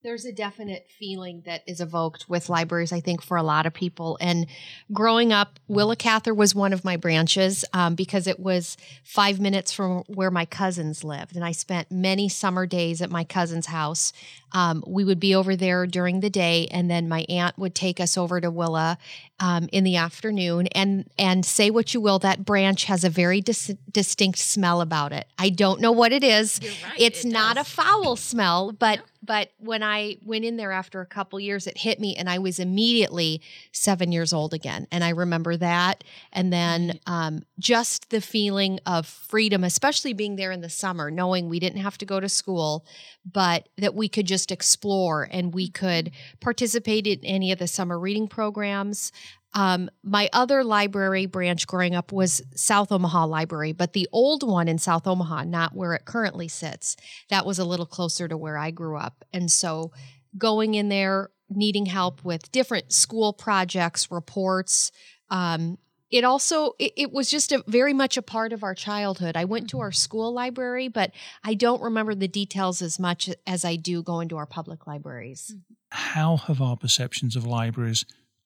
There's 0.04 0.26
a 0.26 0.34
definite 0.34 0.88
feeling 1.00 1.44
that 1.46 1.64
is 1.66 1.80
evoked 1.80 2.28
with 2.28 2.50
libraries, 2.50 2.92
I 2.92 3.00
think, 3.00 3.22
for 3.22 3.38
a 3.38 3.44
lot 3.44 3.66
of 3.66 3.74
people. 3.74 4.18
And 4.20 4.48
growing 4.92 5.32
up, 5.32 5.62
Willa 5.70 5.96
Cather 5.96 6.34
was 6.34 6.54
one 6.54 6.74
of 6.74 6.84
my 6.84 6.98
branches 6.98 7.64
um, 7.72 7.96
because 7.96 8.28
it 8.28 8.38
was 8.38 8.76
five 9.06 9.40
minutes 9.40 9.72
from 9.72 10.04
where 10.08 10.30
my 10.30 10.44
cousins 10.44 11.06
lived. 11.06 11.38
And 11.38 11.46
I 11.46 11.54
spent 11.54 11.90
many 11.90 12.28
summer 12.28 12.66
days 12.66 13.02
at 13.02 13.10
my 13.10 13.24
cousin's 13.24 13.68
house. 13.68 14.12
Um, 14.52 14.84
we 14.86 15.06
would 15.06 15.22
be 15.22 15.34
over 15.34 15.56
there 15.56 15.88
during 15.88 16.20
the 16.20 16.30
day, 16.30 16.68
and 16.70 16.92
then 16.92 17.08
my 17.08 17.26
aunt 17.30 17.58
would 17.58 17.74
take 17.74 18.02
us 18.02 18.18
over 18.18 18.42
to 18.42 18.52
Willa 18.52 18.98
um, 19.40 19.70
in 19.72 19.86
the 19.86 19.96
afternoon. 19.96 20.68
And 20.76 21.10
and 21.18 21.46
say 21.46 21.70
what 21.70 21.94
you 21.94 22.02
will, 22.02 22.20
that 22.20 22.44
branch 22.44 22.84
has 22.86 23.06
a 23.06 23.10
very 23.10 23.40
dis- 23.40 23.74
distinct 23.90 24.40
smell 24.40 24.82
about 24.82 25.14
it. 25.14 25.28
I 25.40 25.50
don't 25.50 25.80
know 25.80 25.94
what 25.94 26.12
it 26.12 26.26
is. 26.26 26.60
right, 26.62 27.00
it's 27.00 27.24
it 27.24 27.30
not 27.30 27.56
does. 27.56 27.68
a 27.68 27.70
foul 27.70 28.16
smell, 28.16 28.74
but 28.74 29.00
but 29.26 29.52
when 29.58 29.82
I 29.82 30.18
went 30.24 30.44
in 30.44 30.58
there 30.58 30.74
after 30.74 31.00
a 31.00 31.06
couple 31.06 31.40
years, 31.40 31.66
it 31.66 31.78
hit 31.78 32.00
me, 32.00 32.16
and 32.16 32.30
I 32.30 32.40
was 32.40 32.60
immediately 32.60 33.42
seven 33.72 34.12
years 34.12 34.34
old 34.34 34.54
again. 34.54 34.86
And 34.92 35.04
I 35.04 35.10
remember 35.10 35.56
that, 35.58 36.04
and 36.34 36.52
then 36.52 37.00
um, 37.08 37.44
just 37.58 38.10
the 38.10 38.20
feeling 38.20 38.80
of 38.86 39.08
freedom, 39.08 39.64
especially 39.64 40.14
being 40.14 40.36
there 40.36 40.52
in 40.52 40.62
the 40.62 40.70
summer, 40.70 41.10
knowing 41.10 41.48
we 41.48 41.60
didn't 41.60 41.82
have 41.82 41.98
to 42.00 42.06
go 42.06 42.20
to 42.20 42.28
school, 42.28 42.86
but 43.30 43.70
that 43.78 43.96
we 43.96 44.10
could 44.10 44.26
just 44.26 44.52
explore 44.52 45.28
and 45.32 45.54
we 45.54 45.70
could 45.70 46.12
participate 46.42 47.08
in 47.08 47.20
any 47.24 47.52
of 47.52 47.60
the 47.60 47.68
summer 47.68 47.98
reading 47.98 48.28
programs. 48.28 49.12
Um, 49.54 49.90
my 50.04 50.30
other 50.34 50.64
library 50.64 51.26
branch 51.26 51.68
growing 51.68 51.96
up 51.96 52.12
was 52.12 52.42
South 52.56 52.92
Omaha 52.92 53.26
Library, 53.26 53.72
but 53.72 53.94
the 53.94 54.08
old 54.12 54.42
one 54.44 54.68
in 54.68 54.78
South 54.78 55.06
Omaha, 55.06 55.44
not 55.44 55.76
where 55.76 55.94
it 55.94 56.06
currently 56.06 56.48
sits, 56.48 56.96
that 57.30 57.46
was 57.46 57.60
a 57.60 57.66
little 57.66 57.86
closer 57.86 58.28
to 58.28 58.38
where 58.38 58.58
I 58.58 58.72
grew 58.72 58.98
up. 58.98 59.24
And 59.32 59.52
so 59.52 59.92
going 60.38 60.74
in 60.74 60.90
there, 60.90 61.30
needing 61.50 61.86
help 61.86 62.24
with 62.24 62.52
different 62.52 62.92
school 62.92 63.34
projects, 63.34 64.10
reports, 64.10 64.92
um, 65.30 65.78
it 66.14 66.24
also 66.24 66.74
it, 66.78 66.94
it 66.96 67.12
was 67.12 67.30
just 67.30 67.52
a 67.52 67.64
very 67.68 67.92
much 67.92 68.18
a 68.18 68.22
part 68.22 68.54
of 68.54 68.64
our 68.64 68.76
childhood 68.76 69.36
i 69.36 69.44
went 69.44 69.68
to 69.70 69.80
our 69.80 69.92
school 69.92 70.32
library 70.32 70.88
but 70.88 71.12
i 71.44 71.56
don't 71.56 71.82
remember 71.82 72.14
the 72.14 72.28
details 72.28 72.82
as 72.82 73.00
much 73.00 73.30
as 73.48 73.66
i 73.66 73.76
do 73.76 74.04
going 74.04 74.30
to 74.30 74.38
our 74.38 74.46
public 74.46 74.86
libraries 74.86 75.56
How 75.90 76.38
have 76.38 76.62
our 76.62 76.78
perceptions 76.78 77.36
of 77.36 77.46
libraries 77.46 78.06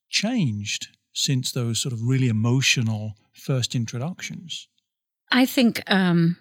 changed 0.09 0.96
since 1.17 1.51
those 1.51 1.79
sort 1.79 1.93
of 1.93 2.03
really 2.03 2.27
emotional 2.27 3.15
first 3.33 3.73
introductions? 3.73 4.67
I 5.31 5.45
think 5.45 5.81
um, 5.87 6.37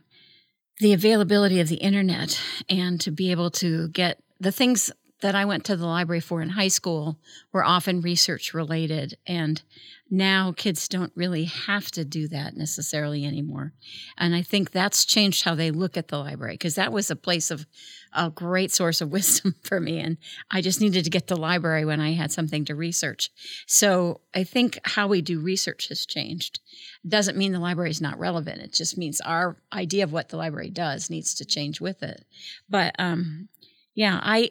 the 0.81 0.93
availability 0.93 1.61
of 1.61 1.68
the 1.68 1.77
internet 1.77 2.41
and 2.68 3.01
to 3.01 3.11
be 3.11 3.31
able 3.31 3.51
to 3.53 3.89
get 3.89 4.18
the 4.39 4.53
things 4.53 4.93
that 5.27 5.35
I 5.35 5.45
went 5.45 5.64
to 5.64 5.74
the 5.74 5.87
library 5.87 6.20
for 6.20 6.41
in 6.41 6.51
high 6.51 6.68
school 6.68 7.18
were 7.53 7.64
often 7.64 8.01
research 8.01 8.55
related. 8.55 9.18
And 9.27 9.61
now 10.09 10.53
kids 10.57 10.87
don't 10.87 11.11
really 11.16 11.47
have 11.47 11.91
to 11.91 12.05
do 12.05 12.29
that 12.29 12.57
necessarily 12.57 13.24
anymore. 13.24 13.72
And 14.16 14.37
I 14.37 14.43
think 14.43 14.70
that's 14.70 15.05
changed 15.05 15.43
how 15.43 15.57
they 15.57 15.72
look 15.72 15.97
at 15.97 16.07
the 16.07 16.18
library 16.18 16.55
because 16.55 16.77
that 16.77 16.93
was 16.93 17.11
a 17.11 17.16
place 17.16 17.51
of 17.51 17.66
a 18.12 18.31
great 18.31 18.70
source 18.70 19.01
of 19.01 19.11
wisdom 19.12 19.57
for 19.64 19.81
me. 19.81 19.99
And 19.99 20.16
I 20.49 20.61
just 20.61 20.81
needed 20.81 21.03
to 21.03 21.11
get 21.11 21.27
to 21.27 21.35
the 21.35 21.41
library 21.41 21.85
when 21.85 21.99
I 22.01 22.12
had 22.12 22.31
something 22.31 22.64
to 22.66 22.77
research. 22.77 23.33
So 23.66 24.20
I 24.33 24.45
think 24.45 24.79
how 24.85 25.09
we 25.09 25.22
do 25.22 25.41
research 25.41 25.89
has 25.89 26.07
changed 26.07 26.61
doesn't 27.05 27.37
mean 27.37 27.51
the 27.51 27.59
library 27.59 27.91
is 27.91 28.01
not 28.01 28.16
relevant. 28.16 28.61
It 28.61 28.72
just 28.72 28.97
means 28.97 29.20
our 29.22 29.57
idea 29.72 30.05
of 30.05 30.12
what 30.12 30.29
the 30.29 30.37
library 30.37 30.70
does 30.70 31.11
needs 31.11 31.35
to 31.35 31.45
change 31.45 31.81
with 31.81 32.05
it. 32.05 32.24
But 32.70 32.95
um, 33.01 33.49
yeah, 33.97 34.20
I 34.22 34.51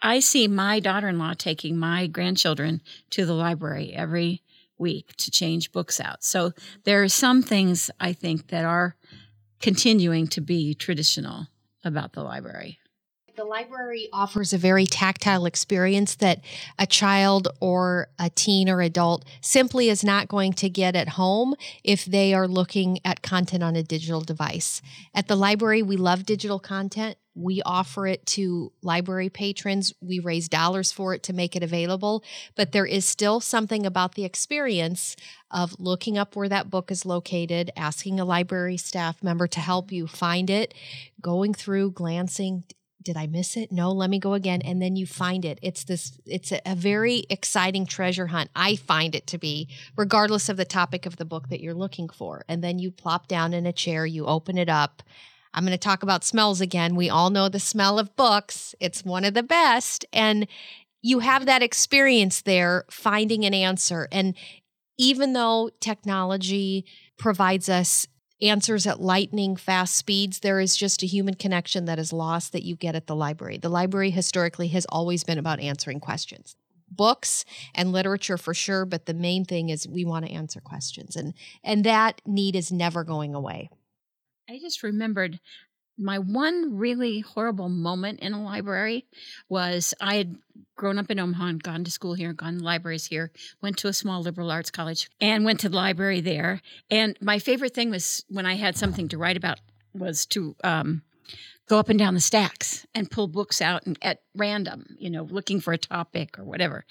I 0.00 0.20
see 0.20 0.48
my 0.48 0.80
daughter-in-law 0.80 1.34
taking 1.38 1.76
my 1.76 2.06
grandchildren 2.06 2.82
to 3.10 3.26
the 3.26 3.34
library 3.34 3.92
every 3.92 4.42
week 4.78 5.16
to 5.16 5.30
change 5.30 5.72
books 5.72 6.00
out. 6.00 6.22
So 6.22 6.52
there 6.84 7.02
are 7.02 7.08
some 7.08 7.42
things 7.42 7.90
I 7.98 8.12
think 8.12 8.48
that 8.48 8.64
are 8.64 8.96
continuing 9.60 10.28
to 10.28 10.40
be 10.40 10.74
traditional 10.74 11.48
about 11.84 12.12
the 12.12 12.22
library. 12.22 12.78
The 13.38 13.44
library 13.44 14.08
offers 14.12 14.52
a 14.52 14.58
very 14.58 14.84
tactile 14.84 15.46
experience 15.46 16.16
that 16.16 16.40
a 16.76 16.88
child 16.88 17.46
or 17.60 18.08
a 18.18 18.30
teen 18.30 18.68
or 18.68 18.80
adult 18.80 19.24
simply 19.40 19.88
is 19.88 20.02
not 20.02 20.26
going 20.26 20.54
to 20.54 20.68
get 20.68 20.96
at 20.96 21.10
home 21.10 21.54
if 21.84 22.04
they 22.04 22.34
are 22.34 22.48
looking 22.48 22.98
at 23.04 23.22
content 23.22 23.62
on 23.62 23.76
a 23.76 23.84
digital 23.84 24.22
device. 24.22 24.82
At 25.14 25.28
the 25.28 25.36
library, 25.36 25.84
we 25.84 25.96
love 25.96 26.26
digital 26.26 26.58
content. 26.58 27.16
We 27.36 27.62
offer 27.62 28.08
it 28.08 28.26
to 28.26 28.72
library 28.82 29.30
patrons. 29.30 29.94
We 30.00 30.18
raise 30.18 30.48
dollars 30.48 30.90
for 30.90 31.14
it 31.14 31.22
to 31.22 31.32
make 31.32 31.54
it 31.54 31.62
available. 31.62 32.24
But 32.56 32.72
there 32.72 32.86
is 32.86 33.04
still 33.04 33.38
something 33.38 33.86
about 33.86 34.16
the 34.16 34.24
experience 34.24 35.14
of 35.48 35.78
looking 35.78 36.18
up 36.18 36.34
where 36.34 36.48
that 36.48 36.70
book 36.70 36.90
is 36.90 37.06
located, 37.06 37.70
asking 37.76 38.18
a 38.18 38.24
library 38.24 38.78
staff 38.78 39.22
member 39.22 39.46
to 39.46 39.60
help 39.60 39.92
you 39.92 40.08
find 40.08 40.50
it, 40.50 40.74
going 41.22 41.54
through, 41.54 41.92
glancing, 41.92 42.64
did 43.02 43.16
I 43.16 43.26
miss 43.26 43.56
it? 43.56 43.70
No, 43.70 43.92
let 43.92 44.10
me 44.10 44.18
go 44.18 44.34
again. 44.34 44.60
And 44.62 44.82
then 44.82 44.96
you 44.96 45.06
mm-hmm. 45.06 45.14
find 45.14 45.44
it. 45.44 45.58
It's 45.62 45.84
this, 45.84 46.18
it's 46.26 46.52
a, 46.52 46.60
a 46.66 46.74
very 46.74 47.24
exciting 47.30 47.86
treasure 47.86 48.28
hunt. 48.28 48.50
I 48.54 48.76
find 48.76 49.14
it 49.14 49.26
to 49.28 49.38
be, 49.38 49.68
regardless 49.96 50.48
of 50.48 50.56
the 50.56 50.64
topic 50.64 51.06
of 51.06 51.16
the 51.16 51.24
book 51.24 51.48
that 51.48 51.60
you're 51.60 51.74
looking 51.74 52.08
for. 52.08 52.44
And 52.48 52.62
then 52.62 52.78
you 52.78 52.90
plop 52.90 53.28
down 53.28 53.54
in 53.54 53.66
a 53.66 53.72
chair, 53.72 54.04
you 54.04 54.26
open 54.26 54.58
it 54.58 54.68
up. 54.68 55.02
I'm 55.54 55.64
going 55.64 55.72
to 55.72 55.78
talk 55.78 56.02
about 56.02 56.24
smells 56.24 56.60
again. 56.60 56.94
We 56.94 57.08
all 57.08 57.30
know 57.30 57.48
the 57.48 57.60
smell 57.60 57.98
of 57.98 58.14
books, 58.16 58.74
it's 58.80 59.04
one 59.04 59.24
of 59.24 59.34
the 59.34 59.42
best. 59.42 60.04
And 60.12 60.46
you 61.00 61.20
have 61.20 61.46
that 61.46 61.62
experience 61.62 62.42
there 62.42 62.84
finding 62.90 63.44
an 63.44 63.54
answer. 63.54 64.08
And 64.12 64.34
even 64.98 65.32
though 65.32 65.70
technology 65.80 66.84
provides 67.18 67.68
us 67.68 68.06
answers 68.40 68.86
at 68.86 69.00
lightning 69.00 69.56
fast 69.56 69.96
speeds, 69.96 70.40
there 70.40 70.60
is 70.60 70.76
just 70.76 71.02
a 71.02 71.06
human 71.06 71.34
connection 71.34 71.84
that 71.86 71.98
is 71.98 72.12
lost 72.12 72.52
that 72.52 72.64
you 72.64 72.76
get 72.76 72.94
at 72.94 73.06
the 73.06 73.16
library. 73.16 73.58
The 73.58 73.68
library 73.68 74.10
historically 74.10 74.68
has 74.68 74.86
always 74.86 75.24
been 75.24 75.38
about 75.38 75.60
answering 75.60 76.00
questions. 76.00 76.56
Books 76.90 77.44
and 77.74 77.92
literature 77.92 78.38
for 78.38 78.54
sure, 78.54 78.84
but 78.84 79.06
the 79.06 79.14
main 79.14 79.44
thing 79.44 79.68
is 79.68 79.86
we 79.86 80.04
want 80.04 80.24
to 80.26 80.32
answer 80.32 80.60
questions. 80.60 81.16
And 81.16 81.34
and 81.62 81.84
that 81.84 82.22
need 82.24 82.56
is 82.56 82.72
never 82.72 83.04
going 83.04 83.34
away. 83.34 83.68
I 84.48 84.58
just 84.58 84.82
remembered 84.82 85.38
my 85.98 86.18
one 86.18 86.76
really 86.76 87.20
horrible 87.20 87.68
moment 87.68 88.20
in 88.20 88.32
a 88.32 88.42
library 88.42 89.06
was 89.48 89.92
I 90.00 90.16
had 90.16 90.36
grown 90.76 90.98
up 90.98 91.10
in 91.10 91.18
Omaha 91.18 91.46
and 91.46 91.62
gone 91.62 91.84
to 91.84 91.90
school 91.90 92.14
here, 92.14 92.32
gone 92.32 92.58
to 92.58 92.64
libraries 92.64 93.06
here, 93.06 93.32
went 93.60 93.76
to 93.78 93.88
a 93.88 93.92
small 93.92 94.22
liberal 94.22 94.50
arts 94.50 94.70
college 94.70 95.10
and 95.20 95.44
went 95.44 95.60
to 95.60 95.68
the 95.68 95.76
library 95.76 96.20
there. 96.20 96.62
And 96.88 97.18
my 97.20 97.38
favorite 97.38 97.74
thing 97.74 97.90
was 97.90 98.24
when 98.28 98.46
I 98.46 98.54
had 98.54 98.76
something 98.76 99.08
to 99.08 99.18
write 99.18 99.36
about 99.36 99.58
was 99.92 100.24
to 100.26 100.54
um, 100.62 101.02
go 101.68 101.78
up 101.78 101.88
and 101.88 101.98
down 101.98 102.14
the 102.14 102.20
stacks 102.20 102.86
and 102.94 103.10
pull 103.10 103.26
books 103.26 103.60
out 103.60 103.84
and 103.86 103.98
at 104.00 104.22
random, 104.34 104.96
you 104.98 105.10
know, 105.10 105.24
looking 105.24 105.60
for 105.60 105.72
a 105.72 105.78
topic 105.78 106.38
or 106.38 106.44
whatever. 106.44 106.84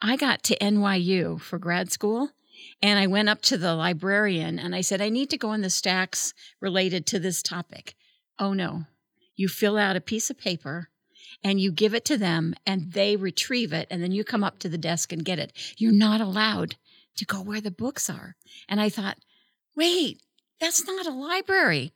I 0.00 0.16
got 0.16 0.42
to 0.44 0.58
NYU 0.58 1.40
for 1.40 1.58
grad 1.58 1.92
school 1.92 2.30
and 2.82 2.98
I 2.98 3.06
went 3.06 3.28
up 3.28 3.42
to 3.42 3.58
the 3.58 3.74
librarian 3.74 4.58
and 4.58 4.74
I 4.74 4.80
said, 4.80 5.02
I 5.02 5.10
need 5.10 5.28
to 5.30 5.38
go 5.38 5.52
in 5.52 5.60
the 5.60 5.70
stacks 5.70 6.32
related 6.60 7.06
to 7.06 7.18
this 7.18 7.42
topic. 7.42 7.94
Oh 8.38 8.52
no. 8.52 8.84
You 9.36 9.48
fill 9.48 9.76
out 9.76 9.96
a 9.96 10.00
piece 10.00 10.30
of 10.30 10.38
paper 10.38 10.90
and 11.42 11.60
you 11.60 11.72
give 11.72 11.94
it 11.94 12.04
to 12.06 12.16
them 12.16 12.54
and 12.66 12.92
they 12.92 13.16
retrieve 13.16 13.72
it 13.72 13.88
and 13.90 14.02
then 14.02 14.12
you 14.12 14.24
come 14.24 14.44
up 14.44 14.58
to 14.60 14.68
the 14.68 14.78
desk 14.78 15.12
and 15.12 15.24
get 15.24 15.38
it. 15.38 15.52
You're 15.76 15.92
not 15.92 16.20
allowed 16.20 16.76
to 17.16 17.24
go 17.24 17.40
where 17.40 17.60
the 17.60 17.70
books 17.70 18.08
are. 18.10 18.36
And 18.68 18.80
I 18.80 18.88
thought, 18.88 19.18
wait, 19.76 20.20
that's 20.60 20.86
not 20.86 21.06
a 21.06 21.10
library. 21.10 21.92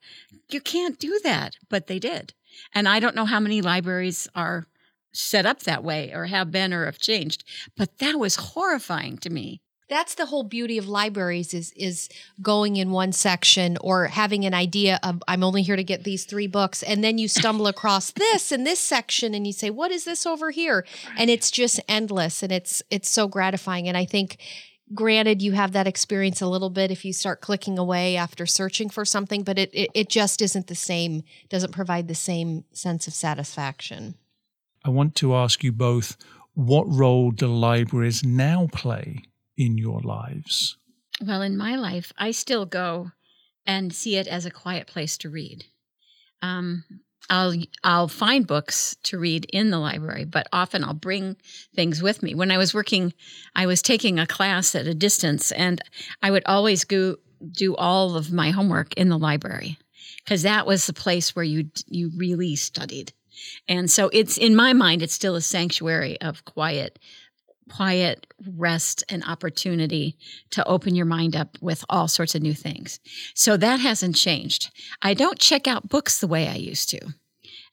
You 0.50 0.60
can't 0.60 0.98
do 0.98 1.20
that. 1.24 1.56
But 1.68 1.86
they 1.86 1.98
did. 1.98 2.34
And 2.74 2.88
I 2.88 3.00
don't 3.00 3.14
know 3.14 3.24
how 3.24 3.40
many 3.40 3.60
libraries 3.60 4.28
are 4.34 4.66
set 5.12 5.46
up 5.46 5.60
that 5.60 5.84
way 5.84 6.12
or 6.12 6.26
have 6.26 6.50
been 6.50 6.72
or 6.72 6.84
have 6.84 6.98
changed, 6.98 7.44
but 7.76 7.98
that 7.98 8.18
was 8.18 8.36
horrifying 8.36 9.18
to 9.18 9.30
me. 9.30 9.60
That's 9.88 10.14
the 10.14 10.26
whole 10.26 10.42
beauty 10.42 10.76
of 10.76 10.86
libraries 10.86 11.54
is 11.54 11.72
is 11.72 12.10
going 12.42 12.76
in 12.76 12.90
one 12.90 13.12
section 13.12 13.78
or 13.80 14.06
having 14.06 14.44
an 14.44 14.52
idea 14.52 15.00
of 15.02 15.22
I'm 15.26 15.42
only 15.42 15.62
here 15.62 15.76
to 15.76 15.84
get 15.84 16.04
these 16.04 16.24
three 16.24 16.46
books 16.46 16.82
and 16.82 17.02
then 17.02 17.16
you 17.16 17.26
stumble 17.26 17.66
across 17.74 18.10
this 18.10 18.52
in 18.52 18.64
this 18.64 18.80
section 18.80 19.34
and 19.34 19.46
you 19.46 19.52
say 19.52 19.70
what 19.70 19.90
is 19.90 20.04
this 20.04 20.26
over 20.26 20.50
here? 20.50 20.84
And 21.16 21.30
it's 21.30 21.50
just 21.50 21.80
endless 21.88 22.42
and 22.42 22.52
it's 22.52 22.82
it's 22.90 23.08
so 23.08 23.28
gratifying. 23.28 23.88
And 23.88 23.96
I 23.96 24.04
think 24.04 24.36
granted 24.92 25.40
you 25.40 25.52
have 25.52 25.72
that 25.72 25.86
experience 25.86 26.42
a 26.42 26.48
little 26.48 26.70
bit 26.70 26.90
if 26.90 27.04
you 27.04 27.12
start 27.14 27.40
clicking 27.40 27.78
away 27.78 28.16
after 28.16 28.46
searching 28.46 28.88
for 28.88 29.04
something 29.04 29.42
but 29.42 29.58
it 29.58 29.70
it, 29.74 29.90
it 29.94 30.08
just 30.08 30.40
isn't 30.40 30.66
the 30.66 30.74
same 30.74 31.22
doesn't 31.48 31.72
provide 31.72 32.08
the 32.08 32.14
same 32.14 32.64
sense 32.72 33.06
of 33.06 33.14
satisfaction. 33.14 34.16
I 34.84 34.90
want 34.90 35.14
to 35.16 35.34
ask 35.34 35.64
you 35.64 35.72
both 35.72 36.18
what 36.52 36.84
role 36.88 37.30
do 37.30 37.46
libraries 37.46 38.22
now 38.22 38.68
play 38.70 39.22
in 39.58 39.76
your 39.76 40.00
lives? 40.00 40.78
Well, 41.20 41.42
in 41.42 41.56
my 41.56 41.76
life, 41.76 42.12
I 42.16 42.30
still 42.30 42.64
go 42.64 43.10
and 43.66 43.92
see 43.92 44.16
it 44.16 44.26
as 44.26 44.46
a 44.46 44.50
quiet 44.50 44.86
place 44.86 45.18
to 45.18 45.28
read. 45.28 45.64
Um, 46.40 46.84
I'll 47.28 47.54
I'll 47.84 48.08
find 48.08 48.46
books 48.46 48.96
to 49.02 49.18
read 49.18 49.44
in 49.52 49.70
the 49.70 49.78
library, 49.78 50.24
but 50.24 50.46
often 50.52 50.82
I'll 50.82 50.94
bring 50.94 51.36
things 51.74 52.00
with 52.00 52.22
me. 52.22 52.34
When 52.34 52.50
I 52.50 52.56
was 52.56 52.72
working, 52.72 53.12
I 53.54 53.66
was 53.66 53.82
taking 53.82 54.18
a 54.18 54.26
class 54.26 54.74
at 54.74 54.86
a 54.86 54.94
distance, 54.94 55.52
and 55.52 55.82
I 56.22 56.30
would 56.30 56.44
always 56.46 56.84
go 56.84 57.16
do 57.52 57.76
all 57.76 58.16
of 58.16 58.32
my 58.32 58.50
homework 58.50 58.94
in 58.94 59.08
the 59.08 59.18
library 59.18 59.78
because 60.24 60.42
that 60.42 60.66
was 60.66 60.86
the 60.86 60.92
place 60.92 61.36
where 61.36 61.44
you 61.44 61.68
you 61.86 62.10
really 62.16 62.56
studied. 62.56 63.12
And 63.68 63.90
so 63.90 64.08
it's 64.12 64.38
in 64.38 64.56
my 64.56 64.72
mind, 64.72 65.02
it's 65.02 65.14
still 65.14 65.36
a 65.36 65.40
sanctuary 65.40 66.20
of 66.20 66.44
quiet 66.44 66.98
quiet 67.68 68.26
rest 68.56 69.04
and 69.08 69.24
opportunity 69.24 70.16
to 70.50 70.66
open 70.66 70.94
your 70.94 71.06
mind 71.06 71.36
up 71.36 71.56
with 71.60 71.84
all 71.88 72.08
sorts 72.08 72.34
of 72.34 72.42
new 72.42 72.54
things. 72.54 73.00
So 73.34 73.56
that 73.56 73.80
hasn't 73.80 74.16
changed. 74.16 74.70
I 75.02 75.14
don't 75.14 75.38
check 75.38 75.66
out 75.66 75.88
books 75.88 76.20
the 76.20 76.26
way 76.26 76.48
I 76.48 76.54
used 76.54 76.90
to. 76.90 77.00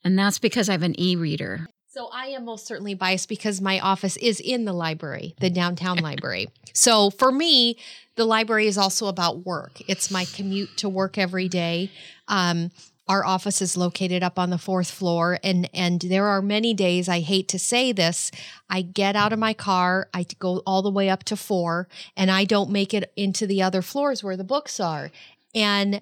And 0.03 0.17
that's 0.17 0.39
because 0.39 0.69
I 0.69 0.73
have 0.73 0.83
an 0.83 0.99
e 0.99 1.15
reader. 1.15 1.67
So 1.87 2.09
I 2.13 2.25
am 2.27 2.43
most 2.43 2.67
certainly 2.67 2.93
biased 2.93 3.29
because 3.29 3.61
my 3.61 3.79
office 3.79 4.17
is 4.17 4.41
in 4.41 4.65
the 4.65 4.73
library, 4.73 5.33
the 5.39 5.49
downtown 5.49 5.97
library. 5.99 6.49
So 6.73 7.09
for 7.09 7.31
me, 7.31 7.77
the 8.15 8.25
library 8.25 8.67
is 8.67 8.77
also 8.77 9.07
about 9.07 9.45
work. 9.45 9.81
It's 9.87 10.11
my 10.11 10.25
commute 10.25 10.75
to 10.77 10.89
work 10.89 11.17
every 11.17 11.47
day. 11.47 11.89
Um, 12.27 12.71
our 13.07 13.25
office 13.25 13.61
is 13.61 13.77
located 13.77 14.23
up 14.23 14.39
on 14.39 14.49
the 14.49 14.57
fourth 14.57 14.89
floor 14.89 15.39
and 15.43 15.69
and 15.73 16.01
there 16.01 16.25
are 16.25 16.41
many 16.41 16.73
days 16.73 17.07
i 17.07 17.19
hate 17.19 17.47
to 17.47 17.59
say 17.59 17.91
this 17.91 18.31
i 18.69 18.81
get 18.81 19.15
out 19.15 19.33
of 19.33 19.39
my 19.39 19.53
car 19.53 20.09
i 20.13 20.25
go 20.39 20.61
all 20.65 20.81
the 20.81 20.91
way 20.91 21.09
up 21.09 21.23
to 21.23 21.35
four 21.35 21.87
and 22.15 22.31
i 22.31 22.43
don't 22.43 22.69
make 22.69 22.93
it 22.93 23.11
into 23.15 23.45
the 23.45 23.61
other 23.61 23.81
floors 23.81 24.23
where 24.23 24.37
the 24.37 24.43
books 24.43 24.79
are 24.79 25.11
and 25.53 26.01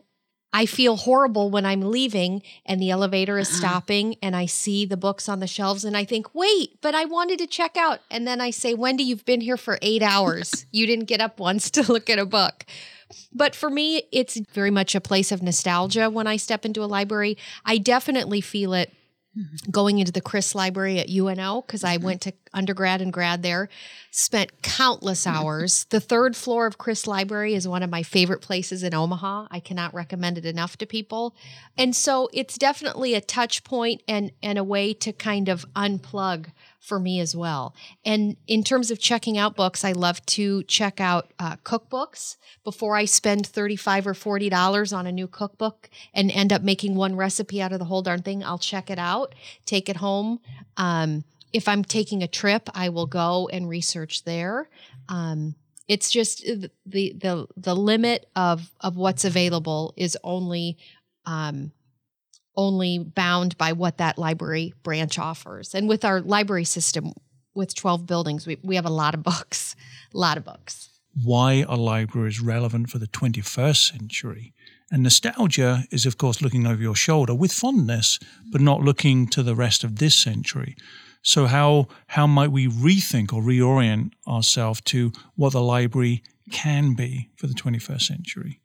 I 0.56 0.68
feel 0.68 0.98
horrible 0.98 1.50
when 1.50 1.66
I'm 1.66 1.82
leaving 1.82 2.44
and 2.64 2.80
the 2.80 2.92
elevator 2.92 3.40
is 3.40 3.50
uh-huh. 3.50 3.58
stopping 3.58 4.16
and 4.22 4.36
I 4.36 4.46
see 4.46 4.86
the 4.86 4.96
books 4.96 5.28
on 5.28 5.40
the 5.40 5.48
shelves 5.48 5.84
and 5.84 5.98
I 5.98 6.06
think, 6.06 6.36
wait, 6.36 6.80
but 6.80 6.94
I 6.94 7.06
wanted 7.06 7.40
to 7.40 7.48
check 7.48 7.76
out. 7.76 8.02
And 8.12 8.28
then 8.28 8.40
I 8.40 8.52
say, 8.52 8.76
Wendy, 8.76 9.04
you've 9.04 9.26
been 9.26 9.42
here 9.42 9.58
for 9.58 9.80
eight 9.82 10.04
hours. 10.04 10.68
you 10.72 10.86
didn't 10.86 11.06
get 11.06 11.22
up 11.22 11.40
once 11.40 11.72
to 11.72 11.92
look 11.92 12.08
at 12.08 12.20
a 12.20 12.26
book. 12.26 12.66
But 13.32 13.56
for 13.56 13.70
me, 13.70 14.04
it's 14.12 14.38
very 14.54 14.72
much 14.72 14.96
a 14.96 15.02
place 15.02 15.32
of 15.32 15.42
nostalgia 15.42 16.10
when 16.10 16.28
I 16.28 16.38
step 16.38 16.66
into 16.66 16.84
a 16.84 16.86
library. 16.86 17.38
I 17.66 17.78
definitely 17.78 18.42
feel 18.42 18.74
it 18.74 18.94
mm-hmm. 19.38 19.72
going 19.72 20.00
into 20.00 20.12
the 20.12 20.22
Criss 20.22 20.56
Library 20.56 21.00
at 21.00 21.10
UNO 21.10 21.62
because 21.62 21.84
I 21.84 21.96
mm-hmm. 21.96 22.06
went 22.06 22.22
to 22.22 22.34
undergrad 22.54 23.02
and 23.02 23.12
grad 23.12 23.44
there, 23.44 23.70
spent 24.12 24.62
countless 24.62 25.26
mm-hmm. 25.26 25.38
hours. 25.38 25.86
The 25.86 26.00
third 26.00 26.36
floor 26.36 26.66
of 26.66 26.78
Criss 26.78 27.08
Library 27.08 27.56
is 27.56 27.68
one 27.68 27.84
of 27.84 27.90
my 27.90 28.04
favorite 28.04 28.42
places 28.42 28.84
in 28.84 28.94
Omaha. 28.94 29.48
I 29.52 29.60
cannot 29.60 29.94
recommend 29.94 30.38
it 30.38 30.46
enough 30.46 30.78
to 30.78 30.86
people. 30.86 31.36
And 31.78 31.96
so 31.96 32.30
it's 32.34 32.58
definitely 32.58 33.14
a 33.14 33.22
touch 33.22 33.64
point 33.64 34.02
and 34.08 34.32
and 34.42 34.58
a 34.58 34.64
way 34.64 34.94
to 34.96 35.12
kind 35.12 35.50
of 35.50 35.66
unplug 35.74 36.48
for 36.84 37.00
me 37.00 37.22
as 37.22 37.34
well. 37.34 37.74
And 38.04 38.36
in 38.46 38.62
terms 38.62 38.92
of 38.92 39.00
checking 39.00 39.38
out 39.38 39.56
books, 39.56 39.86
I 39.86 39.94
love 39.94 40.24
to 40.26 40.64
check 40.64 41.00
out 41.00 41.32
uh, 41.40 41.56
cookbooks 41.64 42.36
before 42.64 42.98
I 42.98 43.06
spend 43.06 43.48
thirty-five 43.48 44.06
or 44.06 44.14
forty 44.14 44.50
dollars 44.50 44.92
on 44.92 45.08
a 45.08 45.12
new 45.12 45.28
cookbook 45.28 45.90
and 46.14 46.30
end 46.30 46.52
up 46.52 46.62
making 46.62 46.96
one 46.96 47.16
recipe 47.16 47.62
out 47.62 47.72
of 47.72 47.80
the 47.80 47.86
whole 47.86 48.02
darn 48.02 48.22
thing. 48.22 48.44
I'll 48.44 48.60
check 48.60 48.90
it 48.90 49.00
out, 49.00 49.34
take 49.66 49.88
it 49.88 49.96
home. 49.98 50.40
Um, 50.76 51.24
if 51.54 51.68
I'm 51.68 51.84
taking 51.84 52.22
a 52.22 52.28
trip, 52.28 52.70
I 52.74 52.90
will 52.90 53.08
go 53.08 53.48
and 53.48 53.70
research 53.70 54.24
there. 54.26 54.70
Um, 55.08 55.56
it's 55.88 56.12
just 56.12 56.44
uh, 56.46 56.68
the 56.86 57.14
the 57.14 57.48
the 57.56 57.76
limit 57.76 58.28
of 58.36 58.72
of 58.82 58.98
what's 58.98 59.24
available 59.24 59.94
is 59.96 60.18
only 60.24 60.78
um, 61.26 61.72
only 62.56 63.00
bound 63.00 63.58
by 63.58 63.74
what 63.74 63.98
that 63.98 64.18
library 64.18 64.74
branch 64.84 65.18
offers. 65.18 65.74
And 65.74 65.88
with 65.88 66.06
our 66.06 66.22
library 66.22 66.66
system, 66.66 67.14
with 67.56 67.76
12 67.76 68.06
buildings, 68.06 68.48
we, 68.48 68.58
we 68.64 68.76
have 68.76 68.86
a 68.86 68.92
lot 68.92 69.14
of 69.14 69.24
books, 69.24 69.76
a 70.14 70.18
lot 70.18 70.38
of 70.38 70.46
books. 70.46 70.90
Why 71.24 71.64
are 71.68 71.78
libraries 71.78 72.42
relevant 72.42 72.90
for 72.90 72.98
the 72.98 73.08
21st 73.08 73.92
century? 73.92 74.54
And 74.92 75.04
nostalgia 75.04 75.86
is, 75.92 76.06
of 76.06 76.18
course, 76.18 76.42
looking 76.42 76.68
over 76.68 76.82
your 76.82 76.96
shoulder 76.96 77.34
with 77.34 77.52
fondness, 77.52 78.20
but 78.52 78.62
not 78.62 78.82
looking 78.82 79.28
to 79.30 79.44
the 79.44 79.56
rest 79.56 79.84
of 79.84 79.98
this 79.98 80.16
century. 80.16 80.76
So, 81.22 81.46
how, 81.46 81.88
how 82.08 82.28
might 82.28 82.52
we 82.52 82.68
rethink 82.68 83.32
or 83.32 83.42
reorient 83.42 84.12
ourselves 84.28 84.82
to 84.82 85.12
what 85.36 85.54
the 85.54 85.62
library 85.62 86.22
can 86.52 86.96
be 86.96 87.30
for 87.38 87.48
the 87.48 87.54
21st 87.54 88.02
century? 88.02 88.60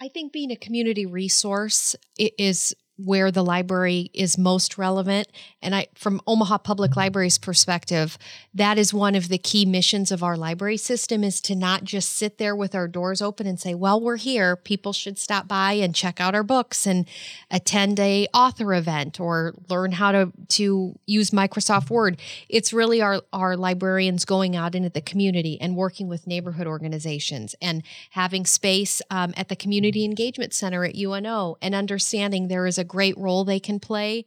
I 0.00 0.08
think 0.08 0.32
being 0.32 0.50
a 0.50 0.56
community 0.56 1.06
resource 1.06 1.94
is 2.18 2.74
where 2.96 3.30
the 3.30 3.42
library 3.42 4.10
is 4.12 4.36
most 4.36 4.76
relevant. 4.76 5.28
And 5.62 5.74
I 5.74 5.86
from 5.94 6.20
Omaha 6.26 6.58
Public 6.58 6.94
Library's 6.94 7.38
perspective 7.38 8.18
that 8.54 8.78
is 8.78 8.92
one 8.92 9.14
of 9.14 9.28
the 9.28 9.38
key 9.38 9.64
missions 9.64 10.12
of 10.12 10.22
our 10.22 10.36
library 10.36 10.76
system 10.76 11.24
is 11.24 11.40
to 11.42 11.54
not 11.54 11.84
just 11.84 12.10
sit 12.10 12.38
there 12.38 12.54
with 12.54 12.74
our 12.74 12.86
doors 12.86 13.22
open 13.22 13.46
and 13.46 13.58
say 13.58 13.74
well 13.74 14.00
we're 14.00 14.16
here. 14.16 14.56
People 14.56 14.92
should 14.92 15.18
stop 15.18 15.48
by 15.48 15.72
and 15.72 15.94
check 15.94 16.20
out 16.20 16.34
our 16.34 16.42
books 16.42 16.86
and 16.86 17.08
attend 17.50 17.98
a 17.98 18.26
author 18.34 18.74
event 18.74 19.18
or 19.18 19.54
learn 19.68 19.92
how 19.92 20.12
to 20.12 20.32
to 20.48 20.98
use 21.06 21.30
Microsoft 21.30 21.90
Word. 21.90 22.20
It's 22.48 22.72
really 22.72 23.00
our 23.00 23.22
our 23.32 23.56
librarians 23.56 24.24
going 24.24 24.54
out 24.54 24.74
into 24.74 24.90
the 24.90 25.00
community 25.00 25.58
and 25.60 25.76
working 25.76 26.08
with 26.08 26.26
neighborhood 26.26 26.66
organizations 26.66 27.54
and 27.62 27.82
having 28.10 28.44
space 28.44 29.00
um, 29.10 29.32
at 29.36 29.48
the 29.48 29.56
community 29.56 30.04
engagement 30.04 30.52
center 30.52 30.84
at 30.84 30.94
UNO 30.94 31.56
and 31.62 31.74
understanding 31.74 32.48
there 32.48 32.66
is 32.66 32.78
a 32.78 32.84
great 32.92 33.16
role 33.16 33.42
they 33.44 33.58
can 33.58 33.80
play 33.80 34.26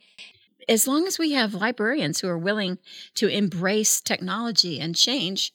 As 0.68 0.88
long 0.88 1.06
as 1.06 1.20
we 1.20 1.34
have 1.34 1.54
librarians 1.54 2.20
who 2.20 2.28
are 2.28 2.48
willing 2.50 2.80
to 3.14 3.28
embrace 3.28 4.02
technology 4.02 4.80
and 4.80 4.96
change, 4.96 5.54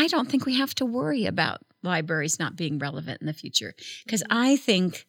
I 0.00 0.06
don't 0.06 0.30
think 0.30 0.46
we 0.46 0.54
have 0.54 0.74
to 0.76 0.86
worry 0.86 1.26
about 1.26 1.62
libraries 1.82 2.38
not 2.38 2.54
being 2.54 2.78
relevant 2.78 3.20
in 3.20 3.26
the 3.26 3.32
future. 3.32 3.74
Because 4.04 4.22
mm-hmm. 4.22 4.38
I 4.38 4.56
think 4.56 5.06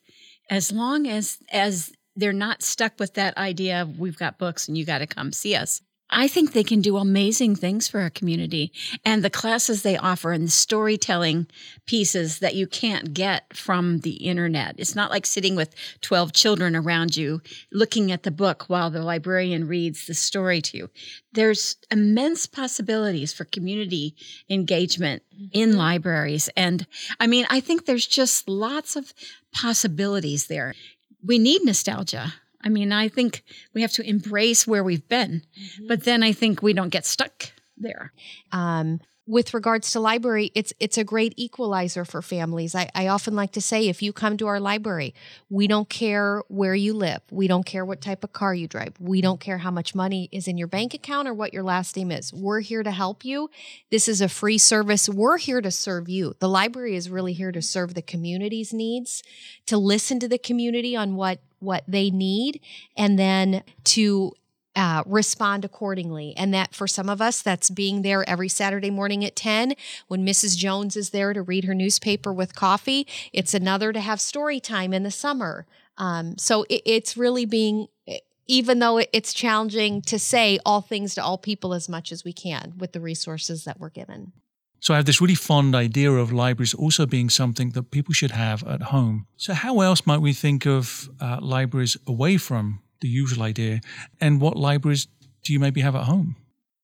as 0.49 0.71
long 0.71 1.07
as 1.07 1.37
as 1.51 1.91
they're 2.15 2.33
not 2.33 2.63
stuck 2.63 2.99
with 2.99 3.13
that 3.13 3.37
idea 3.37 3.83
of 3.83 3.99
we've 3.99 4.17
got 4.17 4.39
books 4.39 4.67
and 4.67 4.75
you 4.77 4.85
got 4.85 4.99
to 4.99 5.07
come 5.07 5.31
see 5.31 5.53
us. 5.53 5.81
I 6.15 6.29
think 6.29 6.53
they 6.53 6.63
can 6.63 6.79
do 6.79 6.95
amazing 6.95 7.57
things 7.57 7.89
for 7.89 7.99
our 7.99 8.09
community 8.09 8.71
and 9.03 9.21
the 9.21 9.29
classes 9.29 9.83
they 9.83 9.97
offer 9.97 10.31
and 10.31 10.47
the 10.47 10.51
storytelling 10.51 11.47
pieces 11.85 12.39
that 12.39 12.55
you 12.55 12.67
can't 12.67 13.13
get 13.13 13.55
from 13.55 13.99
the 13.99 14.13
internet. 14.13 14.75
It's 14.77 14.95
not 14.95 15.11
like 15.11 15.25
sitting 15.25 15.57
with 15.57 15.75
12 15.99 16.31
children 16.31 16.73
around 16.73 17.17
you 17.17 17.41
looking 17.69 18.13
at 18.13 18.23
the 18.23 18.31
book 18.31 18.63
while 18.67 18.89
the 18.89 19.03
librarian 19.03 19.67
reads 19.67 20.07
the 20.07 20.13
story 20.13 20.61
to 20.61 20.77
you. 20.77 20.89
There's 21.33 21.75
immense 21.91 22.45
possibilities 22.45 23.33
for 23.33 23.43
community 23.43 24.15
engagement 24.49 25.21
mm-hmm. 25.33 25.47
in 25.51 25.77
libraries. 25.77 26.49
And 26.55 26.87
I 27.19 27.27
mean, 27.27 27.45
I 27.49 27.59
think 27.59 27.85
there's 27.85 28.07
just 28.07 28.47
lots 28.47 28.95
of 28.95 29.13
possibilities 29.53 30.47
there. 30.47 30.75
We 31.21 31.39
need 31.39 31.65
nostalgia. 31.65 32.35
I 32.65 32.69
mean, 32.69 32.91
I 32.91 33.07
think 33.07 33.43
we 33.73 33.81
have 33.83 33.91
to 33.93 34.09
embrace 34.09 34.65
where 34.65 34.83
we've 34.83 35.07
been, 35.07 35.43
but 35.87 36.03
then 36.03 36.23
I 36.23 36.31
think 36.31 36.61
we 36.63 36.73
don't 36.73 36.89
get 36.89 37.05
stuck 37.05 37.51
there. 37.77 38.11
um, 38.51 38.99
with 39.27 39.53
regards 39.53 39.91
to 39.91 39.99
library, 39.99 40.51
it's 40.53 40.71
it's 40.79 40.97
a 40.97 41.03
great 41.03 41.33
equalizer 41.35 42.05
for 42.05 42.21
families. 42.21 42.75
I, 42.75 42.89
I 42.93 43.07
often 43.07 43.35
like 43.35 43.51
to 43.53 43.61
say 43.61 43.87
if 43.87 44.01
you 44.01 44.13
come 44.13 44.37
to 44.37 44.47
our 44.47 44.59
library, 44.59 45.15
we 45.49 45.67
don't 45.67 45.89
care 45.89 46.43
where 46.47 46.75
you 46.75 46.93
live. 46.93 47.21
We 47.31 47.47
don't 47.47 47.65
care 47.65 47.83
what 47.83 48.01
type 48.01 48.23
of 48.23 48.33
car 48.33 48.53
you 48.53 48.67
drive. 48.67 48.93
We 48.99 49.21
don't 49.21 49.39
care 49.39 49.57
how 49.57 49.71
much 49.71 49.95
money 49.95 50.29
is 50.31 50.47
in 50.47 50.57
your 50.57 50.67
bank 50.67 50.93
account 50.93 51.27
or 51.27 51.33
what 51.33 51.53
your 51.53 51.63
last 51.63 51.97
name 51.97 52.11
is. 52.11 52.31
We're 52.33 52.59
here 52.59 52.83
to 52.83 52.91
help 52.91 53.25
you. 53.25 53.49
This 53.89 54.07
is 54.07 54.21
a 54.21 54.29
free 54.29 54.59
service. 54.59 55.09
We're 55.09 55.37
here 55.37 55.61
to 55.61 55.71
serve 55.71 56.07
you. 56.07 56.35
The 56.39 56.49
library 56.49 56.95
is 56.95 57.09
really 57.09 57.33
here 57.33 57.51
to 57.51 57.61
serve 57.61 57.95
the 57.95 58.03
community's 58.03 58.73
needs, 58.73 59.23
to 59.65 59.77
listen 59.77 60.19
to 60.19 60.27
the 60.27 60.37
community 60.37 60.95
on 60.95 61.15
what 61.15 61.39
what 61.59 61.83
they 61.87 62.11
need, 62.11 62.61
and 62.95 63.17
then 63.17 63.63
to 63.83 64.33
uh, 64.75 65.03
respond 65.05 65.63
accordingly. 65.65 66.33
And 66.35 66.53
that 66.53 66.75
for 66.75 66.87
some 66.87 67.09
of 67.09 67.21
us, 67.21 67.41
that's 67.41 67.69
being 67.69 68.01
there 68.01 68.27
every 68.29 68.49
Saturday 68.49 68.89
morning 68.89 69.23
at 69.23 69.35
10 69.35 69.73
when 70.07 70.25
Mrs. 70.25 70.57
Jones 70.57 70.95
is 70.97 71.11
there 71.11 71.33
to 71.33 71.41
read 71.41 71.63
her 71.65 71.73
newspaper 71.75 72.33
with 72.33 72.55
coffee. 72.55 73.07
It's 73.31 73.53
another 73.53 73.93
to 73.93 73.99
have 74.01 74.19
story 74.19 74.59
time 74.59 74.93
in 74.93 75.03
the 75.03 75.11
summer. 75.11 75.65
Um, 75.97 76.37
so 76.37 76.63
it, 76.69 76.81
it's 76.85 77.15
really 77.15 77.45
being, 77.45 77.87
even 78.47 78.79
though 78.79 78.97
it- 78.97 79.09
it's 79.13 79.33
challenging 79.33 80.01
to 80.03 80.19
say 80.19 80.59
all 80.65 80.81
things 80.81 81.15
to 81.15 81.23
all 81.23 81.37
people 81.37 81.73
as 81.73 81.87
much 81.87 82.11
as 82.11 82.23
we 82.25 82.33
can 82.33 82.73
with 82.77 82.91
the 82.91 82.99
resources 82.99 83.63
that 83.63 83.79
we're 83.79 83.89
given. 83.89 84.33
So 84.81 84.93
I 84.93 84.97
have 84.97 85.05
this 85.05 85.19
really 85.21 85.35
fond 85.35 85.73
idea 85.73 86.11
of 86.11 86.31
libraries 86.31 86.73
also 86.75 87.05
being 87.07 87.29
something 87.29 87.71
that 87.71 87.89
people 87.89 88.13
should 88.13 88.31
have 88.31 88.63
at 88.67 88.83
home. 88.83 89.25
So 89.37 89.53
how 89.53 89.79
else 89.79 90.05
might 90.05 90.19
we 90.21 90.33
think 90.33 90.67
of 90.67 91.09
uh, 91.19 91.39
libraries 91.41 91.97
away 92.05 92.37
from 92.37 92.81
the 93.01 93.07
usual 93.07 93.43
idea, 93.43 93.81
and 94.19 94.41
what 94.41 94.57
libraries 94.57 95.07
do 95.43 95.53
you 95.53 95.59
maybe 95.59 95.81
have 95.81 95.95
at 95.95 96.03
home? 96.03 96.35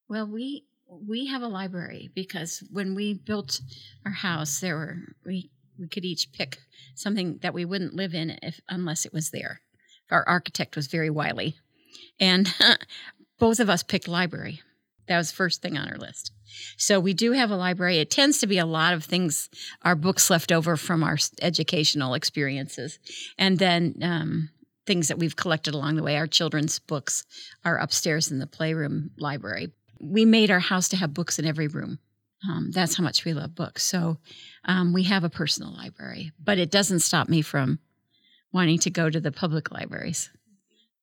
Well, 0.08 0.28
we 0.28 0.66
we 1.08 1.28
have 1.28 1.42
a 1.42 1.48
library 1.48 2.10
because 2.14 2.64
when 2.72 2.96
we 2.96 3.14
built 3.14 3.62
our 4.06 4.12
house, 4.12 4.60
there 4.60 4.76
were 4.76 4.98
we 5.26 5.50
we 5.80 5.88
could 5.88 6.06
each 6.06 6.32
pick 6.32 6.60
something 6.96 7.40
that 7.42 7.54
we 7.54 7.66
wouldn't 7.66 7.96
live 7.96 8.14
in 8.14 8.38
if 8.42 8.60
unless 8.70 9.06
it 9.06 9.14
was 9.14 9.32
there. 9.32 9.62
Our 10.10 10.28
architect 10.28 10.76
was 10.76 10.88
very 10.88 11.10
wily, 11.10 11.56
and 12.20 12.54
both 13.40 13.60
of 13.60 13.70
us 13.70 13.84
picked 13.84 14.08
library. 14.08 14.62
That 15.08 15.18
was 15.18 15.32
first 15.32 15.62
thing 15.62 15.78
on 15.78 15.90
our 15.90 15.98
list. 15.98 16.32
So 16.78 17.00
we 17.00 17.14
do 17.14 17.32
have 17.32 17.52
a 17.52 17.56
library. 17.56 17.98
It 17.98 18.12
tends 18.12 18.40
to 18.40 18.48
be 18.48 18.60
a 18.60 18.66
lot 18.66 18.94
of 18.94 19.04
things, 19.04 19.50
our 19.82 19.96
books 19.96 20.30
left 20.30 20.52
over 20.52 20.78
from 20.78 21.04
our 21.04 21.18
educational 21.42 22.14
experiences, 22.14 23.00
and 23.38 23.58
then 23.60 23.96
um, 24.02 24.50
things 24.86 25.08
that 25.08 25.20
we've 25.20 25.36
collected 25.36 25.74
along 25.74 25.96
the 25.96 26.04
way. 26.04 26.18
Our 26.18 26.28
children's 26.28 26.80
books 26.80 27.24
are 27.64 27.78
upstairs 27.78 28.32
in 28.32 28.40
the 28.40 28.48
playroom 28.48 29.12
library. 29.18 29.72
We 30.00 30.26
made 30.26 30.52
our 30.52 30.60
house 30.60 30.90
to 30.90 30.98
have 30.98 31.14
books 31.14 31.38
in 31.38 31.46
every 31.46 31.68
room. 31.68 32.00
Um, 32.50 32.72
that's 32.72 32.96
how 32.96 33.04
much 33.04 33.24
we 33.24 33.34
love 33.34 33.54
books. 33.54 33.84
So 33.84 34.18
um, 34.66 34.94
we 34.94 35.04
have 35.04 35.24
a 35.24 35.30
personal 35.30 35.72
library, 35.74 36.32
but 36.44 36.58
it 36.58 36.72
doesn't 36.72 37.02
stop 37.02 37.30
me 37.30 37.42
from 37.42 37.80
wanting 38.52 38.80
to 38.80 38.90
go 38.90 39.10
to 39.10 39.20
the 39.20 39.32
public 39.32 39.72
libraries. 39.72 40.32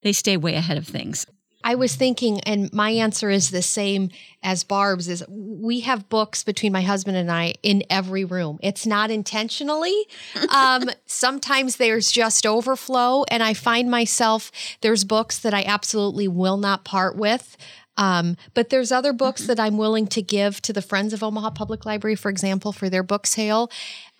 They 0.02 0.12
stay 0.12 0.36
way 0.36 0.54
ahead 0.54 0.78
of 0.78 0.86
things. 0.86 1.26
I 1.64 1.74
was 1.74 1.96
thinking, 1.96 2.40
and 2.42 2.72
my 2.72 2.90
answer 2.90 3.30
is 3.30 3.50
the 3.50 3.62
same 3.62 4.10
as 4.42 4.62
Barb's 4.62 5.08
is 5.08 5.24
we 5.28 5.80
have 5.80 6.08
books 6.08 6.44
between 6.44 6.72
my 6.72 6.82
husband 6.82 7.16
and 7.16 7.30
I 7.30 7.54
in 7.62 7.82
every 7.90 8.24
room. 8.24 8.58
It's 8.62 8.86
not 8.86 9.10
intentionally. 9.10 10.06
Um, 10.50 10.88
sometimes 11.06 11.76
there's 11.76 12.10
just 12.10 12.46
overflow, 12.46 13.24
and 13.30 13.42
I 13.42 13.54
find 13.54 13.90
myself 13.90 14.50
there's 14.80 15.04
books 15.04 15.38
that 15.40 15.52
I 15.52 15.62
absolutely 15.62 16.26
will 16.26 16.56
not 16.56 16.84
part 16.84 17.16
with. 17.16 17.56
Um, 17.98 18.36
but 18.54 18.70
there's 18.70 18.92
other 18.92 19.12
books 19.12 19.46
that 19.46 19.58
I'm 19.58 19.76
willing 19.76 20.06
to 20.08 20.22
give 20.22 20.62
to 20.62 20.72
the 20.72 20.80
Friends 20.80 21.12
of 21.12 21.22
Omaha 21.22 21.50
Public 21.50 21.84
Library, 21.84 22.14
for 22.14 22.30
example, 22.30 22.72
for 22.72 22.88
their 22.88 23.02
book 23.02 23.26
sale. 23.26 23.70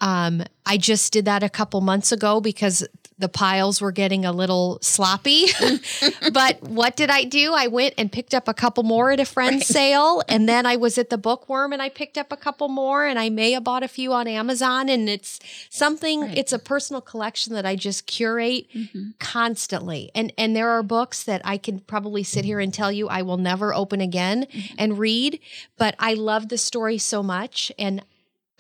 Um, 0.01 0.43
I 0.65 0.77
just 0.77 1.13
did 1.13 1.25
that 1.25 1.43
a 1.43 1.49
couple 1.49 1.81
months 1.81 2.13
ago 2.13 2.41
because 2.41 2.87
the 3.21 3.29
piles 3.29 3.81
were 3.81 3.91
getting 3.91 4.25
a 4.25 4.31
little 4.31 4.79
sloppy. 4.81 5.47
but 6.33 6.63
what 6.63 6.95
did 6.95 7.11
I 7.11 7.25
do? 7.25 7.53
I 7.53 7.67
went 7.67 7.95
and 7.99 8.13
picked 8.13 8.33
up 8.33 8.47
a 8.47 8.55
couple 8.55 8.85
more 8.85 9.11
at 9.11 9.19
a 9.19 9.25
friend's 9.25 9.67
sale. 9.67 10.23
And 10.29 10.49
then 10.49 10.67
I 10.67 10.77
was 10.77 10.99
at 10.99 11.11
the 11.11 11.19
bookworm 11.19 11.73
and 11.73 11.83
I 11.83 11.89
picked 11.89 12.17
up 12.17 12.31
a 12.31 12.37
couple 12.37 12.69
more. 12.69 13.07
And 13.07 13.19
I 13.19 13.29
may 13.29 13.51
have 13.53 13.65
bought 13.65 13.83
a 13.83 13.89
few 13.89 14.13
on 14.13 14.29
Amazon. 14.29 14.89
And 14.89 15.09
it's 15.09 15.41
something, 15.69 16.21
Right. 16.21 16.39
it's 16.39 16.53
a 16.53 16.61
personal 16.61 17.01
collection 17.01 17.55
that 17.55 17.67
I 17.67 17.75
just 17.75 18.07
curate 18.07 18.67
Mm-hmm. 18.73 19.11
constantly. 19.19 20.11
And 20.15 20.33
and 20.39 20.55
there 20.55 20.69
are 20.71 20.83
books 20.85 21.25
that 21.25 21.41
I 21.45 21.57
can 21.59 21.81
probably 21.81 22.23
sit 22.23 22.45
here 22.45 22.61
and 22.61 22.73
tell 22.73 22.93
you 22.93 23.09
I 23.09 23.23
will 23.23 23.37
never 23.37 23.75
open 23.75 24.01
again 24.01 24.47
and 24.77 24.97
read, 24.99 25.41
but 25.77 25.97
I 25.99 26.15
love 26.15 26.49
the 26.51 26.59
story 26.59 26.99
so 26.99 27.23
much 27.23 27.73
and 27.79 28.05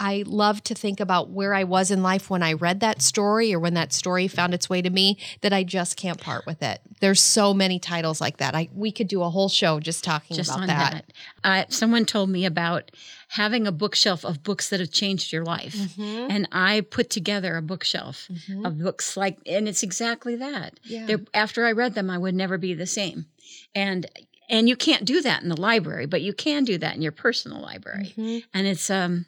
I 0.01 0.22
love 0.26 0.62
to 0.64 0.74
think 0.74 1.01
about 1.01 1.30
where 1.30 1.55
I 1.55 1.64
was 1.64 1.90
in 1.90 2.03
life 2.03 2.30
when 2.30 2.42
I 2.42 2.53
read 2.53 2.80
that 2.80 3.03
story 3.03 3.53
or 3.53 3.59
when 3.59 3.74
that 3.74 3.92
story 3.92 4.28
found 4.28 4.55
its 4.55 4.70
way 4.70 4.80
to 4.80 4.90
me 4.90 5.18
that 5.40 5.53
I 5.53 5.64
just 5.64 5.96
can't 5.96 6.20
part 6.20 6.46
with 6.46 6.62
it. 6.62 6.80
There's 7.01 7.20
so 7.20 7.53
many 7.53 7.78
titles 7.78 8.20
like 8.20 8.36
that. 8.36 8.55
I 8.55 8.68
we 8.72 8.92
could 8.92 9.09
do 9.09 9.22
a 9.22 9.30
whole 9.30 9.49
show 9.49 9.80
just 9.80 10.05
talking 10.05 10.36
Just 10.36 10.51
about 10.51 10.61
on 10.62 10.66
that. 10.68 10.92
that. 10.92 11.12
Uh, 11.44 11.64
someone 11.68 12.05
told 12.05 12.30
me 12.30 12.44
about 12.44 12.90
having 13.28 13.66
a 13.66 13.72
bookshelf 13.72 14.24
of 14.24 14.42
books 14.42 14.68
that 14.70 14.80
have 14.80 14.90
changed 14.92 15.32
your 15.32 15.44
life. 15.44 15.74
Mm-hmm. 15.74 16.30
And 16.30 16.49
I 16.53 16.80
put 16.82 17.11
together 17.11 17.57
a 17.57 17.62
bookshelf 17.62 18.28
of 18.64 18.78
books 18.78 19.16
like, 19.16 19.38
and 19.46 19.68
it's 19.68 19.82
exactly 19.82 20.36
that. 20.36 20.80
Yeah. 20.84 21.07
They're, 21.07 21.20
after 21.34 21.66
I 21.66 21.72
read 21.72 21.94
them, 21.94 22.09
I 22.09 22.18
would 22.18 22.34
never 22.34 22.57
be 22.57 22.72
the 22.74 22.86
same. 22.86 23.26
And 23.74 24.07
and 24.49 24.68
you 24.68 24.76
can't 24.76 25.05
do 25.05 25.20
that 25.22 25.42
in 25.42 25.49
the 25.51 25.61
library, 25.61 26.07
but 26.07 26.22
you 26.22 26.32
can 26.32 26.64
do 26.64 26.78
that 26.78 26.94
in 26.96 27.03
your 27.03 27.12
personal 27.12 27.61
library. 27.61 28.14
Mhm. 28.16 28.44
And 28.55 28.66
it's 28.66 28.88
um, 28.88 29.26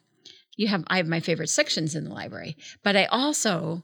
you 0.61 0.69
have 0.69 0.85
I 0.89 0.99
have 0.99 1.09
my 1.09 1.21
favorite 1.21 1.49
sections 1.49 1.95
in 1.95 2.05
the 2.05 2.11
library, 2.13 2.57
but 2.83 2.95
I 2.97 3.07
also 3.07 3.83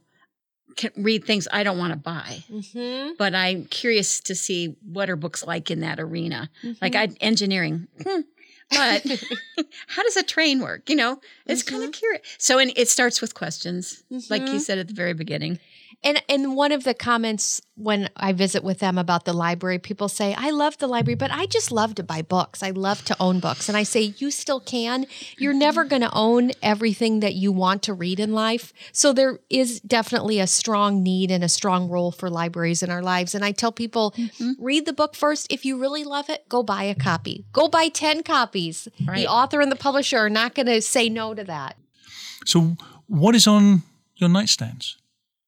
can 0.76 0.90
read 0.96 1.24
things 1.24 1.48
I 1.50 1.62
don't 1.62 1.78
want 1.78 1.92
to 1.92 1.98
buy. 1.98 2.44
Mhm. 2.52 3.16
But 3.16 3.34
I'm 3.34 3.64
curious 3.64 4.20
to 4.28 4.34
see 4.34 4.76
what 4.84 5.08
are 5.08 5.16
books 5.16 5.42
like 5.46 5.70
in 5.70 5.80
that 5.80 5.98
arena. 5.98 6.50
Like 6.82 6.92
Mm-hmm. 6.92 7.12
I 7.12 7.16
engineering, 7.24 7.88
hmm, 8.06 8.20
but 8.70 9.02
how 9.94 10.02
does 10.02 10.16
a 10.16 10.22
train 10.22 10.60
work? 10.60 10.90
You 10.90 10.96
know, 10.96 11.20
it's 11.46 11.62
kind 11.62 11.82
Mm-hmm. 11.82 11.88
of 11.88 11.92
curious. 11.94 12.22
So, 12.38 12.58
and 12.58 12.72
it 12.76 12.88
starts 12.88 13.20
with 13.22 13.32
questions, 13.34 14.04
like 14.28 14.52
you 14.52 14.58
Mhm. 14.58 14.60
said 14.60 14.78
at 14.78 14.88
the 14.88 14.94
very 14.94 15.14
beginning. 15.14 15.58
And 16.06 16.22
and 16.28 16.54
one 16.54 16.70
of 16.70 16.84
the 16.84 16.94
comments 16.94 17.60
when 17.74 18.08
I 18.16 18.32
visit 18.32 18.62
with 18.62 18.78
them 18.78 18.96
about 18.96 19.24
the 19.24 19.32
library, 19.32 19.80
people 19.80 20.08
say, 20.08 20.34
"I 20.38 20.50
love 20.50 20.78
the 20.78 20.86
library, 20.86 21.16
but 21.16 21.32
I 21.32 21.46
just 21.46 21.72
love 21.72 21.96
to 21.96 22.04
buy 22.04 22.22
books. 22.22 22.62
I 22.62 22.70
love 22.70 23.04
to 23.06 23.16
own 23.18 23.40
books." 23.40 23.68
And 23.68 23.76
I 23.76 23.82
say, 23.82 24.14
"You 24.16 24.30
still 24.30 24.60
can. 24.60 25.06
You're 25.36 25.50
mm-hmm. 25.50 25.58
never 25.58 25.84
going 25.84 26.02
to 26.02 26.14
own 26.14 26.52
everything 26.62 27.18
that 27.20 27.34
you 27.34 27.50
want 27.50 27.82
to 27.82 27.92
read 27.92 28.20
in 28.20 28.32
life. 28.32 28.72
So 28.92 29.12
there 29.12 29.40
is 29.50 29.80
definitely 29.80 30.38
a 30.38 30.46
strong 30.46 31.02
need 31.02 31.32
and 31.32 31.42
a 31.42 31.48
strong 31.48 31.88
role 31.88 32.12
for 32.12 32.30
libraries 32.30 32.84
in 32.84 32.90
our 32.90 33.02
lives. 33.02 33.34
And 33.34 33.44
I 33.44 33.50
tell 33.50 33.72
people, 33.72 34.12
mm-hmm. 34.12 34.52
read 34.64 34.86
the 34.86 34.92
book 34.92 35.16
first. 35.16 35.48
If 35.50 35.64
you 35.64 35.76
really 35.76 36.04
love 36.04 36.30
it, 36.30 36.48
go 36.48 36.62
buy 36.62 36.84
a 36.84 36.94
copy. 36.94 37.46
Go 37.52 37.66
buy 37.66 37.88
10 37.88 38.22
copies. 38.22 38.86
Right. 39.04 39.16
The 39.16 39.26
author 39.26 39.60
and 39.60 39.72
the 39.72 39.76
publisher 39.76 40.18
are 40.18 40.30
not 40.30 40.54
going 40.54 40.66
to 40.66 40.80
say 40.80 41.08
no 41.08 41.34
to 41.34 41.42
that. 41.42 41.76
So, 42.44 42.76
what 43.08 43.34
is 43.34 43.48
on 43.48 43.82
your 44.14 44.30
nightstands? 44.30 44.94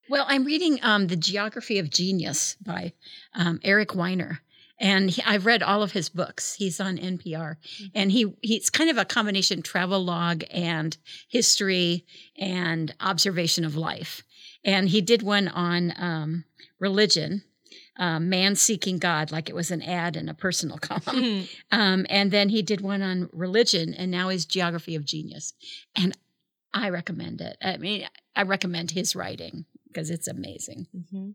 Well, 0.08 0.24
I'm 0.26 0.44
reading 0.44 0.78
um, 0.82 1.08
The 1.08 1.16
Geography 1.16 1.78
of 1.78 1.90
Genius 1.90 2.56
by 2.64 2.94
um, 3.34 3.60
Eric 3.62 3.94
Weiner. 3.94 4.40
And 4.80 5.10
he, 5.10 5.22
I've 5.22 5.44
read 5.44 5.62
all 5.62 5.82
of 5.82 5.92
his 5.92 6.08
books. 6.08 6.54
He's 6.54 6.80
on 6.80 6.98
NPR, 6.98 7.56
and 7.96 8.12
he 8.12 8.32
he's 8.42 8.70
kind 8.70 8.88
of 8.88 8.96
a 8.96 9.04
combination 9.04 9.60
travel 9.60 10.04
log 10.04 10.44
and 10.52 10.96
history 11.28 12.06
and 12.38 12.94
observation 13.00 13.64
of 13.64 13.76
life. 13.76 14.22
And 14.64 14.88
he 14.88 15.00
did 15.00 15.22
one 15.22 15.48
on 15.48 15.92
um, 15.96 16.44
religion, 16.78 17.42
uh, 17.98 18.20
man 18.20 18.54
seeking 18.54 18.98
God, 18.98 19.32
like 19.32 19.48
it 19.48 19.54
was 19.56 19.72
an 19.72 19.82
ad 19.82 20.16
in 20.16 20.28
a 20.28 20.34
personal 20.34 20.78
column. 20.78 21.48
um, 21.72 22.06
and 22.08 22.30
then 22.30 22.48
he 22.48 22.62
did 22.62 22.80
one 22.80 23.02
on 23.02 23.28
religion, 23.32 23.92
and 23.92 24.12
now 24.12 24.28
he's 24.28 24.46
Geography 24.46 24.94
of 24.94 25.04
Genius. 25.04 25.54
And 25.96 26.16
I 26.72 26.90
recommend 26.90 27.40
it. 27.40 27.56
I 27.60 27.78
mean, 27.78 28.06
I 28.36 28.42
recommend 28.42 28.92
his 28.92 29.16
writing 29.16 29.64
because 29.88 30.10
it's 30.10 30.28
amazing. 30.28 30.86
Mhm. 30.96 31.34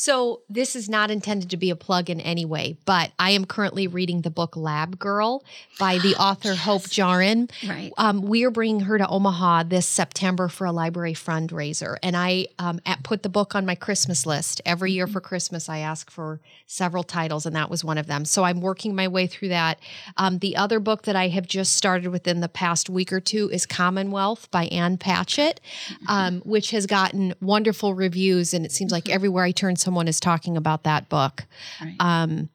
So, 0.00 0.42
this 0.48 0.76
is 0.76 0.88
not 0.88 1.10
intended 1.10 1.50
to 1.50 1.56
be 1.56 1.70
a 1.70 1.74
plug 1.76 2.08
in 2.08 2.20
any 2.20 2.44
way, 2.44 2.76
but 2.84 3.10
I 3.18 3.32
am 3.32 3.44
currently 3.44 3.88
reading 3.88 4.20
the 4.20 4.30
book 4.30 4.56
Lab 4.56 4.96
Girl 4.96 5.42
by 5.76 5.98
the 5.98 6.14
author 6.20 6.54
Hope 6.54 6.82
Jahren. 6.82 7.50
Right. 7.68 7.92
Um, 7.98 8.22
we 8.22 8.44
are 8.44 8.52
bringing 8.52 8.82
her 8.82 8.96
to 8.96 9.08
Omaha 9.08 9.64
this 9.64 9.86
September 9.86 10.46
for 10.46 10.66
a 10.66 10.70
library 10.70 11.14
fundraiser, 11.14 11.96
and 12.00 12.16
I 12.16 12.46
um, 12.60 12.80
at, 12.86 13.02
put 13.02 13.24
the 13.24 13.28
book 13.28 13.56
on 13.56 13.66
my 13.66 13.74
Christmas 13.74 14.24
list. 14.24 14.60
Every 14.64 14.92
year 14.92 15.08
for 15.08 15.20
Christmas, 15.20 15.68
I 15.68 15.78
ask 15.78 16.12
for 16.12 16.38
several 16.66 17.02
titles, 17.02 17.44
and 17.44 17.56
that 17.56 17.68
was 17.68 17.82
one 17.82 17.98
of 17.98 18.06
them. 18.06 18.24
So 18.24 18.44
I'm 18.44 18.60
working 18.60 18.94
my 18.94 19.08
way 19.08 19.26
through 19.26 19.48
that. 19.48 19.80
Um, 20.16 20.38
the 20.38 20.54
other 20.54 20.78
book 20.78 21.02
that 21.02 21.16
I 21.16 21.26
have 21.26 21.48
just 21.48 21.72
started 21.72 22.10
within 22.10 22.38
the 22.38 22.48
past 22.48 22.88
week 22.88 23.12
or 23.12 23.18
two 23.18 23.50
is 23.50 23.66
Commonwealth 23.66 24.48
by 24.52 24.66
Ann 24.66 24.96
Patchett, 24.96 25.60
um, 26.08 26.40
which 26.42 26.70
has 26.70 26.86
gotten 26.86 27.34
wonderful 27.40 27.94
reviews, 27.94 28.54
and 28.54 28.64
it 28.64 28.70
seems 28.70 28.92
like 28.92 29.08
everywhere 29.08 29.42
I 29.42 29.50
turn, 29.50 29.74
someone 29.88 30.06
is 30.06 30.20
talking 30.20 30.58
about 30.58 30.82
that 30.82 31.08
book. 31.08 31.46
Right. 31.80 31.96
Um, 31.98 32.50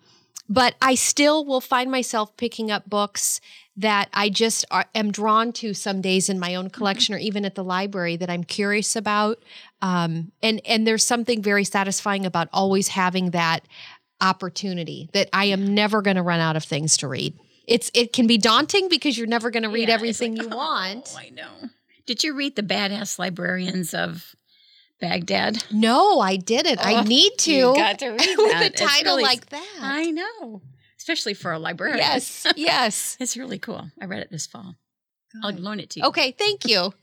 but 0.47 0.75
I 0.83 0.93
still 0.93 1.43
will 1.43 1.61
find 1.61 1.89
myself 1.89 2.37
picking 2.37 2.69
up 2.69 2.87
books 2.87 3.41
that 3.75 4.07
I 4.13 4.29
just 4.29 4.65
are, 4.69 4.85
am 4.93 5.11
drawn 5.11 5.51
to 5.53 5.73
some 5.73 5.99
days 5.99 6.29
in 6.29 6.37
my 6.39 6.53
own 6.53 6.69
collection 6.69 7.15
or 7.15 7.17
even 7.17 7.43
at 7.43 7.55
the 7.55 7.63
library 7.63 8.17
that 8.17 8.29
I'm 8.29 8.43
curious 8.43 8.95
about. 8.95 9.41
Um, 9.81 10.31
and 10.43 10.61
and 10.63 10.85
there's 10.85 11.03
something 11.03 11.41
very 11.41 11.63
satisfying 11.63 12.23
about 12.23 12.49
always 12.53 12.89
having 12.89 13.31
that 13.31 13.67
opportunity 14.21 15.09
that 15.13 15.29
I 15.33 15.45
am 15.45 15.73
never 15.73 16.03
going 16.03 16.17
to 16.17 16.21
run 16.21 16.39
out 16.39 16.55
of 16.55 16.63
things 16.63 16.97
to 16.97 17.07
read. 17.07 17.33
It's 17.67 17.89
it 17.95 18.13
can 18.13 18.27
be 18.27 18.37
daunting 18.37 18.89
because 18.89 19.17
you're 19.17 19.25
never 19.25 19.49
going 19.49 19.63
to 19.63 19.69
read 19.69 19.87
Yeah, 19.87 19.95
everything 19.95 20.35
like, 20.35 20.51
you 20.51 20.55
want. 20.55 21.09
Oh, 21.15 21.17
I 21.17 21.29
know. 21.29 21.69
Did 22.05 22.23
you 22.23 22.35
read 22.35 22.55
the 22.55 22.61
Badass 22.61 23.17
Librarians 23.17 23.95
of 23.95 24.35
Baghdad? 25.07 25.63
No, 25.69 26.19
I 26.21 26.37
didn't. 26.37 26.79
I 26.79 26.93
Oh, 27.01 27.01
need 27.03 27.33
to. 27.39 27.51
You 27.51 27.75
got 27.75 27.99
to 27.99 28.09
read 28.17 28.19
that. 28.19 28.37
with 28.37 28.61
a 28.61 28.65
It's 28.67 28.81
title 28.81 29.17
really- 29.17 29.23
like 29.23 29.49
that. 29.49 29.77
I 29.81 30.11
know, 30.11 30.61
especially 30.97 31.33
for 31.33 31.51
a 31.51 31.59
librarian. 31.59 31.97
yes, 31.99 32.47
yes. 32.55 33.17
it's 33.19 33.35
really 33.35 33.59
cool. 33.59 33.89
I 34.01 34.05
read 34.05 34.21
it 34.21 34.31
this 34.31 34.47
fall. 34.47 34.75
I'll 35.43 35.51
loan 35.53 35.79
it 35.81 35.89
to 35.91 35.99
you. 35.99 36.05
Okay, 36.07 36.31
thank 36.31 36.65
you. 36.65 36.93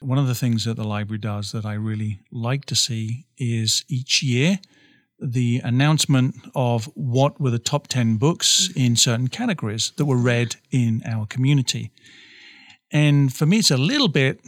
One 0.00 0.18
of 0.18 0.26
the 0.26 0.34
things 0.34 0.64
that 0.64 0.76
the 0.76 0.84
library 0.84 1.18
does 1.18 1.52
that 1.52 1.64
I 1.64 1.74
really 1.74 2.20
like 2.30 2.66
to 2.66 2.74
see 2.74 3.24
is 3.38 3.84
each 3.88 4.22
year 4.22 4.58
the 5.18 5.60
announcement 5.64 6.34
of 6.54 6.90
what 6.94 7.40
were 7.40 7.50
the 7.50 7.58
top 7.58 7.86
10 7.88 8.16
books 8.18 8.68
in 8.76 8.96
certain 8.96 9.28
categories 9.28 9.92
that 9.96 10.04
were 10.04 10.18
read 10.18 10.56
in 10.70 11.00
our 11.06 11.24
community. 11.26 11.90
And 12.90 13.32
for 13.32 13.46
me, 13.46 13.58
it's 13.60 13.70
a 13.70 13.78
little 13.78 14.08
bit 14.08 14.40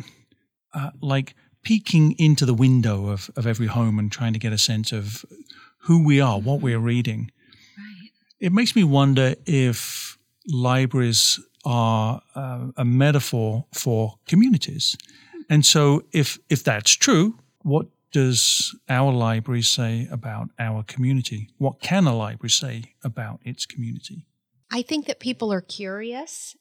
uh, 0.75 0.91
like 1.01 1.35
peeking 1.67 2.13
into 2.13 2.47
the 2.47 2.55
window 2.55 3.09
of, 3.09 3.29
of 3.35 3.45
every 3.45 3.67
home 3.67 3.99
and 3.99 4.13
trying 4.13 4.33
to 4.33 4.39
get 4.39 4.53
a 4.53 4.59
sense 4.59 4.93
of 4.93 5.25
who 5.79 6.01
we 6.01 6.21
are, 6.21 6.39
what 6.39 6.61
we're 6.61 6.79
reading. 6.79 7.29
Right. 7.77 8.11
It 8.39 8.53
makes 8.53 8.77
me 8.77 8.85
wonder 8.85 9.35
if 9.47 10.17
libraries 10.47 11.41
are 11.65 12.23
uh, 12.37 12.69
a 12.77 12.85
metaphor 12.85 13.67
for 13.75 14.15
communities. 14.29 14.97
And 15.51 15.67
so, 15.67 16.05
if 16.13 16.39
if 16.49 16.63
that's 16.63 16.93
true, 16.93 17.37
what 17.63 17.87
does 18.13 18.73
our 18.89 19.13
library 19.13 19.63
say 19.63 20.07
about 20.09 20.51
our 20.61 20.85
community? 20.85 21.51
What 21.59 21.81
can 21.81 22.07
a 22.07 22.17
library 22.17 22.51
say 22.51 22.95
about 23.03 23.41
its 23.43 23.67
community? 23.67 24.25
I 24.71 24.83
think 24.83 25.07
that 25.07 25.19
people 25.19 25.53
are 25.53 25.63
curious. 25.63 26.55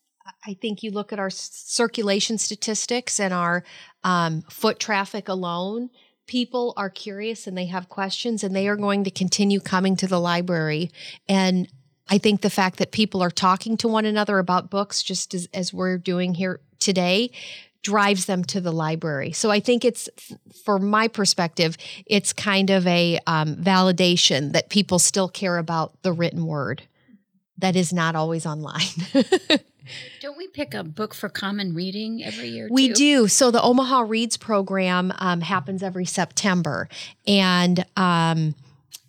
I 0.45 0.53
think 0.55 0.83
you 0.83 0.91
look 0.91 1.13
at 1.13 1.19
our 1.19 1.29
circulation 1.29 2.37
statistics 2.37 3.19
and 3.19 3.33
our 3.33 3.63
um, 4.03 4.41
foot 4.49 4.79
traffic 4.79 5.27
alone. 5.27 5.89
People 6.27 6.73
are 6.77 6.89
curious 6.89 7.45
and 7.45 7.57
they 7.57 7.67
have 7.67 7.89
questions, 7.89 8.43
and 8.43 8.55
they 8.55 8.67
are 8.67 8.75
going 8.75 9.03
to 9.03 9.11
continue 9.11 9.59
coming 9.59 9.95
to 9.97 10.07
the 10.07 10.19
library. 10.19 10.89
And 11.29 11.67
I 12.07 12.17
think 12.17 12.41
the 12.41 12.49
fact 12.49 12.77
that 12.77 12.91
people 12.91 13.21
are 13.21 13.31
talking 13.31 13.77
to 13.77 13.87
one 13.87 14.05
another 14.05 14.39
about 14.39 14.69
books, 14.69 15.03
just 15.03 15.33
as, 15.33 15.47
as 15.53 15.73
we're 15.73 15.97
doing 15.97 16.33
here 16.35 16.61
today, 16.79 17.31
drives 17.83 18.25
them 18.25 18.43
to 18.43 18.59
the 18.59 18.71
library. 18.71 19.31
So 19.31 19.51
I 19.51 19.59
think 19.59 19.85
it's, 19.85 20.09
f- 20.17 20.37
from 20.63 20.87
my 20.87 21.07
perspective, 21.07 21.77
it's 22.07 22.33
kind 22.33 22.71
of 22.71 22.87
a 22.87 23.19
um, 23.27 23.55
validation 23.57 24.53
that 24.53 24.69
people 24.69 24.97
still 24.97 25.29
care 25.29 25.59
about 25.59 26.01
the 26.01 26.11
written 26.11 26.47
word 26.47 26.81
that 27.59 27.75
is 27.75 27.93
not 27.93 28.15
always 28.15 28.45
online. 28.45 28.81
Don't 30.21 30.37
we 30.37 30.47
pick 30.47 30.73
a 30.73 30.83
book 30.83 31.13
for 31.13 31.29
common 31.29 31.73
reading 31.73 32.23
every 32.23 32.49
year? 32.49 32.67
we 32.71 32.89
too? 32.89 32.93
do. 32.93 33.27
So 33.27 33.51
the 33.51 33.61
Omaha 33.61 34.01
Reads 34.01 34.37
program 34.37 35.13
um, 35.19 35.41
happens 35.41 35.83
every 35.83 36.05
September, 36.05 36.89
and 37.27 37.85
um, 37.95 38.55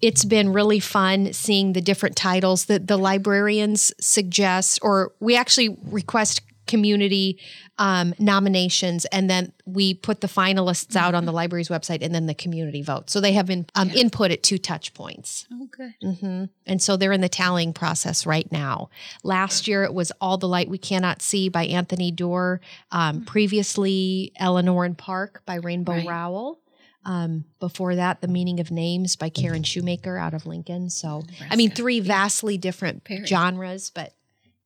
it's 0.03 0.24
been 0.24 0.53
really 0.53 0.81
fun 0.81 1.33
seeing 1.33 1.72
the 1.72 1.81
different 1.81 2.16
titles 2.16 2.66
that 2.66 2.87
the 2.87 2.97
librarians 2.97 3.93
suggest, 4.01 4.79
or 4.83 5.12
we 5.20 5.37
actually 5.37 5.77
request 5.85 6.41
community 6.67 7.39
um, 7.79 8.14
nominations, 8.19 9.05
and 9.07 9.29
then 9.29 9.53
we 9.64 9.95
put 9.95 10.21
the 10.21 10.27
finalists 10.27 10.97
out 10.97 11.14
on 11.14 11.25
the 11.25 11.33
library's 11.33 11.69
website, 11.69 12.03
and 12.03 12.14
then 12.14 12.27
the 12.27 12.35
community 12.35 12.83
vote. 12.83 13.11
So 13.11 13.21
they 13.21 13.33
have 13.33 13.47
been 13.47 13.67
um, 13.75 13.91
input 13.91 14.31
at 14.31 14.43
two 14.43 14.59
touch 14.59 14.95
points. 14.95 15.47
Oh, 15.53 15.69
good. 15.71 16.17
hmm 16.21 16.45
And 16.67 16.81
so 16.81 16.97
they're 16.97 17.12
in 17.12 17.21
the 17.21 17.29
tallying 17.29 17.73
process 17.73 18.27
right 18.27 18.51
now. 18.51 18.91
Last 19.23 19.69
year 19.69 19.85
it 19.85 19.93
was 19.95 20.12
All 20.21 20.39
the 20.39 20.49
Light 20.49 20.69
We 20.69 20.79
Cannot 20.79 21.23
See 21.23 21.49
by 21.49 21.64
Anthony 21.67 22.11
Doerr. 22.11 22.61
Um, 22.91 23.25
previously, 23.25 24.33
Eleanor 24.39 24.85
and 24.85 24.97
Park 24.97 25.43
by 25.47 25.57
Rainbow 25.57 25.93
Right. 25.93 26.07
Rowell. 26.07 26.61
Um, 27.05 27.45
before 27.61 27.95
that, 27.95 28.21
The 28.21 28.27
Meaning 28.27 28.59
of 28.59 28.73
Names 28.73 29.14
by 29.14 29.29
Karen 29.29 29.62
Shoemaker 29.62 30.17
out 30.19 30.35
of 30.35 30.45
Lincoln. 30.45 30.91
So, 30.91 31.23
I 31.49 31.55
mean, 31.55 31.71
three 31.71 32.01
vastly 32.01 32.59
different 32.59 33.07
genres, 33.25 33.91
but 33.95 34.12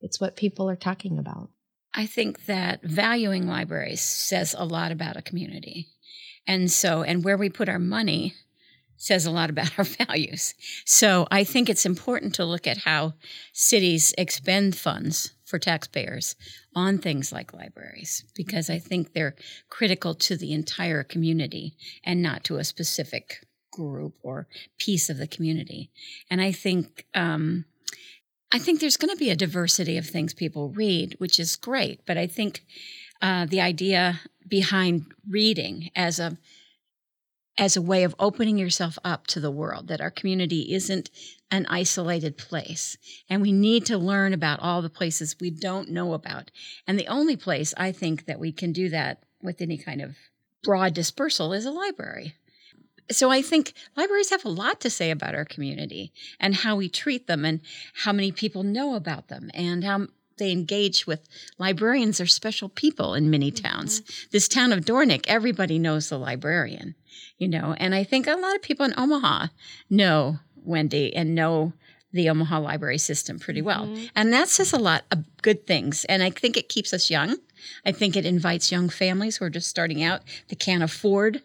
it's 0.00 0.18
what 0.18 0.36
people 0.36 0.70
are 0.70 0.76
talking 0.76 1.18
about. 1.18 1.50
I 1.94 2.06
think 2.06 2.46
that 2.46 2.82
valuing 2.82 3.46
libraries 3.46 4.02
says 4.02 4.54
a 4.56 4.64
lot 4.64 4.92
about 4.92 5.16
a 5.16 5.22
community. 5.22 5.88
And 6.46 6.70
so, 6.70 7.02
and 7.02 7.24
where 7.24 7.36
we 7.36 7.48
put 7.48 7.68
our 7.68 7.78
money 7.78 8.34
says 8.96 9.24
a 9.24 9.30
lot 9.30 9.50
about 9.50 9.70
our 9.78 9.84
values. 9.84 10.54
So 10.84 11.26
I 11.30 11.42
think 11.42 11.68
it's 11.68 11.86
important 11.86 12.34
to 12.34 12.44
look 12.44 12.66
at 12.66 12.78
how 12.78 13.14
cities 13.52 14.14
expend 14.18 14.76
funds 14.76 15.32
for 15.44 15.58
taxpayers 15.58 16.36
on 16.76 16.98
things 16.98 17.32
like 17.32 17.52
libraries, 17.52 18.24
because 18.36 18.70
I 18.70 18.78
think 18.78 19.12
they're 19.12 19.34
critical 19.68 20.14
to 20.14 20.36
the 20.36 20.52
entire 20.52 21.02
community 21.02 21.76
and 22.04 22.22
not 22.22 22.44
to 22.44 22.58
a 22.58 22.64
specific 22.64 23.46
group 23.72 24.14
or 24.22 24.46
piece 24.78 25.10
of 25.10 25.18
the 25.18 25.26
community. 25.26 25.90
And 26.30 26.40
I 26.40 26.52
think, 26.52 27.06
um, 27.14 27.64
I 28.52 28.58
think 28.58 28.80
there's 28.80 28.96
going 28.96 29.14
to 29.14 29.18
be 29.18 29.30
a 29.30 29.36
diversity 29.36 29.96
of 29.96 30.06
things 30.06 30.34
people 30.34 30.70
read, 30.70 31.14
which 31.18 31.38
is 31.38 31.56
great. 31.56 32.00
But 32.04 32.18
I 32.18 32.26
think 32.26 32.64
uh, 33.22 33.46
the 33.46 33.60
idea 33.60 34.20
behind 34.48 35.06
reading 35.28 35.90
as 35.94 36.18
a 36.18 36.36
as 37.58 37.76
a 37.76 37.82
way 37.82 38.04
of 38.04 38.14
opening 38.18 38.56
yourself 38.56 38.98
up 39.04 39.26
to 39.26 39.38
the 39.38 39.50
world, 39.50 39.88
that 39.88 40.00
our 40.00 40.10
community 40.10 40.72
isn't 40.72 41.10
an 41.50 41.66
isolated 41.66 42.38
place, 42.38 42.96
and 43.28 43.42
we 43.42 43.52
need 43.52 43.84
to 43.84 43.98
learn 43.98 44.32
about 44.32 44.60
all 44.60 44.80
the 44.80 44.88
places 44.88 45.36
we 45.38 45.50
don't 45.50 45.90
know 45.90 46.14
about. 46.14 46.50
And 46.86 46.98
the 46.98 47.08
only 47.08 47.36
place 47.36 47.74
I 47.76 47.92
think 47.92 48.24
that 48.24 48.40
we 48.40 48.50
can 48.50 48.72
do 48.72 48.88
that 48.88 49.24
with 49.42 49.60
any 49.60 49.76
kind 49.76 50.00
of 50.00 50.16
broad 50.62 50.94
dispersal 50.94 51.52
is 51.52 51.66
a 51.66 51.70
library. 51.70 52.34
So 53.10 53.30
I 53.30 53.42
think 53.42 53.72
libraries 53.96 54.30
have 54.30 54.44
a 54.44 54.50
lot 54.50 54.80
to 54.80 54.90
say 54.90 55.10
about 55.10 55.34
our 55.34 55.44
community 55.44 56.12
and 56.38 56.54
how 56.54 56.76
we 56.76 56.88
treat 56.88 57.26
them 57.26 57.44
and 57.44 57.60
how 58.04 58.12
many 58.12 58.32
people 58.32 58.62
know 58.62 58.94
about 58.94 59.28
them 59.28 59.50
and 59.52 59.84
how 59.84 60.06
they 60.38 60.52
engage 60.52 61.06
with 61.06 61.28
librarians 61.58 62.20
are 62.20 62.26
special 62.26 62.68
people 62.68 63.14
in 63.14 63.30
many 63.30 63.50
towns. 63.50 64.00
Mm-hmm. 64.00 64.28
This 64.32 64.48
town 64.48 64.72
of 64.72 64.84
Dornick, 64.84 65.26
everybody 65.28 65.78
knows 65.78 66.08
the 66.08 66.18
librarian, 66.18 66.94
you 67.36 67.46
know, 67.46 67.74
and 67.78 67.94
I 67.94 68.04
think 68.04 68.26
a 68.26 68.34
lot 68.34 68.56
of 68.56 68.62
people 68.62 68.86
in 68.86 68.94
Omaha 68.96 69.48
know 69.90 70.38
Wendy 70.56 71.14
and 71.14 71.34
know 71.34 71.74
the 72.12 72.28
Omaha 72.28 72.58
library 72.58 72.98
system 72.98 73.38
pretty 73.38 73.62
well. 73.62 73.86
Mm-hmm. 73.86 74.06
And 74.16 74.32
that 74.32 74.48
says 74.48 74.72
a 74.72 74.78
lot 74.78 75.04
of 75.12 75.24
good 75.42 75.66
things. 75.66 76.04
And 76.06 76.22
I 76.22 76.30
think 76.30 76.56
it 76.56 76.68
keeps 76.68 76.92
us 76.92 77.10
young. 77.10 77.36
I 77.84 77.92
think 77.92 78.16
it 78.16 78.26
invites 78.26 78.72
young 78.72 78.88
families 78.88 79.36
who 79.36 79.44
are 79.44 79.50
just 79.50 79.68
starting 79.68 80.02
out 80.02 80.22
that 80.48 80.58
can't 80.58 80.82
afford 80.82 81.42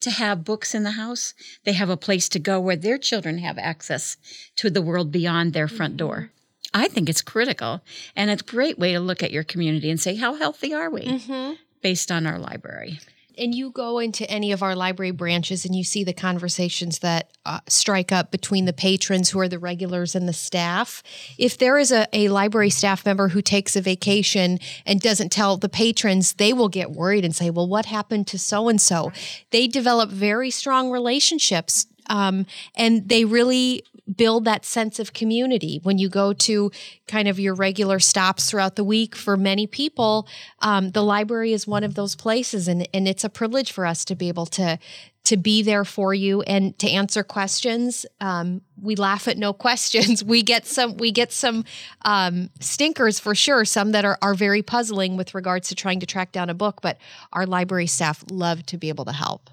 to 0.00 0.10
have 0.10 0.44
books 0.44 0.74
in 0.74 0.82
the 0.84 0.92
house. 0.92 1.34
They 1.64 1.72
have 1.72 1.90
a 1.90 1.96
place 1.96 2.28
to 2.30 2.38
go 2.38 2.60
where 2.60 2.76
their 2.76 2.98
children 2.98 3.38
have 3.38 3.58
access 3.58 4.16
to 4.56 4.70
the 4.70 4.82
world 4.82 5.10
beyond 5.10 5.52
their 5.52 5.68
front 5.68 5.96
door. 5.96 6.16
Mm-hmm. 6.16 6.82
I 6.82 6.88
think 6.88 7.08
it's 7.08 7.22
critical 7.22 7.82
and 8.14 8.30
it's 8.30 8.42
a 8.42 8.44
great 8.44 8.78
way 8.78 8.92
to 8.92 9.00
look 9.00 9.22
at 9.22 9.32
your 9.32 9.44
community 9.44 9.90
and 9.90 10.00
say, 10.00 10.16
how 10.16 10.34
healthy 10.34 10.74
are 10.74 10.90
we 10.90 11.02
mm-hmm. 11.02 11.54
based 11.82 12.12
on 12.12 12.26
our 12.26 12.38
library? 12.38 13.00
And 13.38 13.54
you 13.54 13.70
go 13.70 13.98
into 13.98 14.28
any 14.30 14.52
of 14.52 14.62
our 14.62 14.74
library 14.74 15.10
branches 15.10 15.64
and 15.64 15.74
you 15.74 15.84
see 15.84 16.04
the 16.04 16.12
conversations 16.12 16.98
that 16.98 17.30
uh, 17.46 17.60
strike 17.68 18.12
up 18.12 18.30
between 18.30 18.64
the 18.64 18.72
patrons 18.72 19.30
who 19.30 19.40
are 19.40 19.48
the 19.48 19.58
regulars 19.58 20.14
and 20.14 20.28
the 20.28 20.32
staff. 20.32 21.02
If 21.38 21.56
there 21.56 21.78
is 21.78 21.92
a, 21.92 22.06
a 22.12 22.28
library 22.28 22.70
staff 22.70 23.06
member 23.06 23.28
who 23.28 23.42
takes 23.42 23.76
a 23.76 23.80
vacation 23.80 24.58
and 24.84 25.00
doesn't 25.00 25.30
tell 25.30 25.56
the 25.56 25.68
patrons, 25.68 26.34
they 26.34 26.52
will 26.52 26.68
get 26.68 26.90
worried 26.90 27.24
and 27.24 27.34
say, 27.34 27.50
Well, 27.50 27.68
what 27.68 27.86
happened 27.86 28.26
to 28.28 28.38
so 28.38 28.68
and 28.68 28.80
so? 28.80 29.12
They 29.50 29.66
develop 29.66 30.10
very 30.10 30.50
strong 30.50 30.90
relationships. 30.90 31.86
Um, 32.10 32.46
and 32.74 33.06
they 33.08 33.26
really 33.26 33.84
build 34.16 34.44
that 34.44 34.64
sense 34.64 34.98
of 34.98 35.12
community. 35.12 35.80
When 35.82 35.98
you 35.98 36.08
go 36.08 36.32
to 36.32 36.70
kind 37.06 37.28
of 37.28 37.38
your 37.38 37.54
regular 37.54 37.98
stops 37.98 38.50
throughout 38.50 38.76
the 38.76 38.84
week 38.84 39.14
for 39.14 39.36
many 39.36 39.66
people 39.66 40.28
um, 40.60 40.90
the 40.90 41.02
library 41.02 41.52
is 41.52 41.66
one 41.66 41.84
of 41.84 41.94
those 41.94 42.16
places 42.16 42.68
and, 42.68 42.88
and 42.92 43.06
it's 43.06 43.24
a 43.24 43.28
privilege 43.28 43.72
for 43.72 43.86
us 43.86 44.04
to 44.06 44.14
be 44.14 44.28
able 44.28 44.46
to 44.46 44.78
to 45.24 45.36
be 45.36 45.62
there 45.62 45.84
for 45.84 46.14
you 46.14 46.40
and 46.42 46.78
to 46.78 46.88
answer 46.88 47.22
questions. 47.22 48.06
Um, 48.18 48.62
we 48.80 48.96
laugh 48.96 49.28
at 49.28 49.36
no 49.36 49.52
questions. 49.66 50.24
We 50.24 50.42
get 50.42 50.66
some 50.66 50.96
we 50.96 51.12
get 51.12 51.32
some 51.32 51.64
um, 52.02 52.50
stinkers 52.60 53.20
for 53.20 53.34
sure 53.34 53.64
some 53.64 53.92
that 53.92 54.04
are, 54.04 54.18
are 54.22 54.34
very 54.34 54.62
puzzling 54.62 55.16
with 55.16 55.34
regards 55.34 55.68
to 55.68 55.74
trying 55.74 56.00
to 56.00 56.06
track 56.06 56.32
down 56.32 56.48
a 56.48 56.54
book 56.54 56.80
but 56.82 56.98
our 57.32 57.46
library 57.46 57.86
staff 57.86 58.24
love 58.30 58.64
to 58.66 58.78
be 58.78 58.88
able 58.88 59.04
to 59.04 59.12
help. 59.12 59.50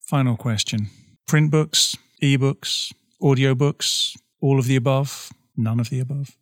Final 0.00 0.36
question. 0.36 0.88
Print 1.26 1.50
books, 1.50 1.96
ebooks, 2.20 2.92
audiobooks, 3.22 4.16
all 4.40 4.58
of 4.58 4.66
the 4.66 4.76
above? 4.76 5.30
None 5.56 5.80
of 5.80 5.90
the 5.90 6.00
above. 6.00 6.36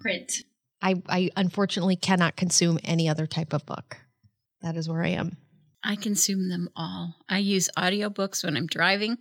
Print. 0.00 0.44
I, 0.82 1.02
I 1.08 1.30
unfortunately 1.36 1.96
cannot 1.96 2.36
consume 2.36 2.78
any 2.84 3.08
other 3.08 3.26
type 3.26 3.52
of 3.52 3.66
book. 3.66 3.98
That 4.62 4.76
is 4.76 4.88
where 4.88 5.02
I 5.02 5.08
am. 5.08 5.36
I 5.84 5.96
consume 5.96 6.48
them 6.48 6.68
all. 6.74 7.14
I 7.28 7.38
use 7.38 7.70
audiobooks 7.78 8.44
when 8.44 8.56
I'm 8.56 8.66
driving. 8.66 9.18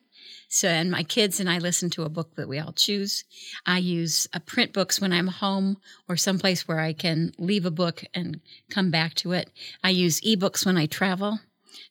So, 0.50 0.68
and 0.68 0.90
my 0.90 1.04
kids 1.04 1.40
and 1.40 1.50
I 1.50 1.60
listen 1.60 1.90
to 1.92 2.04
a 2.04 2.10
book 2.10 2.36
that 2.36 2.50
we 2.50 2.58
all 2.58 2.72
choose. 2.72 3.26
I 3.66 3.78
use 3.78 4.28
uh, 4.34 4.40
print 4.40 4.74
books 4.74 5.00
when 5.00 5.14
I'm 5.14 5.28
home 5.28 5.78
or 6.10 6.18
someplace 6.18 6.68
where 6.68 6.80
I 6.80 6.94
can 6.94 7.32
leave 7.38 7.66
a 7.66 7.72
book 7.72 8.04
and 8.14 8.42
come 8.72 8.90
back 8.90 9.14
to 9.16 9.34
it. 9.34 9.52
I 9.84 9.92
use 9.92 10.22
ebooks 10.22 10.66
when 10.66 10.78
I 10.78 10.88
travel 10.88 11.40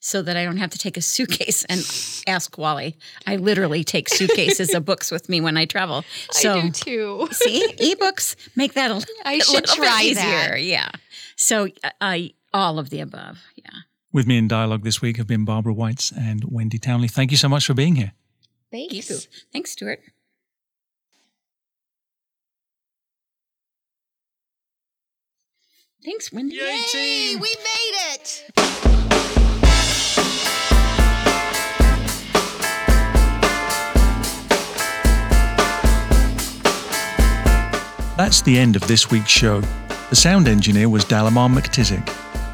so 0.01 0.23
that 0.23 0.37
I 0.37 0.45
don't 0.45 0.57
have 0.59 0.71
to 0.71 0.79
take 0.79 0.97
a 0.97 1.03
suitcase 1.03 1.65
and 1.65 1.81
ask 2.27 2.57
Wally. 2.59 2.97
I 3.27 3.37
literally 3.37 3.85
take 3.85 4.09
suitcases 4.09 4.75
of 4.75 4.85
books 4.85 5.11
with 5.11 5.29
me 5.29 5.41
when 5.41 5.57
I 5.57 5.65
travel. 5.65 6.05
So, 6.31 6.59
I 6.59 6.63
do 6.63 6.71
too. 6.71 7.29
see, 7.33 7.67
ebooks 7.81 8.37
make 8.57 8.75
that 8.75 8.91
a, 8.91 9.07
I 9.25 9.35
a 9.35 9.41
should 9.41 9.55
little 9.63 9.77
try 9.77 10.03
bit 10.03 10.17
that. 10.17 10.57
easier. 10.57 10.57
Yeah. 10.57 10.91
So, 11.37 11.69
uh, 11.85 11.91
I 12.01 12.33
all 12.53 12.79
of 12.79 12.91
the 12.91 13.01
above. 13.01 13.39
Yeah. 13.57 13.71
With 14.13 14.27
me 14.27 14.39
in 14.39 14.49
dialogue 14.49 14.83
this 14.83 15.03
week 15.03 15.19
have 15.19 15.27
been 15.27 15.45
Barbara 15.45 15.75
Weitz 15.75 16.11
and 16.17 16.45
Wendy 16.51 16.79
Townley. 16.79 17.09
Thank 17.09 17.31
you 17.31 17.37
so 17.37 17.49
much 17.49 17.67
for 17.67 17.75
being 17.75 17.97
here. 17.97 18.13
Thank 18.71 18.93
you. 18.93 19.03
Thanks. 19.03 19.29
Thanks, 19.53 19.71
Stuart. 19.73 20.01
Thanks, 26.05 26.33
Wendy. 26.33 26.57
Yay, 26.57 27.37
we 27.37 27.41
made 27.41 28.15
it. 28.15 28.86
That's 38.17 38.41
the 38.41 38.59
end 38.59 38.77
of 38.77 38.87
this 38.89 39.11
week's 39.11 39.29
show. 39.29 39.61
The 40.09 40.17
sound 40.17 40.49
engineer 40.49 40.89
was 40.89 41.05
Dalamar 41.05 41.51
McTizick. 41.51 42.07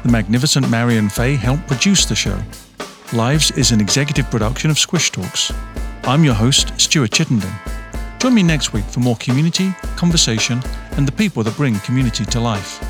The 0.03 0.09
magnificent 0.09 0.69
Marion 0.69 1.07
Fay 1.07 1.35
helped 1.37 1.67
produce 1.67 2.03
the 2.03 2.15
show. 2.15 2.37
Lives 3.13 3.49
is 3.51 3.71
an 3.71 3.79
executive 3.79 4.29
production 4.29 4.69
of 4.69 4.77
Squish 4.77 5.09
Talks. 5.11 5.53
I'm 6.03 6.25
your 6.25 6.33
host, 6.33 6.77
Stuart 6.81 7.11
Chittenden. 7.11 7.49
Join 8.19 8.33
me 8.33 8.43
next 8.43 8.73
week 8.73 8.83
for 8.83 8.99
more 8.99 9.15
community, 9.15 9.73
conversation, 9.95 10.61
and 10.97 11.07
the 11.07 11.13
people 11.13 11.43
that 11.43 11.55
bring 11.55 11.79
community 11.79 12.25
to 12.25 12.41
life. 12.41 12.83